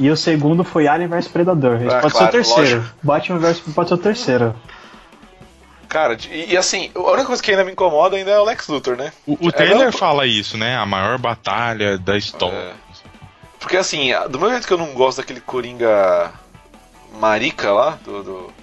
E 0.01 0.09
o 0.09 0.17
segundo 0.17 0.63
foi 0.63 0.87
Alien 0.87 1.07
vs 1.07 1.27
Predador. 1.27 1.75
Esse 1.75 1.93
Ah, 1.95 2.01
pode 2.01 2.13
claro, 2.13 2.31
ser 2.31 2.39
o 2.39 2.55
terceiro. 2.55 2.91
Batman 3.03 3.37
vs 3.37 3.59
pode 3.59 3.87
ser 3.89 3.93
o 3.93 3.97
terceiro. 3.99 4.55
Cara, 5.87 6.17
e, 6.31 6.53
e 6.53 6.57
assim, 6.57 6.89
a 6.95 6.99
única 6.99 7.25
coisa 7.25 7.43
que 7.43 7.51
ainda 7.51 7.63
me 7.63 7.71
incomoda 7.73 8.15
ainda 8.15 8.31
é 8.31 8.39
o 8.39 8.43
Lex 8.45 8.67
Luthor, 8.67 8.95
né? 8.95 9.11
O, 9.27 9.33
o 9.45 9.49
É, 9.49 9.51
trailer 9.51 9.85
não- 9.85 9.91
fala 9.91 10.25
isso, 10.25 10.57
né? 10.57 10.75
A 10.75 10.85
maior 10.85 11.17
batalha 11.19 11.97
da 11.99 12.17
história. 12.17 12.55
É. 12.57 12.73
Porque 13.59 13.77
assim, 13.77 14.11
do 14.29 14.39
mesmo 14.39 14.53
jeito 14.53 14.67
que 14.67 14.73
eu 14.73 14.77
não 14.77 14.93
gosto 14.93 15.17
daquele 15.17 15.39
Coringa 15.41 16.31
marica 17.19 17.71
lá, 17.71 17.99
do, 18.03 18.23
do, 18.23 18.53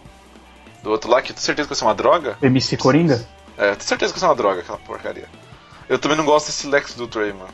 do 0.83 0.91
outro 0.91 1.09
lá, 1.11 1.23
que 1.23 1.31
eu 1.31 1.35
tenho 1.35 1.45
certeza 1.45 1.69
que 1.69 1.75
vai 1.75 1.79
ser 1.79 1.85
uma 1.85 1.95
droga. 1.95 2.37
MC 2.43 2.77
Coringa? 2.77 3.25
É, 3.57 3.71
eu 3.71 3.77
tenho 3.77 3.89
certeza 3.89 4.13
que 4.13 4.19
vai 4.19 4.27
ser 4.27 4.33
uma 4.33 4.35
droga, 4.37 4.61
aquela 4.63 4.79
porcaria. 4.79 5.29
Eu 5.89 5.99
também 5.99 6.17
não 6.17 6.25
gosto 6.25 6.47
desse 6.47 6.67
Lex 6.67 6.97
Luthor 6.97 7.23
aí, 7.23 7.33
mano. 7.33 7.49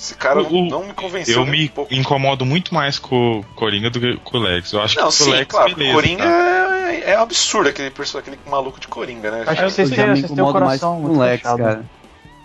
Esse 0.00 0.14
cara 0.14 0.40
O- 0.42 0.64
não, 0.70 0.84
me 0.86 0.94
convenceu 0.94 1.40
Eu 1.40 1.46
me 1.46 1.66
um 1.66 1.68
pouco. 1.68 1.92
incomodo 1.94 2.46
muito 2.46 2.72
mais 2.74 2.98
com 2.98 3.40
o 3.40 3.44
Coringa 3.54 3.90
do 3.90 4.00
que 4.00 4.16
com 4.24 4.38
o 4.38 4.40
Lex. 4.40 4.72
Eu 4.72 4.80
acho 4.80 4.98
Não, 4.98 5.08
que 5.08 5.14
sim, 5.14 5.28
o 5.30 5.32
Lex, 5.34 5.46
claro, 5.46 5.74
beleza. 5.76 5.94
Coringa 5.94 6.24
tá? 6.24 6.92
é, 6.92 7.10
é 7.10 7.16
absurdo 7.16 7.68
aquele, 7.68 7.88
aquele 8.18 8.38
maluco 8.48 8.80
de 8.80 8.88
Coringa, 8.88 9.30
né? 9.30 9.44
Acho 9.46 9.62
que 9.64 9.70
vocês 9.70 9.90
têm, 9.90 10.06
me 10.08 10.16
vocês 10.16 10.32
têm 10.32 10.42
o 10.42 10.52
coração 10.52 10.94
com 10.96 11.02
muito 11.02 11.16
o 11.18 11.20
Lex, 11.20 11.42
fechado. 11.42 11.58
cara. 11.58 11.84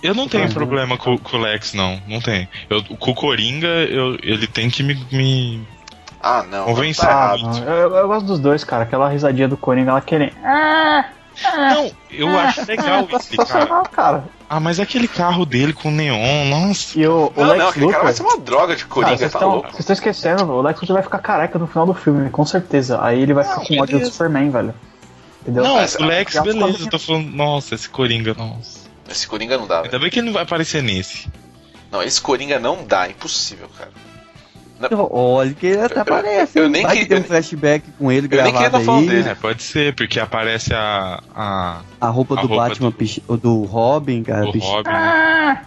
Eu 0.04 0.14
não 0.14 0.28
tenho 0.28 0.52
problema 0.54 0.98
com, 0.98 1.18
com 1.18 1.38
o 1.38 1.42
Lex, 1.42 1.74
não. 1.74 2.00
Não 2.06 2.20
tem. 2.20 2.48
Eu, 2.70 2.84
com 2.84 3.12
o 3.12 3.16
Coringa, 3.16 3.68
eu, 3.68 4.18
ele 4.22 4.46
tem 4.48 4.70
que 4.70 4.84
me. 4.84 4.94
me- 5.12 5.66
Ah, 6.22 6.44
não. 6.44 6.66
Convencer. 6.66 7.06
Tá 7.08 7.32
Ah, 7.32 7.38
errado. 7.38 7.60
não, 7.66 7.74
eu, 7.74 7.96
eu 7.96 8.08
gosto 8.10 8.26
dos 8.26 8.40
dois, 8.40 8.64
cara. 8.66 8.84
Aquela 8.84 9.08
risadinha 9.10 9.48
do 9.48 9.56
Coringa, 9.56 9.92
ela 9.92 10.02
querem. 10.02 10.32
Ah, 10.44 11.06
Não, 11.44 11.92
eu 12.12 12.40
acho 12.40 12.66
legal 12.66 13.08
tá 13.08 13.18
esse 13.18 13.36
cara. 13.38 13.84
cara. 13.84 14.24
Ah, 14.50 14.60
mas 14.60 14.80
aquele 14.80 15.08
carro 15.08 15.46
dele 15.46 15.74
com 15.74 15.90
neon, 15.92 16.46
nossa. 16.46 16.98
E 17.00 17.06
o, 17.08 17.32
o 17.36 17.42
Não, 17.42 17.48
Lex 17.50 17.60
não, 17.60 17.68
Luthor. 17.68 17.92
cara 17.92 18.04
vai 18.04 18.14
ser 18.14 18.24
uma 18.24 18.38
droga 18.38 18.76
de 18.76 18.84
Cara, 18.86 18.94
Coringa, 18.94 19.18
vocês 19.18 19.32
tá 19.32 19.38
estão 19.40 19.50
louco? 19.50 19.68
vocês 19.70 19.80
estão 19.80 19.94
esquecendo, 19.94 20.52
o 20.52 20.62
Lex 20.62 20.82
Luthor 20.82 20.94
vai 20.96 21.04
ficar 21.04 21.20
careca 21.20 21.58
no 21.60 21.68
final 21.68 21.86
do 21.86 21.94
filme, 21.94 22.30
com 22.30 22.46
certeza. 22.46 23.00
Aí 23.02 23.22
ele 23.22 23.34
vai 23.34 23.44
Não, 23.44 23.54
ficar 23.54 23.66
com 23.66 23.82
ódio 23.82 24.00
do. 24.00 24.06
Superman, 24.06 24.50
velho. 24.50 24.74
Entendeu? 25.42 25.64
Não, 25.64 25.76
o 25.76 26.06
Lex, 26.06 26.36
é 26.36 26.42
beleza. 26.42 26.84
Eu 26.84 26.90
tô 26.90 27.00
falando, 27.00 27.30
nossa, 27.32 27.76
esse 27.76 27.88
Coringa, 27.90 28.34
nossa. 28.34 28.80
Esse 29.10 29.28
Coringa 29.28 29.58
não 29.58 29.68
dá, 29.68 29.76
velho. 29.78 29.86
Ainda 29.86 30.00
bem 30.00 30.10
que 30.10 30.20
ele 30.20 30.26
não 30.28 30.34
vai 30.34 30.44
aparecer 30.44 30.82
nesse. 30.82 31.28
Não, 31.92 32.02
esse 32.02 32.20
Coringa 32.20 32.60
não 32.60 32.84
dá, 32.84 33.08
impossível, 33.08 33.70
cara. 33.78 33.92
Olha 35.10 35.54
que 35.54 35.68
ele 35.68 35.82
até 35.82 36.02
aparece. 36.02 36.60
eu 36.60 36.68
nem 36.70 36.84
Vai 36.84 36.98
que 36.98 37.06
tem 37.06 37.20
um 37.20 37.24
flashback 37.24 37.90
com 37.98 38.12
ele 38.12 38.28
eu 38.30 38.44
nem 38.44 38.52
gravado 38.54 38.86
tá 38.86 38.98
aí. 38.98 39.08
dele. 39.08 39.30
É, 39.30 39.36
pode 39.36 39.64
ser, 39.64 39.96
porque 39.96 40.20
aparece 40.20 40.74
a. 40.74 41.22
a 41.34 41.82
A 42.02 42.08
roupa 42.10 42.38
A 42.38 42.42
do 42.42 42.48
roupa 42.48 42.70
Batman, 42.70 42.94
do- 43.28 43.38
do 43.38 43.64
Robin, 43.64 44.22
cara. 44.24 44.48
o 44.48 44.52
pichi- 44.52 44.68
Robin. 44.68 44.90
né? 44.92 45.62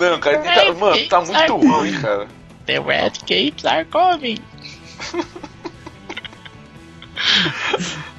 Não, 0.00 0.18
cara, 0.18 0.38
tá, 0.38 0.72
mano, 0.74 1.08
tá 1.08 1.20
muito 1.20 1.56
ruim, 1.56 1.92
cara. 2.00 2.26
The 2.66 2.80
red 2.80 3.10
capes 3.26 3.64
are 3.64 3.84
coming. 3.84 4.38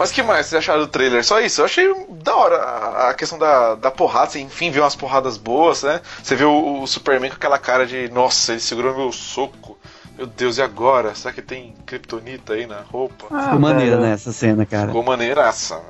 Mas 0.00 0.10
que 0.10 0.22
mais 0.22 0.46
vocês 0.46 0.58
acharam 0.58 0.80
do 0.80 0.86
trailer? 0.88 1.22
Só 1.24 1.38
isso, 1.40 1.60
eu 1.60 1.66
achei 1.66 1.86
da 2.22 2.34
hora 2.34 2.56
a- 2.56 3.14
questão 3.14 3.38
da, 3.38 3.74
da 3.76 3.90
porrada, 3.90 4.30
você 4.30 4.40
enfim 4.40 4.70
viu 4.70 4.82
umas 4.82 4.96
porradas 4.96 5.36
boas, 5.36 5.82
né? 5.82 6.00
Você 6.22 6.34
viu 6.34 6.50
o, 6.50 6.86
Superman 6.86 7.30
com 7.30 7.36
aquela 7.36 7.58
cara 7.58 7.86
de, 7.86 8.08
nossa, 8.08 8.52
ele 8.52 8.60
segurou 8.60 8.96
meu 8.96 9.12
soco. 9.12 9.78
Meu 10.16 10.26
Deus, 10.26 10.56
e 10.58 10.62
agora? 10.62 11.14
Será 11.14 11.32
que 11.32 11.40
tem 11.42 11.74
Kryptonita 11.86 12.54
aí 12.54 12.66
na 12.66 12.80
roupa? 12.80 13.26
Ah, 13.30 13.44
Ficou 13.44 13.58
maneira, 13.60 13.96
velho. 13.96 14.08
né, 14.08 14.12
essa 14.14 14.32
cena, 14.32 14.66
cara. 14.66 14.86
Ficou 14.88 15.02
maneiraça? 15.02 15.80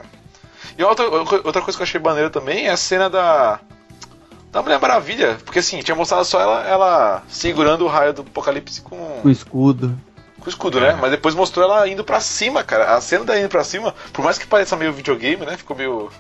E 0.79 0.83
outra, 0.85 1.05
outra 1.09 1.63
coisa 1.63 1.77
que 1.77 1.83
eu 1.83 1.85
achei 1.85 2.01
maneira 2.01 2.31
também 2.31 2.67
é 2.67 2.71
a 2.71 2.77
cena 2.77 3.09
da. 3.11 3.59
da 4.53 4.63
Mulher 4.63 4.81
Maravilha. 4.81 5.37
Porque 5.45 5.59
assim, 5.59 5.81
tinha 5.81 5.95
mostrado 5.97 6.25
só 6.25 6.41
ela, 6.41 6.65
ela 6.67 7.23
segurando 7.29 7.85
o 7.85 7.89
raio 7.89 8.13
do 8.13 8.23
Apocalipse 8.23 8.81
com, 8.83 9.21
O 9.25 9.29
escudo. 9.31 9.97
Com 10.41 10.49
escudo, 10.49 10.81
né? 10.81 10.97
Mas 11.01 11.11
depois 11.11 11.35
mostrou 11.35 11.65
ela 11.65 11.87
indo 11.89 12.03
pra 12.05 12.21
cima, 12.21 12.63
cara. 12.65 12.95
A 12.97 13.01
cena 13.01 13.25
da 13.25 13.39
indo 13.39 13.49
pra 13.49 13.63
cima, 13.65 13.95
por 14.13 14.25
mais 14.25 14.39
que 14.39 14.47
pareça 14.47 14.77
meio 14.77 14.93
videogame, 14.93 15.45
né? 15.47 15.57
Ficou 15.57 15.77
meio. 15.77 16.11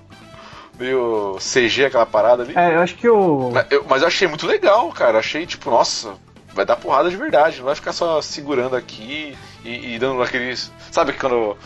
meio 0.78 1.36
CG 1.38 1.86
aquela 1.86 2.06
parada 2.06 2.42
ali. 2.42 2.52
É, 2.56 2.74
eu 2.74 2.80
acho 2.80 2.94
que 2.96 3.08
o. 3.08 3.50
Mas 3.52 3.66
eu, 3.70 3.84
mas 3.88 4.02
eu 4.02 4.08
achei 4.08 4.28
muito 4.28 4.46
legal, 4.46 4.90
cara. 4.92 5.18
Achei 5.18 5.46
tipo, 5.46 5.70
nossa, 5.70 6.14
vai 6.54 6.64
dar 6.64 6.76
porrada 6.76 7.10
de 7.10 7.16
verdade. 7.16 7.58
Não 7.58 7.64
vai 7.66 7.74
ficar 7.74 7.92
só 7.92 8.20
segurando 8.22 8.76
aqui 8.76 9.36
e, 9.64 9.94
e 9.94 9.98
dando 9.98 10.22
aqueles. 10.22 10.70
Sabe 10.90 11.12
quando. 11.12 11.56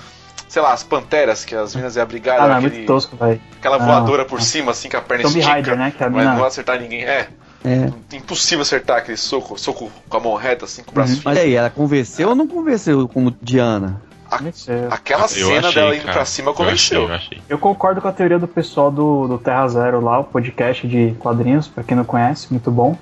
Sei 0.48 0.62
lá, 0.62 0.72
as 0.72 0.84
panteras 0.84 1.44
que 1.44 1.55
as 1.55 1.74
minas 1.74 1.96
iam 1.96 2.07
brigar, 2.07 2.38
Ah, 2.38 2.46
não, 2.46 2.55
é 2.55 2.59
aquele- 2.59 2.74
muito 2.76 2.86
tosco, 2.86 3.16
velho. 3.16 3.40
aquela 3.59 3.78
Não, 3.78 3.86
voadora 3.86 4.24
por 4.24 4.38
não. 4.38 4.44
cima, 4.44 4.70
assim, 4.70 4.88
com 4.88 4.96
a 4.96 5.00
perna 5.00 5.24
Tomb 5.24 5.38
estica. 5.38 5.52
Raider, 5.52 5.76
né, 5.76 5.92
que 5.96 6.05
a 6.05 6.09
mas 6.09 6.18
mina- 6.20 6.30
não 6.32 6.38
vai 6.38 6.48
acertar 6.48 6.78
ninguém. 6.80 7.02
É, 7.05 7.26
É. 7.64 7.90
impossível 8.16 8.60
acertar 8.62 8.98
aquele 8.98 9.16
soco, 9.16 9.58
soco 9.58 9.90
com 10.08 10.16
a 10.16 10.20
mão 10.20 10.34
reta, 10.34 10.66
assim, 10.66 10.82
com 10.82 10.90
o 10.90 10.94
braço 10.94 11.14
Uhum. 11.14 11.20
Mas 11.24 11.38
aí, 11.38 11.54
ela 11.54 11.70
convenceu 11.70 12.28
ou 12.28 12.34
não 12.34 12.46
convenceu 12.46 13.08
como 13.08 13.34
Diana? 13.40 14.02
Convenceu. 14.28 14.88
Aquela 14.90 15.22
Eu 15.22 15.28
cena 15.28 15.68
achei, 15.68 15.74
dela 15.82 15.94
indo 15.94 16.02
cara. 16.02 16.12
pra 16.14 16.24
cima 16.24 16.50
Eu 16.50 16.54
convenceu. 16.54 17.02
achei, 17.04 17.12
eu 17.12 17.14
achei. 17.16 17.42
Eu 17.48 17.58
concordo 17.58 18.00
com 18.00 18.08
a 18.08 18.12
teoria 18.12 18.38
do 18.38 18.48
pessoal 18.48 18.90
do, 18.90 19.28
do 19.28 19.38
Terra 19.38 19.66
Zero 19.68 20.00
lá, 20.00 20.18
o 20.18 20.24
podcast 20.24 20.86
de 20.86 21.14
quadrinhos, 21.20 21.68
pra 21.68 21.82
quem 21.84 21.96
não 21.96 22.04
conhece, 22.04 22.48
muito 22.50 22.70
bom. 22.70 22.96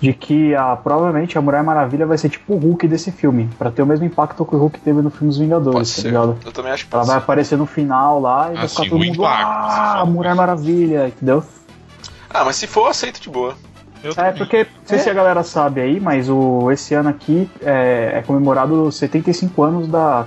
De 0.00 0.12
que 0.12 0.54
a, 0.54 0.76
provavelmente 0.76 1.36
a 1.36 1.40
Mulher 1.42 1.60
Maravilha 1.64 2.06
vai 2.06 2.16
ser 2.16 2.28
tipo 2.28 2.54
o 2.54 2.56
Hulk 2.56 2.86
desse 2.86 3.10
filme, 3.10 3.50
pra 3.58 3.68
ter 3.70 3.82
o 3.82 3.86
mesmo 3.86 4.06
impacto 4.06 4.44
que 4.44 4.54
o 4.54 4.58
Hulk 4.58 4.78
teve 4.78 5.02
no 5.02 5.10
filme 5.10 5.28
Os 5.30 5.36
Pode 5.36 5.44
Vingadores, 5.48 5.96
tá 5.96 6.02
ligado? 6.02 6.38
Eu 6.46 6.52
também 6.52 6.70
acho 6.70 6.86
que 6.86 6.94
Ela 6.94 7.00
pode 7.02 7.08
vai 7.10 7.18
ser. 7.18 7.24
aparecer 7.24 7.58
no 7.58 7.66
final 7.66 8.20
lá 8.20 8.52
e 8.52 8.54
vai 8.54 8.64
Ah, 8.64 8.68
ficar 8.68 8.82
todo 8.84 8.92
mundo. 8.92 9.04
impacto, 9.06 9.46
Ah. 9.46 10.04
Mulher 10.06 10.34
Maravilha, 10.36 11.08
entendeu? 11.08 11.42
Ah, 12.30 12.44
mas 12.44 12.54
se 12.56 12.68
for, 12.68 12.82
eu 12.82 12.86
aceito 12.88 13.20
de 13.20 13.28
boa. 13.28 13.56
Eu 14.02 14.12
É, 14.12 14.14
também. 14.14 14.34
porque, 14.34 14.58
não 14.64 14.86
sei 14.86 14.98
se 14.98 15.10
a 15.10 15.14
galera 15.14 15.42
sabe 15.42 15.80
aí, 15.80 15.98
mas 16.00 16.28
o, 16.28 16.70
esse 16.70 16.94
ano 16.94 17.08
aqui 17.08 17.50
é, 17.62 18.12
é 18.14 18.22
comemorado 18.26 18.84
os 18.84 18.96
75 18.96 19.62
anos 19.62 19.88
da, 19.88 20.26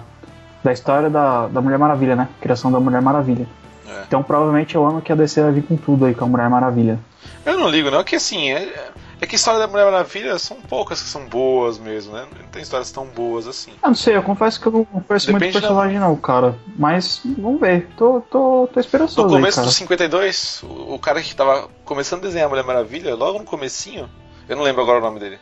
da 0.64 0.72
história 0.72 1.10
da, 1.10 1.48
da 1.48 1.62
Mulher 1.62 1.78
Maravilha, 1.80 2.16
né? 2.16 2.28
Criação 2.42 2.72
da 2.72 2.80
Mulher 2.80 3.02
Maravilha. 3.02 3.48
É. 3.88 4.04
Então 4.08 4.22
provavelmente 4.24 4.76
é 4.76 4.80
o 4.80 4.86
ano 4.86 5.02
que 5.02 5.12
a 5.12 5.16
DC 5.16 5.42
vai 5.42 5.52
vir 5.52 5.64
com 5.64 5.76
tudo 5.78 6.06
aí 6.06 6.14
com 6.14 6.26
a 6.26 6.28
Mulher 6.28 6.50
Maravilha. 6.50 7.00
Eu 7.46 7.58
não 7.58 7.68
ligo, 7.70 7.90
não, 7.90 8.04
que 8.04 8.16
assim, 8.16 8.52
é, 8.52 8.92
é 9.20 9.26
que 9.26 9.36
a 9.36 9.38
história 9.38 9.60
da 9.60 9.68
Mulher 9.68 9.86
Maravilha 9.86 10.38
são 10.38 10.58
poucas 10.58 11.02
que 11.02 11.08
são 11.08 11.26
boas 11.26 11.78
mesmo, 11.80 12.14
né? 12.14 12.26
Não 12.40 12.48
tem 12.50 12.62
histórias 12.62 12.92
tão 12.92 13.06
boas 13.06 13.48
assim. 13.48 13.72
Ah, 13.82 13.88
não 13.88 13.96
sei, 13.96 14.16
eu 14.16 14.24
confesso 14.24 14.60
que 14.60 14.68
eu 14.68 14.72
não 14.72 15.02
conheço 15.02 15.32
muito 15.32 15.40
Depende 15.42 15.58
o 15.58 15.62
personagem 15.62 16.00
não, 16.00 16.16
cara. 16.16 16.56
Mas 16.78 17.22
vamos 17.38 17.60
ver, 17.60 17.88
tô, 17.98 18.22
tô, 18.22 18.70
tô 18.72 18.80
esperançoso 18.80 19.28
No 19.28 19.36
aí, 19.36 19.40
começo 19.42 19.56
cara. 19.58 19.68
dos 19.68 19.76
52, 19.76 20.64
o, 20.64 20.68
o 20.94 21.00
cara 21.00 21.22
que 21.22 21.36
tava 21.36 21.68
começando 21.86 22.20
a 22.20 22.28
desenhar 22.28 22.48
a 22.48 22.50
Mulher 22.50 22.64
Maravilha, 22.66 23.16
logo 23.16 23.40
no 23.40 23.46
comecinho, 23.46 24.10
eu 24.48 24.56
não 24.56 24.64
lembro 24.64 24.82
agora 24.82 25.00
o 25.00 25.02
nome 25.02 25.20
dele, 25.20 25.40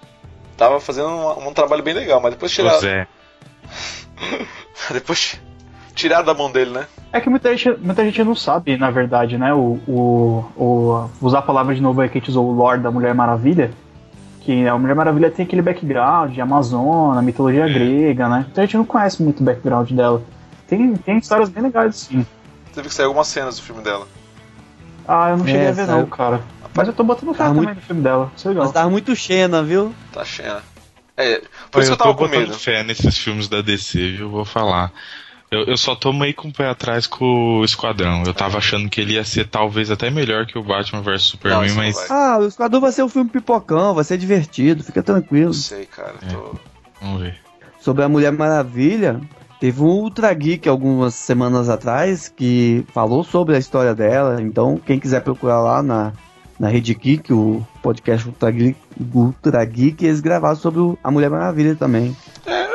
tava 0.57 0.79
fazendo 0.79 1.07
um, 1.09 1.47
um 1.49 1.53
trabalho 1.53 1.83
bem 1.83 1.93
legal, 1.93 2.19
mas 2.21 2.31
depois 2.31 2.51
tiraram, 2.51 2.75
José. 2.75 3.07
depois 4.91 5.39
tiraram 5.95 6.25
da 6.25 6.33
mão 6.33 6.51
dele, 6.51 6.71
né? 6.71 6.87
É 7.11 7.19
que 7.19 7.29
muita 7.29 7.55
gente, 7.55 7.79
muita 7.81 8.03
gente 8.05 8.23
não 8.23 8.35
sabe, 8.35 8.77
na 8.77 8.91
verdade, 8.91 9.37
né? 9.37 9.53
O, 9.53 9.79
o, 9.87 10.45
o- 10.55 11.09
usar 11.21 11.39
a 11.39 11.41
palavra 11.43 11.73
de 11.73 11.81
novo 11.81 12.01
aí 12.01 12.09
que 12.09 12.17
a 12.17 12.21
gente 12.21 12.29
usou, 12.29 12.45
o 12.47 12.51
lore 12.53 12.79
da 12.81 12.91
Mulher 12.91 13.13
Maravilha. 13.13 13.71
Que 14.41 14.67
a 14.67 14.77
Mulher 14.77 14.95
Maravilha 14.95 15.29
tem 15.29 15.45
aquele 15.45 15.61
background 15.61 16.31
de 16.33 16.39
Amazônia, 16.41 17.21
mitologia 17.21 17.67
grega, 17.67 18.29
né? 18.29 18.45
Então 18.49 18.63
a 18.63 18.65
gente 18.65 18.77
não 18.77 18.85
conhece 18.85 19.21
muito 19.21 19.41
o 19.41 19.43
background 19.43 19.91
dela. 19.91 20.23
Tem, 20.67 20.95
tem 20.95 21.17
histórias 21.17 21.49
bem 21.49 21.63
legais, 21.63 21.95
sim. 21.97 22.25
Você 22.71 22.81
viu 22.81 22.89
que 22.89 22.93
saiu 22.95 23.07
algumas 23.07 23.27
cenas 23.27 23.57
do 23.57 23.63
filme 23.63 23.81
dela. 23.81 24.07
Ah, 25.11 25.29
eu 25.31 25.37
não 25.37 25.45
cheguei 25.45 25.61
É, 25.61 25.69
a 25.69 25.71
ver, 25.71 25.87
não, 25.87 26.05
cara. 26.05 26.41
Mas 26.75 26.87
eu 26.87 26.93
tô 26.93 27.03
botando 27.03 27.33
fé 27.33 27.43
também 27.45 27.63
muito- 27.63 27.75
no 27.77 27.81
filme 27.81 28.01
dela. 28.03 28.31
Isso 28.37 28.47
é 28.47 28.49
legal. 28.49 28.65
Mas 28.65 28.73
tava 28.73 28.89
muito 28.91 29.15
Xena, 29.15 29.63
viu? 29.63 29.93
Tá 30.13 30.23
cheia. 30.23 30.57
É, 31.17 31.41
por 31.71 31.81
isso 31.81 31.89
que 31.89 31.93
eu 31.93 31.97
tô 31.97 32.03
tava 32.03 32.15
com 32.15 32.25
botando 32.25 32.41
medo. 32.41 32.53
fé 32.53 32.83
nesses 32.83 33.17
filmes 33.17 33.49
da 33.49 33.61
DC, 33.61 34.11
viu? 34.17 34.29
Vou 34.29 34.45
falar. 34.45 34.93
Eu, 35.51 35.63
eu 35.65 35.75
só 35.77 35.95
tô 35.95 36.13
meio 36.13 36.33
com 36.35 36.49
o 36.49 36.53
pé 36.53 36.69
atrás 36.69 37.07
com 37.07 37.25
o 37.59 37.65
Esquadrão. 37.65 38.21
Eu 38.23 38.35
tava 38.35 38.59
achando 38.59 38.87
que 38.87 39.01
ele 39.01 39.13
ia 39.13 39.23
ser 39.23 39.47
talvez 39.47 39.89
até 39.89 40.11
melhor 40.11 40.45
que 40.45 40.59
o 40.59 40.63
Batman 40.63 41.01
vs 41.01 41.23
Superman, 41.23 41.69
não 41.69 41.75
mas. 41.75 42.09
Ah, 42.11 42.37
o 42.39 42.45
Esquadrão 42.45 42.79
vai 42.79 42.91
ser 42.91 43.01
um 43.03 43.09
filme 43.09 43.29
pipocão, 43.31 43.95
vai 43.95 44.03
ser 44.03 44.17
divertido, 44.19 44.83
fica 44.83 45.01
tranquilo. 45.01 45.47
Não 45.47 45.53
sei, 45.53 45.87
cara. 45.87 46.13
Tô... 46.31 46.55
Vamos 47.01 47.21
ver. 47.23 47.35
Sobre 47.81 48.03
a 48.03 48.09
Mulher 48.09 48.31
Maravilha, 48.31 49.19
teve 49.59 49.81
um 49.81 49.87
Ultra 49.87 50.33
Geek 50.33 50.67
algumas 50.69 51.13
semanas 51.15 51.69
atrás 51.69 52.27
que 52.29 52.85
falou 52.93 53.23
sobre 53.23 53.55
a 53.55 53.59
história 53.59 53.93
dela. 53.95 54.41
Então, 54.41 54.77
quem 54.77 54.99
quiser 54.99 55.21
procurar 55.21 55.59
lá 55.61 55.81
na, 55.83 56.13
na 56.59 56.67
Rede 56.69 56.93
Geek, 56.93 57.31
o 57.33 57.65
podcast 57.81 58.27
Ultra 58.27 58.51
Geek, 58.51 58.77
Ultra 59.13 59.63
Geek, 59.65 60.05
eles 60.05 60.19
gravaram 60.21 60.55
sobre 60.55 60.79
o- 60.79 60.97
a 61.03 61.09
Mulher 61.11 61.29
Maravilha 61.29 61.75
também. 61.75 62.15
É, 62.45 62.69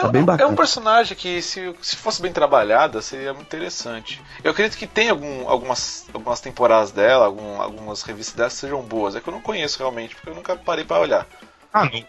Tá 0.00 0.06
bem 0.06 0.20
um- 0.20 0.24
é 0.24 0.26
bacana. 0.26 0.50
um 0.52 0.54
personagem 0.54 1.16
que, 1.16 1.42
se, 1.42 1.74
se 1.82 1.96
fosse 1.96 2.22
bem 2.22 2.32
trabalhada, 2.32 3.02
seria 3.02 3.34
muito 3.34 3.46
interessante. 3.48 4.22
Eu 4.44 4.52
acredito 4.52 4.78
que 4.78 4.86
tem 4.86 5.08
algum, 5.10 5.48
algumas, 5.48 6.06
algumas 6.14 6.40
temporadas 6.40 6.92
dela, 6.92 7.24
algum- 7.26 7.60
algumas 7.60 8.02
revistas 8.02 8.36
dela 8.36 8.48
que 8.48 8.54
sejam 8.54 8.80
boas. 8.80 9.16
É 9.16 9.20
que 9.20 9.28
eu 9.28 9.32
não 9.34 9.40
conheço 9.40 9.78
realmente, 9.80 10.14
porque 10.14 10.30
eu 10.30 10.36
nunca 10.36 10.54
parei 10.54 10.84
pra 10.84 11.00
olhar. 11.00 11.26
Ah, 11.74 11.84
no- 11.86 12.04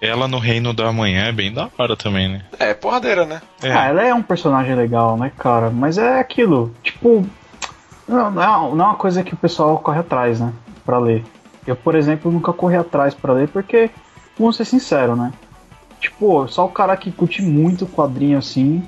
ela 0.00 0.28
no 0.28 0.38
Reino 0.38 0.72
da 0.72 0.92
Manhã 0.92 1.26
é 1.26 1.32
bem 1.32 1.52
da 1.52 1.68
hora 1.78 1.96
também, 1.96 2.28
né? 2.28 2.42
É, 2.58 2.72
porradeira, 2.74 3.24
né? 3.26 3.42
É. 3.62 3.72
Ah, 3.72 3.84
ela 3.86 4.02
é 4.02 4.14
um 4.14 4.22
personagem 4.22 4.74
legal, 4.74 5.16
né, 5.16 5.32
cara? 5.36 5.70
Mas 5.70 5.98
é 5.98 6.18
aquilo, 6.20 6.74
tipo. 6.82 7.26
Não, 8.06 8.30
não 8.30 8.42
é 8.42 8.46
uma- 8.48 8.74
não 8.76 8.84
é 8.84 8.88
uma 8.88 8.94
coisa 8.96 9.22
que 9.22 9.34
o 9.34 9.36
pessoal 9.36 9.78
corre 9.78 9.98
atrás, 10.00 10.40
né? 10.40 10.52
Pra 10.84 10.98
ler. 10.98 11.24
Eu, 11.66 11.76
por 11.76 11.94
exemplo, 11.94 12.30
nunca 12.32 12.52
corri 12.52 12.76
atrás 12.76 13.12
pra 13.14 13.32
ler 13.34 13.48
porque, 13.48 13.90
vamos 14.38 14.56
ser 14.56 14.64
sincero, 14.64 15.14
né? 15.14 15.32
Tipo, 16.00 16.46
só 16.48 16.64
o 16.64 16.70
cara 16.70 16.96
que 16.96 17.10
curte 17.10 17.42
muito 17.42 17.84
quadrinho 17.86 18.38
assim. 18.38 18.82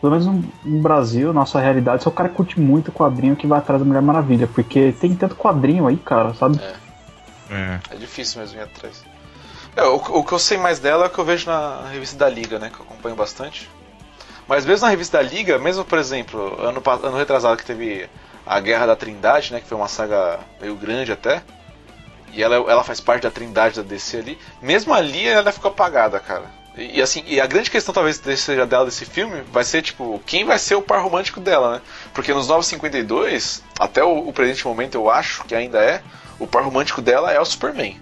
Pelo 0.00 0.12
menos 0.12 0.26
no, 0.26 0.44
no 0.64 0.80
Brasil, 0.80 1.30
nossa 1.32 1.60
realidade, 1.60 2.02
só 2.02 2.08
o 2.08 2.12
cara 2.12 2.30
que 2.30 2.34
curte 2.34 2.58
muito 2.58 2.90
quadrinho 2.90 3.36
que 3.36 3.46
vai 3.46 3.58
atrás 3.58 3.80
da 3.80 3.86
Mulher 3.86 4.00
Maravilha. 4.02 4.46
Porque 4.48 4.92
tem 4.98 5.14
tanto 5.14 5.36
quadrinho 5.36 5.86
aí, 5.86 5.98
cara, 5.98 6.32
sabe? 6.34 6.58
É. 7.50 7.78
É 7.90 7.96
difícil 7.96 8.40
mesmo 8.40 8.58
ir 8.58 8.62
atrás. 8.62 9.04
É, 9.76 9.82
o, 9.84 9.96
o 9.96 10.24
que 10.24 10.32
eu 10.32 10.38
sei 10.38 10.58
mais 10.58 10.78
dela 10.78 11.04
é 11.04 11.06
o 11.06 11.10
que 11.10 11.18
eu 11.18 11.24
vejo 11.24 11.48
na 11.48 11.88
revista 11.88 12.16
da 12.16 12.28
Liga, 12.28 12.58
né? 12.58 12.70
Que 12.70 12.80
eu 12.80 12.86
acompanho 12.86 13.16
bastante. 13.16 13.70
Mas 14.48 14.66
mesmo 14.66 14.84
na 14.84 14.90
revista 14.90 15.18
da 15.18 15.22
Liga, 15.22 15.58
mesmo, 15.58 15.84
por 15.84 15.98
exemplo, 15.98 16.60
ano, 16.60 16.82
ano 17.04 17.16
retrasado 17.16 17.56
que 17.56 17.64
teve 17.64 18.08
a 18.44 18.58
Guerra 18.58 18.86
da 18.86 18.96
Trindade, 18.96 19.52
né? 19.52 19.60
Que 19.60 19.66
foi 19.68 19.78
uma 19.78 19.88
saga 19.88 20.40
meio 20.60 20.74
grande 20.74 21.12
até. 21.12 21.42
E 22.32 22.42
ela, 22.42 22.56
ela 22.56 22.84
faz 22.84 23.00
parte 23.00 23.22
da 23.22 23.30
Trindade 23.30 23.76
da 23.76 23.82
DC 23.82 24.18
ali. 24.18 24.38
Mesmo 24.60 24.92
ali, 24.92 25.26
ela 25.26 25.52
ficou 25.52 25.70
apagada, 25.70 26.18
cara. 26.18 26.44
E, 26.76 26.98
e 26.98 27.02
assim, 27.02 27.22
e 27.26 27.40
a 27.40 27.46
grande 27.46 27.70
questão 27.70 27.94
talvez 27.94 28.20
seja 28.36 28.66
dela 28.66 28.84
desse 28.84 29.04
filme 29.04 29.42
vai 29.52 29.64
ser, 29.64 29.82
tipo, 29.82 30.20
quem 30.26 30.44
vai 30.44 30.58
ser 30.58 30.74
o 30.74 30.82
par 30.82 31.02
romântico 31.02 31.40
dela, 31.40 31.74
né? 31.74 31.80
Porque 32.12 32.32
nos 32.32 32.48
952, 32.48 33.62
até 33.78 34.02
o, 34.02 34.28
o 34.28 34.32
presente 34.32 34.66
momento 34.66 34.96
eu 34.96 35.10
acho 35.10 35.44
que 35.44 35.54
ainda 35.54 35.78
é, 35.78 36.02
o 36.38 36.46
par 36.46 36.64
romântico 36.64 37.00
dela 37.00 37.32
é 37.32 37.40
o 37.40 37.44
Superman. 37.44 38.00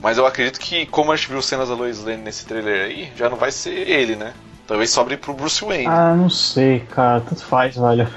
Mas 0.00 0.18
eu 0.18 0.26
acredito 0.26 0.60
que, 0.60 0.86
como 0.86 1.12
a 1.12 1.16
gente 1.16 1.28
viu 1.28 1.40
cenas 1.40 1.68
da 1.68 1.74
Lois 1.74 2.04
Lane 2.04 2.22
nesse 2.22 2.44
trailer 2.44 2.86
aí, 2.86 3.12
já 3.16 3.28
não 3.28 3.36
vai 3.36 3.50
ser 3.50 3.88
ele, 3.88 4.14
né? 4.16 4.34
Talvez 4.66 4.90
sobre 4.90 5.16
pro 5.16 5.32
Bruce 5.32 5.64
Wayne. 5.64 5.86
Ah, 5.86 6.14
não 6.14 6.28
sei, 6.28 6.80
cara. 6.80 7.20
Tanto 7.20 7.44
faz, 7.44 7.76
velho. 7.76 8.08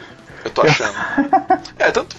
Eu 0.44 0.52
tô 0.52 0.62
achando. 0.62 0.96
é, 1.78 1.92
tanto. 1.92 2.16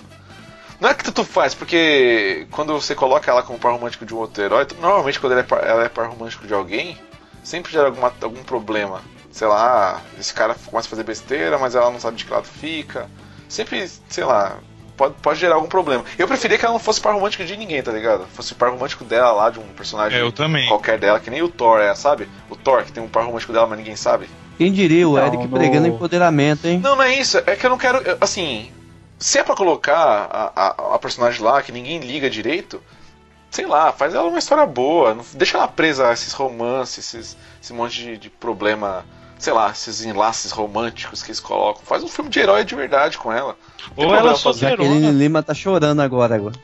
Não 0.80 0.88
é 0.88 0.94
que 0.94 1.04
tanto 1.04 1.24
faz, 1.24 1.54
porque 1.54 2.46
quando 2.50 2.72
você 2.72 2.94
coloca 2.94 3.30
ela 3.30 3.42
como 3.42 3.58
par 3.58 3.72
romântico 3.72 4.06
de 4.06 4.14
um 4.14 4.18
outro 4.18 4.42
herói, 4.42 4.66
normalmente 4.80 5.20
quando 5.20 5.32
ela 5.32 5.42
é 5.42 5.44
par, 5.44 5.62
ela 5.62 5.84
é 5.84 5.88
par 5.90 6.08
romântico 6.08 6.46
de 6.46 6.54
alguém, 6.54 6.96
sempre 7.42 7.70
gera 7.70 7.88
alguma, 7.88 8.12
algum 8.22 8.42
problema. 8.42 9.02
Sei 9.30 9.46
lá, 9.46 10.00
esse 10.18 10.32
cara 10.32 10.54
começa 10.54 10.88
a 10.88 10.90
fazer 10.90 11.04
besteira, 11.04 11.58
mas 11.58 11.74
ela 11.74 11.90
não 11.90 12.00
sabe 12.00 12.16
de 12.16 12.24
que 12.24 12.32
lado 12.32 12.46
fica. 12.46 13.08
Sempre, 13.48 13.86
sei 14.08 14.24
lá, 14.24 14.58
pode, 15.00 15.14
pode 15.22 15.40
gerar 15.40 15.54
algum 15.54 15.66
problema. 15.66 16.04
Eu 16.18 16.28
preferia 16.28 16.58
que 16.58 16.64
ela 16.64 16.74
não 16.74 16.78
fosse 16.78 17.00
par 17.00 17.14
romântico 17.14 17.42
de 17.44 17.56
ninguém, 17.56 17.82
tá 17.82 17.90
ligado? 17.90 18.26
Fosse 18.34 18.54
par 18.54 18.70
romântico 18.70 19.02
dela 19.02 19.32
lá, 19.32 19.48
de 19.48 19.58
um 19.58 19.62
personagem 19.68 20.18
É, 20.18 20.22
eu 20.22 20.30
também. 20.30 20.68
qualquer 20.68 20.98
dela, 20.98 21.18
que 21.18 21.30
nem 21.30 21.40
o 21.42 21.48
Thor 21.48 21.80
é, 21.80 21.94
sabe? 21.94 22.28
O 22.50 22.56
Thor, 22.56 22.84
que 22.84 22.92
tem 22.92 23.02
um 23.02 23.08
par 23.08 23.24
romântico 23.24 23.52
dela, 23.52 23.66
mas 23.66 23.78
ninguém 23.78 23.96
sabe. 23.96 24.28
Quem 24.58 24.70
diria, 24.70 25.08
o 25.08 25.16
Não, 25.16 25.26
Eric 25.26 25.46
no- 25.46 25.56
pregando 25.56 25.86
empoderamento, 25.88 26.66
hein? 26.66 26.80
Não, 26.82 26.94
não 26.96 27.02
é 27.02 27.14
isso. 27.14 27.38
É 27.46 27.56
que 27.56 27.64
eu 27.64 27.70
não 27.70 27.78
quero. 27.78 27.98
Assim, 28.20 28.70
se 29.18 29.38
é 29.38 29.42
pra 29.42 29.56
colocar 29.56 29.96
a, 29.96 30.52
a, 30.54 30.94
a 30.94 30.98
personagem 30.98 31.42
lá 31.42 31.62
que 31.62 31.72
ninguém 31.72 31.98
liga 32.00 32.28
direito, 32.28 32.82
sei 33.50 33.66
lá, 33.66 33.90
faz 33.90 34.14
ela 34.14 34.28
uma 34.28 34.38
história 34.38 34.66
boa. 34.66 35.14
Não, 35.14 35.24
deixa 35.32 35.56
ela 35.56 35.66
presa 35.66 36.08
a 36.08 36.12
esses 36.12 36.34
romances, 36.34 36.98
esses, 37.14 37.36
esse 37.62 37.72
monte 37.72 37.94
de, 38.02 38.18
de 38.18 38.28
problema. 38.28 39.04
Sei 39.40 39.52
lá, 39.52 39.70
esses 39.70 40.04
enlaces 40.04 40.52
românticos 40.52 41.22
que 41.22 41.30
eles 41.30 41.40
colocam. 41.40 41.82
Faz 41.84 42.04
um 42.04 42.08
filme 42.08 42.28
de 42.28 42.38
herói 42.38 42.62
de 42.62 42.74
verdade 42.74 43.16
com 43.16 43.32
ela. 43.32 43.56
Tem 43.96 44.06
Ou 44.06 44.14
ela 44.14 44.36
fazer. 44.36 44.68
Jaqueline 44.68 44.92
solteirona, 44.92 45.18
Lima 45.18 45.42
tá 45.42 45.54
chorando 45.54 46.00
agora, 46.00 46.34
agora. 46.34 46.54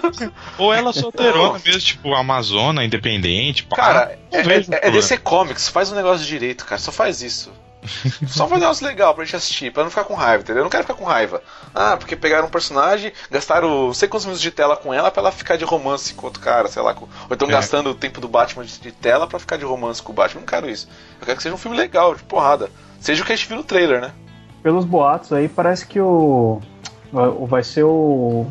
ou 0.58 0.74
ela 0.74 0.92
solteirona 0.92 1.58
mesmo, 1.64 1.80
tipo 1.80 2.14
Amazona, 2.14 2.84
independente. 2.84 3.64
pá. 3.64 3.76
Cara, 3.76 4.18
Não 4.30 4.38
é, 4.38 4.40
é, 4.40 4.40
é 4.40 4.42
problema. 4.42 4.90
DC 4.90 5.16
Comics, 5.18 5.68
faz 5.68 5.90
um 5.90 5.94
negócio 5.94 6.26
direito, 6.26 6.66
cara. 6.66 6.78
Só 6.78 6.92
faz 6.92 7.22
isso. 7.22 7.50
Só 8.28 8.44
fazer 8.46 8.54
um 8.54 8.58
negócio 8.60 8.86
legal 8.86 9.14
pra 9.14 9.24
gente 9.24 9.36
assistir, 9.36 9.72
pra 9.72 9.82
não 9.84 9.90
ficar 9.90 10.04
com 10.04 10.14
raiva, 10.14 10.42
entendeu? 10.42 10.60
Eu 10.60 10.64
não 10.64 10.70
quero 10.70 10.82
ficar 10.84 10.94
com 10.94 11.04
raiva. 11.04 11.42
Ah, 11.74 11.96
porque 11.96 12.16
pegaram 12.16 12.46
um 12.46 12.50
personagem, 12.50 13.12
gastaram 13.30 13.68
não 13.86 13.94
sei 13.94 14.08
quantos 14.08 14.26
minutos 14.26 14.42
de 14.42 14.50
tela 14.50 14.76
com 14.76 14.92
ela 14.92 15.10
pra 15.10 15.22
ela 15.22 15.32
ficar 15.32 15.56
de 15.56 15.64
romance 15.64 16.12
com 16.14 16.26
outro 16.26 16.42
cara, 16.42 16.68
sei 16.68 16.82
lá. 16.82 16.92
Com... 16.94 17.04
Ou 17.04 17.10
então 17.32 17.48
É. 17.48 17.52
gastando 17.52 17.90
o 17.90 17.94
tempo 17.94 18.20
do 18.20 18.28
Batman 18.28 18.64
de, 18.64 18.78
de 18.78 18.92
tela 18.92 19.26
pra 19.26 19.38
ficar 19.38 19.56
de 19.56 19.64
romance 19.64 20.02
com 20.02 20.12
o 20.12 20.14
Batman. 20.14 20.38
Eu 20.38 20.40
não 20.42 20.46
quero 20.48 20.68
isso. 20.68 20.88
Eu 21.20 21.24
quero 21.26 21.36
que 21.36 21.42
seja 21.42 21.54
um 21.54 21.58
filme 21.58 21.76
legal, 21.76 22.14
de 22.14 22.22
porrada. 22.24 22.70
Seja 23.00 23.22
o 23.22 23.26
que 23.26 23.32
a 23.32 23.36
gente 23.36 23.46
viu 23.48 23.56
no 23.58 23.64
trailer, 23.64 24.00
né? 24.00 24.12
Pelos 24.62 24.84
boatos 24.84 25.32
aí, 25.32 25.48
parece 25.48 25.86
que 25.86 26.00
o. 26.00 26.60
o- 27.12 27.46
Vai 27.46 27.62
ser 27.62 27.84
o. 27.84 28.46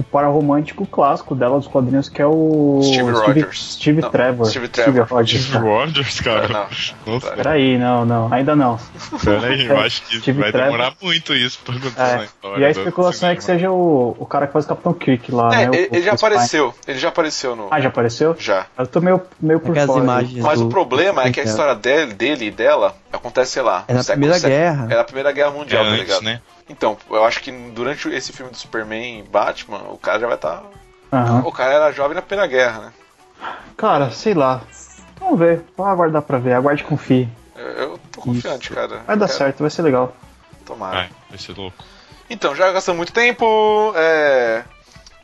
O 0.00 0.02
par 0.02 0.24
romântico 0.24 0.86
clássico 0.86 1.34
dela 1.34 1.58
dos 1.58 1.66
quadrinhos, 1.68 2.08
que 2.08 2.22
é 2.22 2.26
o. 2.26 2.80
Steve 2.82 3.10
Rogers. 3.10 3.72
Steve 3.74 4.00
Não, 4.00 4.10
Trevor. 4.10 4.46
Steve 4.46 4.68
Trevor. 4.68 5.06
Rogers. 5.10 5.42
Steve 5.44 5.58
Rogers, 5.58 6.20
cara. 6.20 6.48
Não. 6.48 6.66
Nossa, 7.14 7.30
Peraí, 7.32 7.76
não, 7.76 8.06
não, 8.06 8.32
ainda 8.32 8.56
não. 8.56 8.78
peraí, 9.22 9.66
eu 9.66 9.78
acho 9.78 10.02
que 10.06 10.18
Steve 10.20 10.40
vai 10.40 10.50
Trevor. 10.52 10.70
demorar 10.72 10.92
muito 11.02 11.34
isso 11.34 11.58
pra 11.64 11.74
acontecer 11.76 12.00
É, 12.00 12.16
na 12.16 12.24
história. 12.24 12.60
E 12.62 12.64
a 12.64 12.70
especulação 12.70 13.28
é 13.28 13.36
que 13.36 13.44
seja 13.44 13.70
o, 13.70 14.16
o 14.18 14.24
cara 14.24 14.46
que 14.46 14.52
faz 14.54 14.64
o 14.64 14.68
Capitão 14.68 14.94
Kirk 14.94 15.30
lá, 15.32 15.54
É, 15.54 15.66
né? 15.66 15.70
o- 15.70 15.74
ele, 15.74 15.88
ele 15.92 16.02
já 16.02 16.14
o 16.14 16.16
Chris 16.16 16.20
Pine. 16.20 16.32
apareceu. 16.34 16.74
Ele 16.88 16.98
já 16.98 17.08
apareceu 17.08 17.56
no. 17.56 17.68
Ah, 17.70 17.80
já 17.80 17.88
apareceu? 17.88 18.36
Já. 18.38 18.66
Eu 18.78 18.86
tô 18.86 19.00
meio, 19.02 19.20
meio 19.38 19.60
por 19.60 19.72
Aquelas 19.72 19.86
fora. 19.88 20.00
aí. 20.00 20.04
imagens. 20.04 20.42
Mas 20.44 20.58
do- 20.60 20.66
o 20.66 20.68
problema 20.70 21.24
é 21.24 21.30
que 21.30 21.40
a 21.40 21.42
É. 21.42 21.46
história 21.46 21.74
dele, 21.74 22.14
dele 22.14 22.46
e 22.46 22.50
dela 22.50 22.94
acontece, 23.12 23.52
sei 23.52 23.62
lá. 23.62 23.84
É 23.86 23.92
na 23.92 24.02
Primeira 24.02 24.34
século- 24.38 24.52
Guerra. 24.58 24.86
É 24.90 24.96
na 24.96 25.04
Primeira 25.04 25.32
Guerra 25.32 25.50
É 25.50 25.58
Mundial, 25.58 25.84
tá 25.84 25.90
antes, 25.90 26.00
ligado? 26.00 26.22
né? 26.22 26.40
Então, 26.70 26.96
eu 27.10 27.24
acho 27.24 27.40
que 27.40 27.50
durante 27.50 28.08
esse 28.10 28.32
filme 28.32 28.52
do 28.52 28.56
Superman 28.56 29.18
e 29.18 29.22
Batman, 29.24 29.82
o 29.90 29.98
cara 29.98 30.20
já 30.20 30.26
vai 30.28 30.36
estar. 30.36 30.62
Aham. 31.12 31.42
O 31.44 31.50
cara 31.50 31.74
era 31.74 31.92
jovem 31.92 32.14
na 32.14 32.22
Primeira 32.22 32.48
Guerra, 32.48 32.78
né? 32.80 32.92
Cara, 33.76 34.10
sei 34.12 34.34
lá. 34.34 34.62
Vamos 35.18 35.38
ver. 35.38 35.64
Vamos 35.76 35.92
aguardar 35.92 36.22
pra 36.22 36.38
ver. 36.38 36.52
Aguarde 36.54 36.82
e 36.82 36.86
confie. 36.86 37.28
Eu, 37.56 37.98
tô 38.12 38.20
confiante, 38.20 38.66
Isso. 38.66 38.74
cara. 38.74 38.98
Vai 39.06 39.16
dar 39.16 39.26
Quero- 39.26 39.38
certo, 39.38 39.58
vai 39.60 39.70
ser 39.70 39.82
legal. 39.82 40.14
Tomara. 40.64 40.94
Vai, 40.96 41.10
vai 41.30 41.38
ser 41.38 41.56
louco. 41.56 41.76
Então, 42.30 42.54
já 42.54 42.70
gastamos 42.70 42.96
muito 42.98 43.12
tempo. 43.12 43.92
É... 43.96 44.62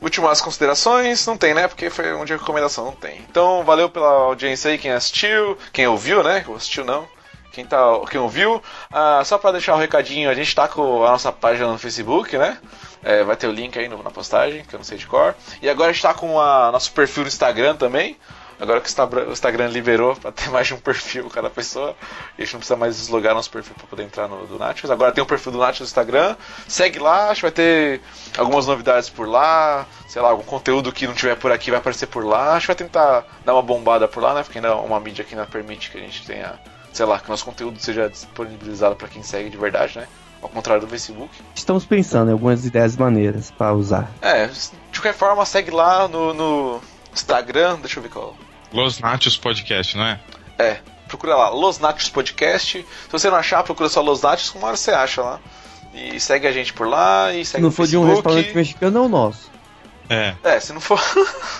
Últimas 0.02 0.40
considerações? 0.42 1.24
Não 1.26 1.36
tem, 1.38 1.54
né? 1.54 1.68
Porque 1.68 1.88
foi 1.88 2.12
um 2.12 2.24
dia 2.24 2.36
de 2.36 2.42
recomendação, 2.42 2.86
não 2.86 2.92
tem. 2.92 3.18
Então, 3.30 3.62
valeu 3.64 3.88
pela 3.88 4.08
audiência 4.08 4.70
aí, 4.70 4.76
quem 4.78 4.90
assistiu, 4.90 5.56
quem 5.72 5.86
ouviu, 5.86 6.22
né? 6.22 6.42
Quem 6.44 6.54
assistiu 6.54 6.84
não. 6.84 7.06
Quem, 7.56 7.64
tá, 7.64 7.78
quem 8.10 8.20
ouviu. 8.20 8.62
Ah, 8.92 9.22
só 9.24 9.38
pra 9.38 9.50
deixar 9.50 9.74
um 9.74 9.78
recadinho, 9.78 10.28
a 10.28 10.34
gente 10.34 10.54
tá 10.54 10.68
com 10.68 11.02
a 11.06 11.10
nossa 11.10 11.32
página 11.32 11.66
no 11.72 11.78
Facebook, 11.78 12.36
né? 12.36 12.58
É, 13.02 13.24
vai 13.24 13.34
ter 13.34 13.46
o 13.46 13.50
link 13.50 13.78
aí 13.78 13.88
no- 13.88 14.02
na 14.02 14.10
postagem, 14.10 14.62
que 14.62 14.74
eu 14.74 14.78
não 14.78 14.84
sei 14.84 14.98
de 14.98 15.06
cor. 15.06 15.34
E 15.62 15.70
agora 15.70 15.88
a 15.88 15.92
gente 15.94 16.02
tá 16.02 16.12
com 16.12 16.38
a 16.38 16.70
nosso 16.70 16.92
perfil 16.92 17.22
no 17.22 17.28
Instagram 17.28 17.74
também. 17.74 18.14
Agora 18.60 18.78
que 18.80 18.90
o 18.90 19.28
o 19.28 19.32
Instagram 19.32 19.68
liberou 19.68 20.14
pra 20.16 20.30
ter 20.32 20.48
mais 20.52 20.66
de 20.66 20.74
um 20.74 20.78
perfil 20.78 21.30
cada 21.30 21.48
pessoa, 21.48 21.96
a 22.36 22.40
gente 22.42 22.52
não 22.52 22.60
precisa 22.60 22.76
mais 22.76 22.94
deslogar 22.96 23.34
nosso 23.34 23.50
perfil 23.50 23.74
pra 23.74 23.86
poder 23.86 24.02
entrar 24.02 24.28
no 24.28 24.46
do 24.46 24.58
Nachos. 24.58 24.90
Agora 24.90 25.10
tem 25.12 25.24
o 25.24 25.26
perfil 25.26 25.52
do 25.52 25.58
Nachos 25.58 25.80
no 25.80 25.86
Instagram. 25.86 26.36
Segue 26.68 26.98
lá, 26.98 27.30
acho 27.30 27.36
que 27.40 27.42
vai 27.46 27.50
ter 27.52 28.02
algumas 28.36 28.66
novidades 28.66 29.08
por 29.08 29.26
lá. 29.26 29.86
Sei 30.08 30.20
lá, 30.20 30.28
algum 30.28 30.42
conteúdo 30.44 30.92
que 30.92 31.06
não 31.06 31.14
tiver 31.14 31.36
por 31.36 31.50
aqui 31.50 31.70
vai 31.70 31.80
aparecer 31.80 32.06
por 32.06 32.22
lá. 32.22 32.52
Acho 32.52 32.66
que 32.66 32.74
vai 32.74 32.76
tentar 32.76 33.24
dar 33.46 33.54
uma 33.54 33.62
bombada 33.62 34.06
por 34.06 34.22
lá, 34.22 34.34
né? 34.34 34.42
Porque 34.42 34.58
ainda 34.58 34.68
é 34.68 34.72
uma 34.74 35.00
mídia 35.00 35.24
que 35.24 35.34
ainda 35.34 35.46
permite 35.46 35.90
que 35.90 35.96
a 35.96 36.00
gente 36.02 36.26
tenha, 36.26 36.58
sei 36.96 37.04
lá, 37.04 37.18
que 37.18 37.28
nosso 37.28 37.44
conteúdo 37.44 37.78
seja 37.78 38.08
disponibilizado 38.08 38.96
pra 38.96 39.06
quem 39.06 39.22
segue 39.22 39.50
de 39.50 39.56
verdade, 39.56 39.98
né? 39.98 40.08
Ao 40.40 40.48
contrário 40.48 40.80
do 40.80 40.88
Facebook. 40.88 41.30
Estamos 41.54 41.84
pensando 41.84 42.30
em 42.30 42.32
algumas 42.32 42.64
ideias 42.64 42.96
maneiras 42.96 43.50
pra 43.50 43.74
usar. 43.74 44.10
É, 44.22 44.46
de 44.46 45.00
qualquer 45.00 45.12
forma, 45.14 45.44
segue 45.44 45.70
lá 45.70 46.08
no, 46.08 46.32
no 46.32 46.80
Instagram. 47.12 47.78
Deixa 47.80 47.98
eu 47.98 48.02
ver 48.02 48.08
qual. 48.08 48.34
Los 48.72 48.98
Nachos 48.98 49.36
Podcast, 49.36 49.96
não 49.96 50.04
é? 50.04 50.20
É, 50.58 50.78
procura 51.06 51.36
lá, 51.36 51.50
Los 51.50 51.78
Nachos 51.78 52.08
Podcast. 52.08 52.78
Se 52.78 53.12
você 53.12 53.28
não 53.28 53.36
achar, 53.36 53.62
procura 53.62 53.90
só 53.90 54.00
Los 54.00 54.22
Nachos, 54.22 54.54
uma 54.54 54.68
hora 54.68 54.76
você 54.76 54.90
acha 54.90 55.22
lá. 55.22 55.40
E 55.92 56.18
segue 56.18 56.46
a 56.46 56.52
gente 56.52 56.72
por 56.72 56.88
lá 56.88 57.32
e 57.34 57.44
Se 57.44 57.52
segue 57.52 57.62
não 57.62 57.68
no 57.68 57.74
for 57.74 57.86
de 57.86 57.96
um 57.96 58.06
restaurante 58.06 58.54
mexicano, 58.54 58.98
é 58.98 59.00
o 59.02 59.08
nosso. 59.08 59.50
É. 60.08 60.34
É, 60.42 60.60
se 60.60 60.72
não 60.72 60.80
for. 60.80 61.02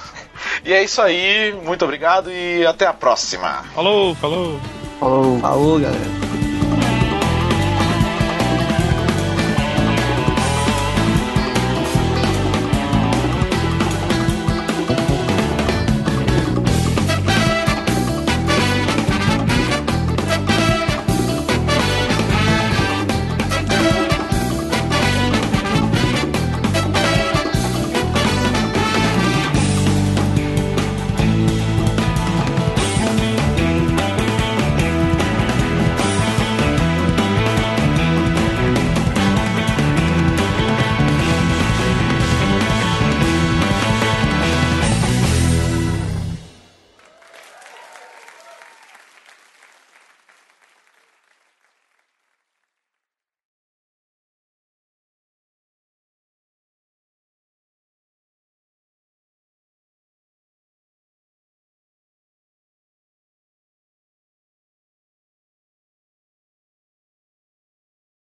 e 0.65 0.73
é 0.73 0.83
isso 0.83 1.03
aí, 1.03 1.53
muito 1.63 1.85
obrigado 1.85 2.33
e 2.33 2.65
até 2.67 2.87
a 2.87 2.93
próxima. 2.95 3.65
Falou, 3.75 4.15
falou. 4.15 4.59
Falou. 4.99 5.39
Falou, 5.41 5.79
galera. 5.79 6.26